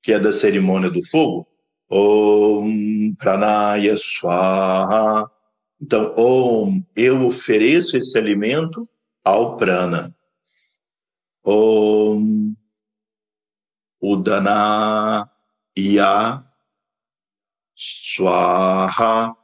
que 0.00 0.12
é 0.12 0.18
da 0.18 0.32
cerimônia 0.32 0.88
do 0.88 1.04
fogo. 1.04 1.46
Om 1.90 3.14
Pranaya 3.16 3.96
Swaha. 3.96 5.30
Então, 5.80 6.14
Om, 6.16 6.84
eu 6.94 7.26
ofereço 7.26 7.96
esse 7.96 8.18
alimento 8.18 8.82
ao 9.24 9.56
prana. 9.56 10.14
Om 11.44 12.54
Udana 14.00 15.30
Ya 15.76 16.44
Swaha. 17.74 19.34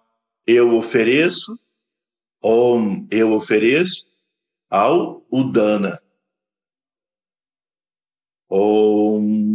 Eu 0.46 0.76
ofereço, 0.76 1.58
Om, 2.42 3.06
eu 3.10 3.32
ofereço 3.32 4.04
ao 4.68 5.26
Udana. 5.30 5.98
Om 8.50 9.53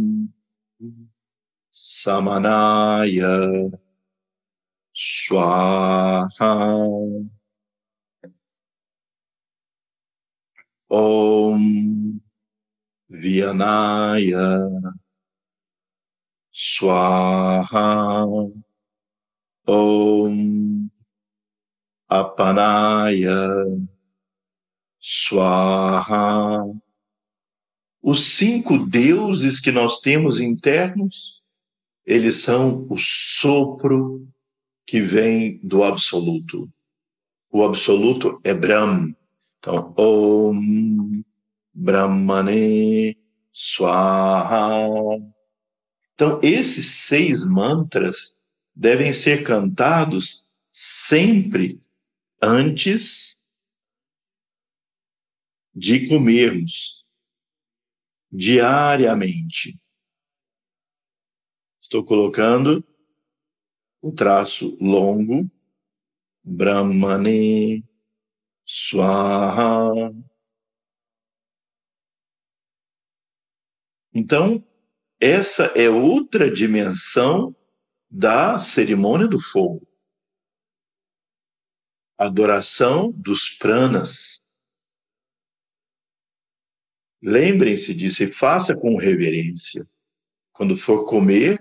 Samanaya 1.82 3.72
Swaha 4.92 6.28
Om 10.90 12.20
Vyanaya 13.10 14.68
Swaha 16.52 18.26
Om 19.66 20.90
Apanaya 22.10 23.48
Swaha. 25.00 26.62
Os 28.02 28.20
cinco 28.36 28.76
deuses 28.76 29.58
que 29.58 29.72
nós 29.72 29.98
temos 29.98 30.40
internos, 30.40 31.39
eles 32.10 32.42
são 32.42 32.88
o 32.90 32.98
sopro 32.98 34.28
que 34.84 35.00
vem 35.00 35.60
do 35.62 35.84
absoluto. 35.84 36.68
O 37.48 37.62
absoluto 37.62 38.40
é 38.42 38.52
Brahm. 38.52 39.14
Então, 39.58 39.94
Om 39.96 41.22
Brahmane 41.72 43.16
Swaha. 43.52 44.88
Então, 46.12 46.40
esses 46.42 47.06
seis 47.06 47.44
mantras 47.44 48.34
devem 48.74 49.12
ser 49.12 49.44
cantados 49.44 50.44
sempre 50.72 51.80
antes 52.42 53.36
de 55.72 56.08
comermos, 56.08 57.04
diariamente. 58.32 59.79
Estou 61.90 62.04
colocando 62.04 62.86
um 64.00 64.14
traço 64.14 64.78
longo, 64.80 65.50
Brahmane 66.40 67.84
Swaha. 68.64 70.14
Então, 74.14 74.64
essa 75.20 75.64
é 75.76 75.90
outra 75.90 76.48
dimensão 76.48 77.56
da 78.08 78.56
cerimônia 78.56 79.26
do 79.26 79.40
fogo. 79.40 79.84
Adoração 82.16 83.10
dos 83.10 83.50
pranas. 83.50 84.38
Lembrem-se 87.20 87.92
disso 87.96 88.22
e 88.22 88.28
faça 88.28 88.76
com 88.76 88.96
reverência. 88.96 89.84
Quando 90.52 90.76
for 90.76 91.04
comer, 91.04 91.59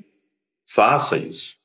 faça 0.69 1.17
isso. 1.17 1.57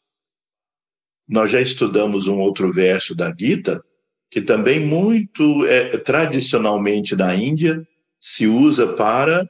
Nós 1.29 1.51
já 1.51 1.61
estudamos 1.61 2.27
um 2.27 2.39
outro 2.39 2.73
verso 2.73 3.15
da 3.15 3.35
Gita, 3.37 3.85
que 4.31 4.41
também 4.41 4.81
muito 4.81 5.65
é, 5.67 5.97
tradicionalmente 5.99 7.15
na 7.15 7.35
Índia 7.35 7.87
se 8.19 8.47
usa 8.47 8.95
para 8.95 9.49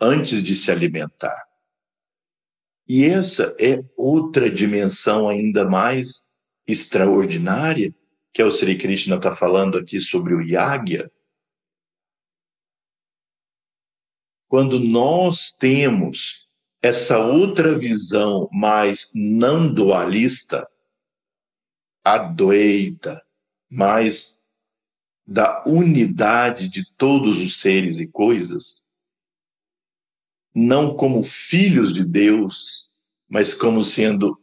antes 0.00 0.42
de 0.42 0.54
se 0.54 0.70
alimentar. 0.70 1.40
E 2.88 3.04
essa 3.04 3.54
é 3.60 3.78
outra 3.96 4.50
dimensão 4.50 5.28
ainda 5.28 5.68
mais 5.68 6.28
extraordinária, 6.66 7.94
que 8.32 8.42
é 8.42 8.44
o 8.44 8.50
Sri 8.50 8.76
Krishna 8.76 9.16
está 9.16 9.34
falando 9.34 9.78
aqui 9.78 10.00
sobre 10.00 10.34
o 10.34 10.40
Yagya. 10.40 11.10
Quando 14.48 14.78
nós 14.78 15.52
temos 15.52 16.42
essa 16.82 17.18
outra 17.18 17.78
visão 17.78 18.48
mais 18.52 19.08
não 19.14 19.72
dualista, 19.72 20.68
adoeita, 22.04 23.24
mais 23.70 24.38
da 25.24 25.62
unidade 25.64 26.68
de 26.68 26.84
todos 26.96 27.38
os 27.38 27.60
seres 27.60 28.00
e 28.00 28.10
coisas, 28.10 28.84
não 30.52 30.96
como 30.96 31.22
filhos 31.22 31.92
de 31.92 32.04
Deus, 32.04 32.90
mas 33.28 33.54
como 33.54 33.84
sendo 33.84 34.36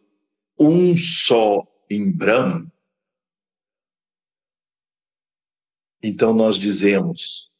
um 0.58 0.98
só 0.98 1.68
em 1.90 2.16
Brahma. 2.16 2.72
Então 6.02 6.34
nós 6.34 6.58
dizemos, 6.58 7.52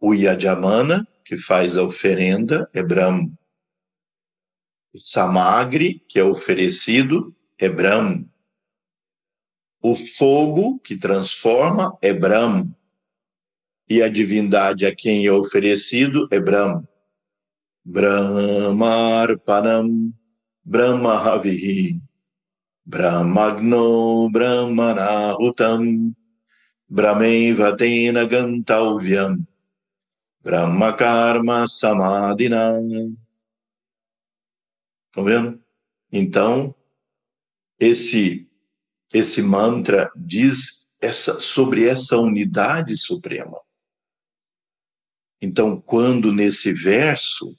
o 0.00 0.14
Yajamana, 0.14 1.06
que 1.24 1.36
faz 1.36 1.76
a 1.76 1.82
oferenda, 1.82 2.70
é 2.72 2.82
Brahma. 2.82 3.30
O 4.94 5.00
Samagri, 5.00 6.00
que 6.06 6.18
é 6.18 6.24
oferecido, 6.24 7.34
é 7.58 7.68
Brahma. 7.68 8.24
O 9.82 9.96
fogo 9.96 10.78
que 10.80 10.96
transforma 10.96 11.96
é 12.02 12.12
Brahma. 12.12 12.70
E 13.88 14.02
a 14.02 14.08
divindade 14.08 14.84
a 14.86 14.94
quem 14.94 15.26
é 15.26 15.32
oferecido 15.32 16.28
é 16.30 16.38
Brahma. 16.38 16.86
Brahmarpanam 17.84 20.14
Brahmahavihi 20.64 22.00
Brahmagno 22.86 24.30
Brahmanahutam 24.30 26.14
Brahmeva 26.88 27.76
tena 27.76 28.24
gantavyam 28.24 29.44
Brahmakarma 30.44 31.66
samadhina 31.66 32.70
Estão 35.12 35.24
vendo? 35.24 35.62
Então, 36.10 36.74
esse, 37.78 38.50
esse 39.12 39.42
mantra 39.42 40.10
diz 40.16 40.96
essa, 41.02 41.38
sobre 41.38 41.86
essa 41.86 42.16
unidade 42.16 42.96
suprema. 42.96 43.60
Então, 45.38 45.78
quando 45.78 46.32
nesse 46.32 46.72
verso 46.72 47.54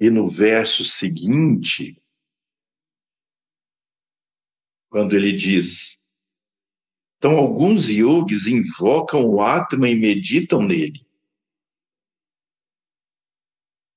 E 0.00 0.10
no 0.10 0.28
verso 0.28 0.84
seguinte, 0.84 2.00
quando 4.88 5.16
ele 5.16 5.32
diz: 5.32 6.07
Então, 7.18 7.36
alguns 7.36 7.88
yogis 7.88 8.46
invocam 8.46 9.24
o 9.24 9.42
Atma 9.42 9.88
e 9.88 9.94
meditam 9.94 10.62
nele. 10.62 11.04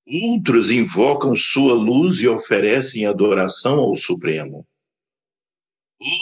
Outros 0.06 0.72
invocam 0.72 1.36
sua 1.36 1.74
luz 1.74 2.20
e 2.20 2.28
oferecem 2.28 3.06
adoração 3.06 3.78
ao 3.80 3.96
Supremo. 3.96 4.68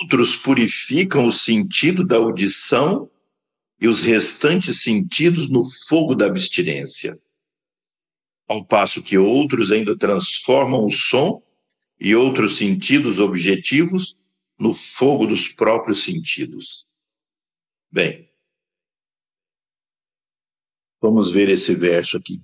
Outros 0.02 0.36
purificam 0.36 1.26
o 1.26 1.32
sentido 1.32 2.06
da 2.06 2.18
audição 2.18 3.10
e 3.80 3.88
os 3.88 4.02
restantes 4.02 4.84
sentidos 4.84 5.50
no 5.50 5.64
fogo 5.88 6.14
da 6.14 6.26
abstinência 6.26 7.18
ao 8.50 8.66
passo 8.66 9.04
que 9.04 9.16
outros 9.16 9.72
ainda 9.72 9.96
transformam 9.96 10.88
o 10.88 10.92
som 10.92 11.42
e 12.00 12.16
outros 12.16 12.58
sentidos 12.58 13.20
objetivos 13.20 14.18
no 14.60 14.74
fogo 14.74 15.28
dos 15.28 15.50
próprios 15.50 16.04
sentidos. 16.04 16.89
Bem, 17.92 18.30
vamos 21.02 21.32
ver 21.32 21.50
esse 21.50 21.74
verso 21.76 22.18
aqui. 22.18 22.42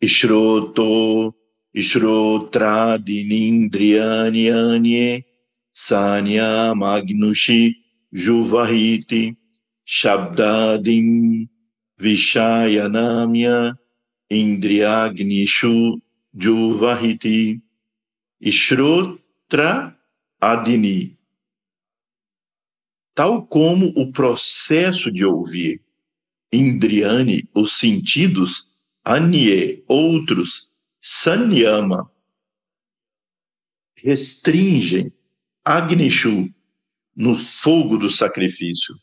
Ishroto, 0.00 1.34
Ishrotradinindriyani 1.74 4.50
anye, 4.50 5.24
Sanya 5.72 6.74
Magnushi, 6.74 7.74
Juvahiti, 8.12 9.36
Shabdadim, 9.86 11.48
Vishayanamya, 11.98 13.76
Indriagnishu 14.30 16.00
Juvahiti 16.36 17.60
Ishrotra 18.42 19.96
Adini. 20.40 21.17
Tal 23.18 23.44
como 23.44 23.88
o 23.96 24.12
processo 24.12 25.10
de 25.10 25.24
ouvir, 25.24 25.82
Indriani, 26.52 27.50
os 27.52 27.76
sentidos, 27.76 28.68
Anye, 29.04 29.82
outros, 29.88 30.68
Sanyama, 31.00 32.08
restringem 34.04 35.12
Agnishu 35.64 36.48
no 37.16 37.36
fogo 37.36 37.98
do 37.98 38.08
sacrifício. 38.08 38.94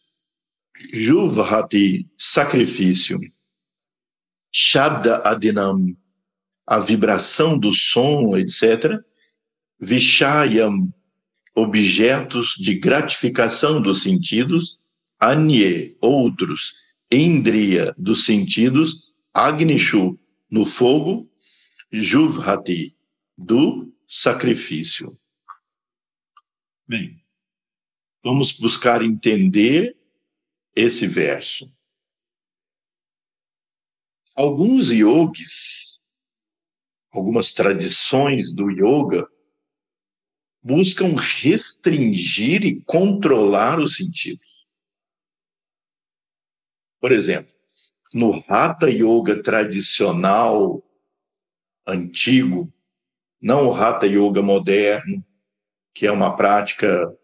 Juvahati, 0.94 2.10
sacrifício. 2.18 3.20
Shabda 4.50 5.28
Adinam, 5.28 5.94
a 6.66 6.80
vibração 6.80 7.60
do 7.60 7.70
som, 7.70 8.38
etc. 8.38 8.98
Vishayam, 9.78 10.90
objetos 11.56 12.56
de 12.60 12.78
gratificação 12.78 13.82
dos 13.82 14.04
sentidos, 14.04 14.80
Anye, 15.20 15.96
outros, 16.02 16.74
Indriya, 17.10 17.96
dos 17.98 18.26
sentidos, 18.26 19.14
Agnishu, 19.34 20.20
no 20.52 20.66
fogo, 20.66 21.32
Juvhati, 21.92 22.98
do 23.38 23.94
sacrifício. 24.06 25.18
Bem, 26.88 27.24
vamos 28.22 28.52
buscar 28.52 29.02
entender 29.02 29.98
esse 30.76 31.08
verso. 31.08 31.72
Alguns 34.36 34.92
yogis, 34.92 36.00
algumas 37.12 37.54
tradições 37.54 38.52
do 38.52 38.70
yoga, 38.70 39.26
buscam 40.66 41.14
restringir 41.16 42.66
e 42.66 42.82
controlar 42.82 43.78
os 43.80 43.98
sentidos. 43.98 44.66
Por 47.00 47.12
exemplo, 47.12 47.54
no 48.12 48.44
Hatha 48.50 48.90
Yoga 48.90 49.44
tradicional 49.44 50.84
antigo, 51.88 52.74
não 53.40 53.68
o 53.68 53.76
Hatha 53.76 54.08
Yoga 54.08 54.42
moderno, 54.42 55.24
que 55.94 56.08
é 56.08 56.12
uma 56.12 56.36
prática 56.36 57.16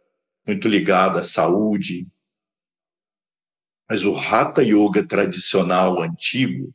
muito 0.46 0.68
ligada 0.68 1.22
à 1.22 1.24
saúde, 1.24 2.08
mas 3.90 4.06
o 4.06 4.16
Hatha 4.16 4.62
Yoga 4.62 5.04
tradicional 5.04 6.00
antigo, 6.00 6.72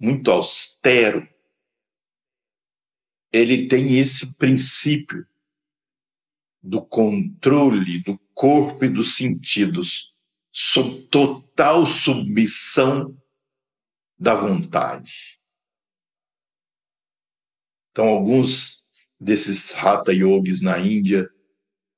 muito 0.00 0.30
austero, 0.30 1.28
ele 3.30 3.68
tem 3.68 3.98
esse 3.98 4.34
princípio 4.38 5.28
do 6.62 6.82
controle 6.82 8.02
do 8.02 8.18
corpo 8.34 8.84
e 8.84 8.88
dos 8.88 9.16
sentidos, 9.16 10.14
sob 10.52 11.02
total 11.08 11.86
submissão 11.86 13.16
da 14.18 14.34
vontade. 14.34 15.38
Então, 17.90 18.06
alguns 18.08 18.80
desses 19.20 19.74
Hatha 19.76 20.12
Yogis 20.12 20.60
na 20.60 20.78
Índia, 20.78 21.28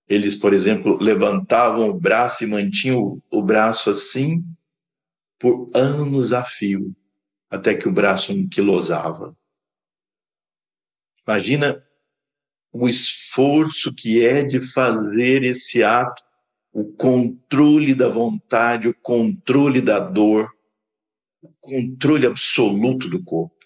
eles, 0.08 0.34
por 0.34 0.52
exemplo, 0.52 0.98
levantavam 1.00 1.88
o 1.88 1.98
braço 1.98 2.44
e 2.44 2.46
mantinham 2.46 3.22
o 3.30 3.42
braço 3.42 3.90
assim 3.90 4.42
por 5.38 5.68
anos 5.74 6.32
a 6.32 6.44
fio, 6.44 6.94
até 7.48 7.74
que 7.74 7.88
o 7.88 7.92
braço 7.92 8.32
anquilosava. 8.32 9.36
Imagina 11.26 11.86
o 12.72 12.88
esforço 12.88 13.92
que 13.92 14.24
é 14.24 14.42
de 14.42 14.60
fazer 14.60 15.42
esse 15.42 15.82
ato, 15.82 16.22
o 16.72 16.84
controle 16.84 17.94
da 17.94 18.08
vontade, 18.08 18.88
o 18.88 18.94
controle 18.94 19.80
da 19.80 19.98
dor, 19.98 20.48
o 21.42 21.52
controle 21.60 22.26
absoluto 22.26 23.08
do 23.08 23.22
corpo. 23.24 23.56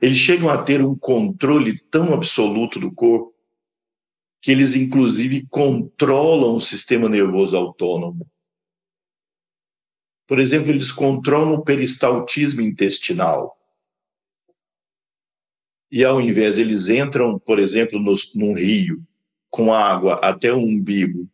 Eles 0.00 0.18
chegam 0.18 0.50
a 0.50 0.62
ter 0.62 0.84
um 0.84 0.96
controle 0.96 1.78
tão 1.90 2.12
absoluto 2.12 2.78
do 2.78 2.92
corpo 2.92 3.34
que 4.42 4.52
eles, 4.52 4.76
inclusive, 4.76 5.46
controlam 5.48 6.56
o 6.56 6.60
sistema 6.60 7.08
nervoso 7.08 7.56
autônomo. 7.56 8.30
Por 10.26 10.38
exemplo, 10.38 10.70
eles 10.70 10.92
controlam 10.92 11.54
o 11.54 11.64
peristaltismo 11.64 12.60
intestinal. 12.60 13.55
E 15.90 16.04
ao 16.04 16.20
invés, 16.20 16.58
eles 16.58 16.88
entram, 16.88 17.38
por 17.38 17.58
exemplo, 17.58 18.00
no, 18.00 18.14
num 18.34 18.54
rio 18.54 19.02
com 19.50 19.72
água 19.72 20.14
até 20.22 20.52
o 20.52 20.58
umbigo. 20.58 21.28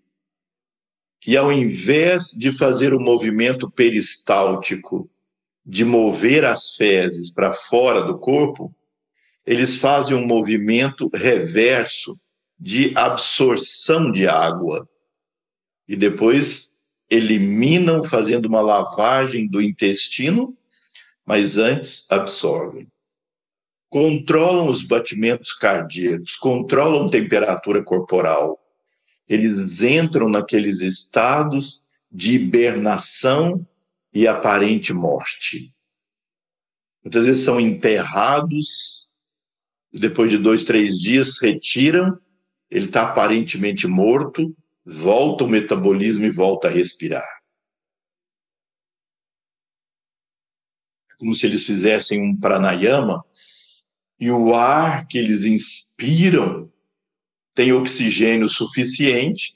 E 1.27 1.37
ao 1.37 1.53
invés 1.53 2.31
de 2.37 2.51
fazer 2.51 2.93
o 2.93 3.01
movimento 3.01 3.70
peristáltico 3.70 5.09
de 5.65 5.85
mover 5.85 6.45
as 6.45 6.74
fezes 6.74 7.33
para 7.33 7.53
fora 7.53 8.03
do 8.03 8.19
corpo, 8.19 8.74
eles 9.47 9.77
fazem 9.77 10.16
um 10.16 10.27
movimento 10.27 11.09
reverso 11.15 12.19
de 12.59 12.93
absorção 12.97 14.11
de 14.11 14.27
água. 14.27 14.89
E 15.89 15.97
depois 15.97 16.70
eliminam 17.11 18.05
fazendo 18.05 18.47
uma 18.47 18.61
lavagem 18.61 19.49
do 19.49 19.61
intestino, 19.61 20.57
mas 21.24 21.57
antes 21.57 22.11
absorvem. 22.11 22.91
Controlam 23.93 24.70
os 24.70 24.82
batimentos 24.82 25.52
cardíacos, 25.52 26.36
controlam 26.36 27.10
temperatura 27.10 27.85
corporal. 27.85 28.59
Eles 29.28 29.82
entram 29.82 30.31
naqueles 30.31 30.81
estados 30.81 31.78
de 32.10 32.36
hibernação 32.36 33.69
e 34.10 34.27
aparente 34.27 34.94
morte. 34.94 35.70
Muitas 37.05 37.27
vezes 37.27 37.44
são 37.44 37.60
enterrados, 37.60 39.10
depois 39.93 40.31
de 40.31 40.39
dois, 40.39 40.64
três 40.64 40.98
dias 40.98 41.39
retiram, 41.39 42.19
ele 42.70 42.86
está 42.86 43.02
aparentemente 43.02 43.86
morto, 43.86 44.56
volta 44.86 45.44
o 45.44 45.48
metabolismo 45.48 46.24
e 46.24 46.31
volta 46.31 46.69
a 46.69 46.70
respirar. 46.70 47.43
É 51.10 51.14
como 51.19 51.35
se 51.35 51.44
eles 51.44 51.64
fizessem 51.64 52.23
um 52.23 52.35
pranayama 52.35 53.23
e 54.19 54.31
o 54.31 54.55
ar 54.55 55.07
que 55.07 55.19
eles 55.19 55.45
inspiram 55.45 56.71
tem 57.55 57.73
oxigênio 57.73 58.49
suficiente 58.49 59.55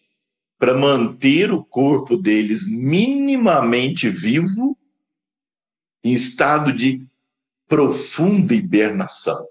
para 0.58 0.76
manter 0.76 1.52
o 1.52 1.64
corpo 1.64 2.16
deles 2.16 2.66
minimamente 2.66 4.08
vivo, 4.08 4.76
em 6.02 6.12
estado 6.12 6.72
de 6.72 6.98
profunda 7.68 8.54
hibernação. 8.54 9.44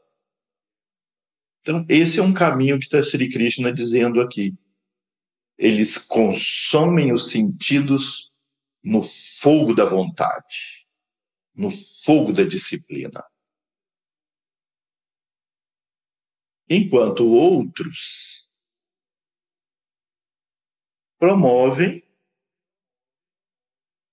Então, 1.62 1.86
esse 1.90 2.20
é 2.20 2.24
um 2.24 2.34
caminho 2.34 2.80
que 2.80 2.86
está 2.86 3.02
Sri 3.02 3.30
Krishna 3.30 3.72
dizendo 3.74 4.22
aqui. 4.22 4.54
Eles 5.58 5.98
consomem 5.98 7.12
os 7.12 7.30
sentidos 7.30 8.32
no 8.84 9.02
fogo 9.02 9.74
da 9.74 9.86
vontade, 9.86 10.86
no 11.56 11.72
fogo 11.72 12.32
da 12.32 12.44
disciplina. 12.44 13.24
Enquanto 16.70 17.28
outros 17.28 18.50
promovem 21.20 22.04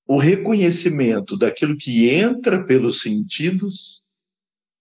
o 0.07 0.19
reconhecimento 0.19 1.37
daquilo 1.37 1.77
que 1.77 2.11
entra 2.11 2.63
pelos 2.63 3.01
sentidos, 3.01 4.05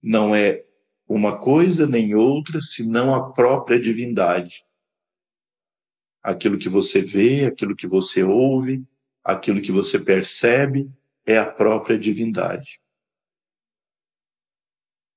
não 0.02 0.34
é 0.34 0.64
uma 1.08 1.38
coisa 1.38 1.86
nem 1.86 2.14
outra, 2.14 2.60
senão 2.60 3.14
a 3.14 3.32
própria 3.32 3.80
divindade. 3.80 4.64
Aquilo 6.22 6.58
que 6.58 6.68
você 6.68 7.00
vê, 7.00 7.46
aquilo 7.46 7.74
que 7.74 7.86
você 7.86 8.22
ouve, 8.22 8.84
aquilo 9.24 9.62
que 9.62 9.72
você 9.72 9.98
percebe, 9.98 10.90
é 11.26 11.38
a 11.38 11.50
própria 11.50 11.98
divindade. 11.98 12.80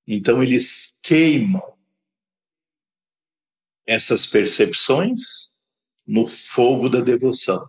Então 0.07 0.41
eles 0.41 0.97
queimam 1.03 1.74
essas 3.85 4.25
percepções 4.25 5.53
no 6.05 6.27
fogo 6.27 6.89
da 6.89 7.01
devoção. 7.01 7.67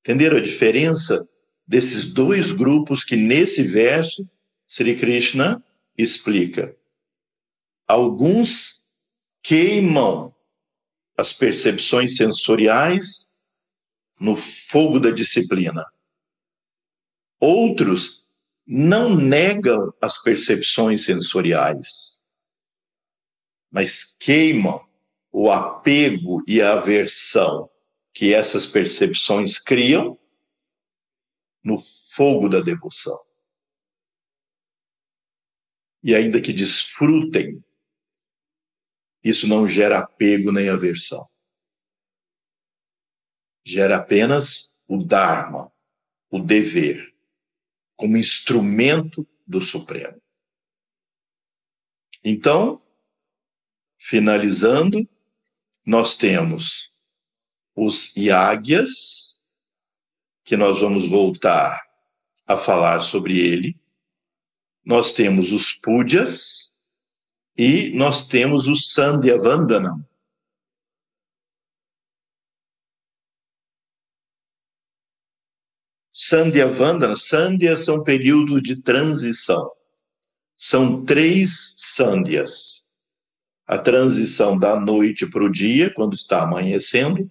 Entenderam 0.00 0.36
a 0.36 0.42
diferença 0.42 1.26
desses 1.66 2.06
dois 2.06 2.52
grupos 2.52 3.02
que 3.02 3.16
nesse 3.16 3.62
verso 3.62 4.28
Sri 4.66 4.94
Krishna 4.94 5.62
explica? 5.96 6.76
Alguns 7.86 8.74
queimam 9.42 10.34
as 11.16 11.32
percepções 11.32 12.16
sensoriais 12.16 13.30
no 14.20 14.36
fogo 14.36 14.98
da 14.98 15.10
disciplina. 15.10 15.84
Outros 17.40 18.24
não 18.66 19.14
negam 19.14 19.92
as 20.00 20.18
percepções 20.22 21.04
sensoriais, 21.04 22.22
mas 23.76 24.16
queimam 24.18 24.82
o 25.30 25.50
apego 25.50 26.42
e 26.48 26.62
a 26.62 26.78
aversão 26.78 27.70
que 28.14 28.32
essas 28.32 28.64
percepções 28.66 29.58
criam 29.58 30.18
no 31.62 31.76
fogo 31.78 32.48
da 32.48 32.62
devoção. 32.62 33.20
E 36.02 36.14
ainda 36.14 36.40
que 36.40 36.54
desfrutem, 36.54 37.62
isso 39.22 39.46
não 39.46 39.68
gera 39.68 39.98
apego 39.98 40.50
nem 40.50 40.70
aversão. 40.70 41.28
Gera 43.62 43.98
apenas 43.98 44.82
o 44.88 45.04
Dharma, 45.04 45.70
o 46.30 46.38
dever, 46.38 47.14
como 47.94 48.16
instrumento 48.16 49.28
do 49.46 49.60
Supremo. 49.60 50.18
Então, 52.24 52.82
finalizando, 53.98 55.08
nós 55.84 56.14
temos 56.14 56.90
os 57.74 58.16
Yágyas, 58.16 59.38
que 60.44 60.56
nós 60.56 60.80
vamos 60.80 61.08
voltar 61.08 61.80
a 62.46 62.56
falar 62.56 63.00
sobre 63.00 63.38
ele. 63.38 63.76
Nós 64.84 65.12
temos 65.12 65.52
os 65.52 65.72
Pujas 65.72 66.72
e 67.58 67.90
nós 67.96 68.24
temos 68.24 68.66
o 68.68 68.76
Sandhya 68.76 69.36
Vandanam. 69.36 70.04
Sandhya 76.18 76.66
Vandana, 76.66 77.14
Sandhya 77.14 77.76
são 77.76 78.02
períodos 78.02 78.62
de 78.62 78.80
transição. 78.80 79.70
São 80.56 81.04
três 81.04 81.74
Sandhyas. 81.76 82.85
A 83.66 83.76
transição 83.76 84.56
da 84.56 84.78
noite 84.78 85.28
para 85.28 85.44
o 85.44 85.50
dia, 85.50 85.92
quando 85.92 86.14
está 86.14 86.42
amanhecendo. 86.42 87.30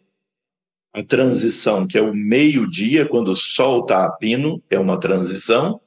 A 0.94 1.02
transição, 1.02 1.88
que 1.88 1.98
é 1.98 2.02
o 2.02 2.14
meio-dia, 2.14 3.08
quando 3.08 3.30
o 3.30 3.36
sol 3.36 3.82
está 3.82 4.06
a 4.06 4.12
pino, 4.12 4.62
é 4.70 4.78
uma 4.78 5.00
transição. 5.00 5.80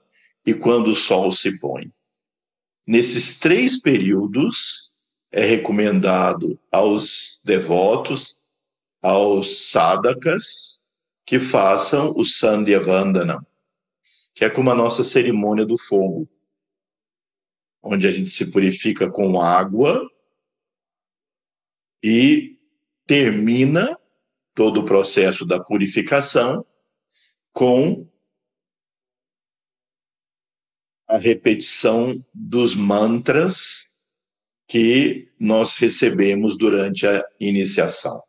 E 0.47 0.55
quando 0.55 0.89
o 0.89 0.95
sol 0.95 1.31
se 1.33 1.59
põe. 1.59 1.93
Nesses 2.87 3.39
três 3.39 3.79
períodos, 3.79 4.89
é 5.31 5.45
recomendado 5.45 6.59
aos 6.73 7.41
devotos, 7.45 8.39
aos 9.03 9.71
sadakas, 9.71 10.79
que 11.27 11.39
façam 11.39 12.15
o 12.17 12.25
Sandhya 12.25 12.81
Vandana, 12.81 13.47
que 14.35 14.47
é 14.47 14.49
como 14.49 14.71
a 14.71 14.75
nossa 14.75 15.05
cerimônia 15.05 15.67
do 15.67 15.77
fogo, 15.77 16.27
onde 17.83 18.07
a 18.07 18.11
gente 18.11 18.31
se 18.31 18.47
purifica 18.47 19.11
com 19.11 19.39
água 19.39 20.09
e 22.03 22.59
termina 23.07 23.99
todo 24.55 24.81
o 24.81 24.85
processo 24.85 25.47
da 25.47 25.63
purificação 25.63 26.65
com 27.53 28.09
a 31.09 31.17
repetição 31.17 32.25
dos 32.35 32.75
mantras 32.75 33.89
que 34.69 35.33
nós 35.41 35.75
recebemos 35.75 36.57
durante 36.59 37.07
a 37.07 37.25
iniciação. 37.41 38.23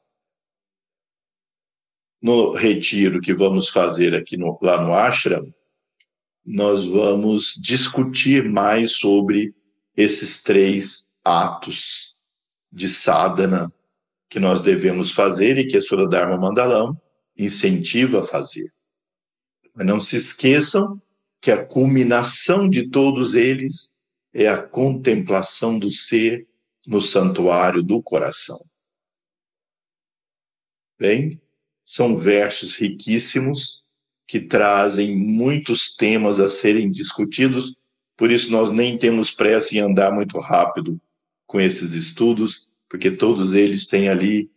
No 2.21 2.53
retiro 2.53 3.19
que 3.19 3.33
vamos 3.33 3.69
fazer 3.69 4.15
aqui 4.15 4.37
no, 4.37 4.57
lá 4.61 4.81
no 4.81 4.93
ashram, 4.93 5.53
nós 6.45 6.85
vamos 6.85 7.55
discutir 7.61 8.45
mais 8.45 8.93
sobre 8.93 9.53
esses 9.95 10.41
três 10.41 11.07
atos 11.23 12.08
de 12.71 12.87
sadhana 12.87 13.71
que 14.29 14.39
nós 14.39 14.61
devemos 14.61 15.11
fazer 15.11 15.57
e 15.57 15.65
que 15.65 15.77
a 15.77 15.81
Sura 15.81 16.07
Dharma 16.07 16.37
Mandalam 16.37 16.95
incentiva 17.37 18.19
a 18.19 18.23
fazer. 18.23 18.71
Mas 19.73 19.87
não 19.87 19.99
se 19.99 20.15
esqueçam 20.15 21.01
que 21.41 21.51
a 21.51 21.65
culminação 21.65 22.69
de 22.69 22.89
todos 22.89 23.33
eles 23.33 23.95
é 24.33 24.47
a 24.47 24.61
contemplação 24.61 25.79
do 25.79 25.91
ser 25.91 26.47
no 26.85 27.01
santuário 27.01 27.81
do 27.81 28.01
coração. 28.03 28.59
Bem, 30.99 31.41
são 31.85 32.17
versos 32.17 32.75
riquíssimos 32.75 33.83
que 34.27 34.39
trazem 34.39 35.15
muitos 35.15 35.95
temas 35.95 36.39
a 36.39 36.49
serem 36.49 36.91
discutidos, 36.91 37.73
por 38.15 38.29
isso 38.29 38.51
nós 38.51 38.69
nem 38.69 38.97
temos 38.97 39.31
pressa 39.31 39.75
em 39.75 39.79
andar 39.79 40.11
muito 40.11 40.37
rápido 40.39 41.01
com 41.49 41.59
esses 41.59 41.93
estudos, 41.93 42.69
porque 42.87 43.09
todos 43.09 43.55
eles 43.55 43.87
têm 43.87 44.07
ali 44.07 44.51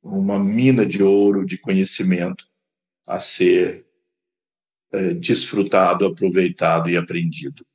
uma 0.00 0.38
mina 0.38 0.86
de 0.86 1.02
ouro 1.02 1.44
de 1.44 1.58
conhecimento 1.58 2.48
a 3.08 3.18
ser 3.18 3.84
é, 4.92 5.12
desfrutado, 5.14 6.06
aproveitado 6.06 6.88
e 6.88 6.96
aprendido. 6.96 7.66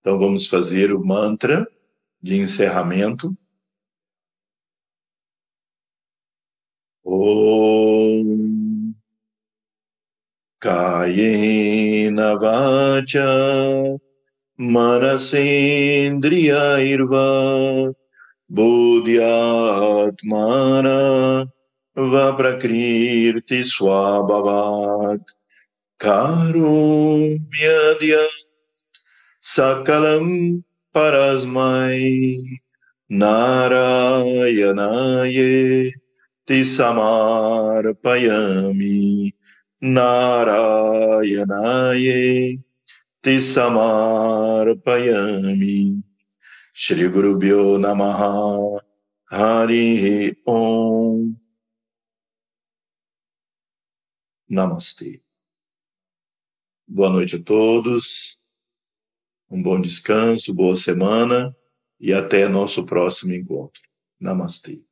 Então 0.00 0.18
vamos 0.18 0.46
fazer 0.46 0.94
o 0.94 1.04
mantra 1.04 1.70
de 2.22 2.36
encerramento. 2.36 3.36
Om 7.04 8.94
Kaienavacha. 10.58 11.68
मनसेन्द्रियैर्वा 14.60 17.26
बोध्यात्माना 18.58 19.18
वा 22.12 22.24
प्रकृतिस्वाभवात् 22.38 25.34
कारुण्यद्य 26.04 28.14
सकलं 29.54 30.26
परस्मै 30.94 32.00
नारायणाय 33.10 35.38
ti 36.48 36.64
samarpayami 36.64 38.96
ti 43.28 43.36
samarpayami 43.44 44.80
Shri 46.72 47.08
Guru 47.12 47.36
Bhyo 47.36 47.76
Namaha 47.76 48.80
Hari 49.28 50.32
Om 50.46 51.36
Namastê. 54.48 55.20
Boa 56.88 57.10
noite 57.10 57.36
a 57.36 57.42
todos, 57.42 58.38
um 59.50 59.62
bom 59.62 59.78
descanso, 59.78 60.54
boa 60.54 60.74
semana 60.74 61.54
e 62.00 62.14
até 62.14 62.48
nosso 62.48 62.86
próximo 62.86 63.34
encontro. 63.34 63.82
Namastê. 64.18 64.87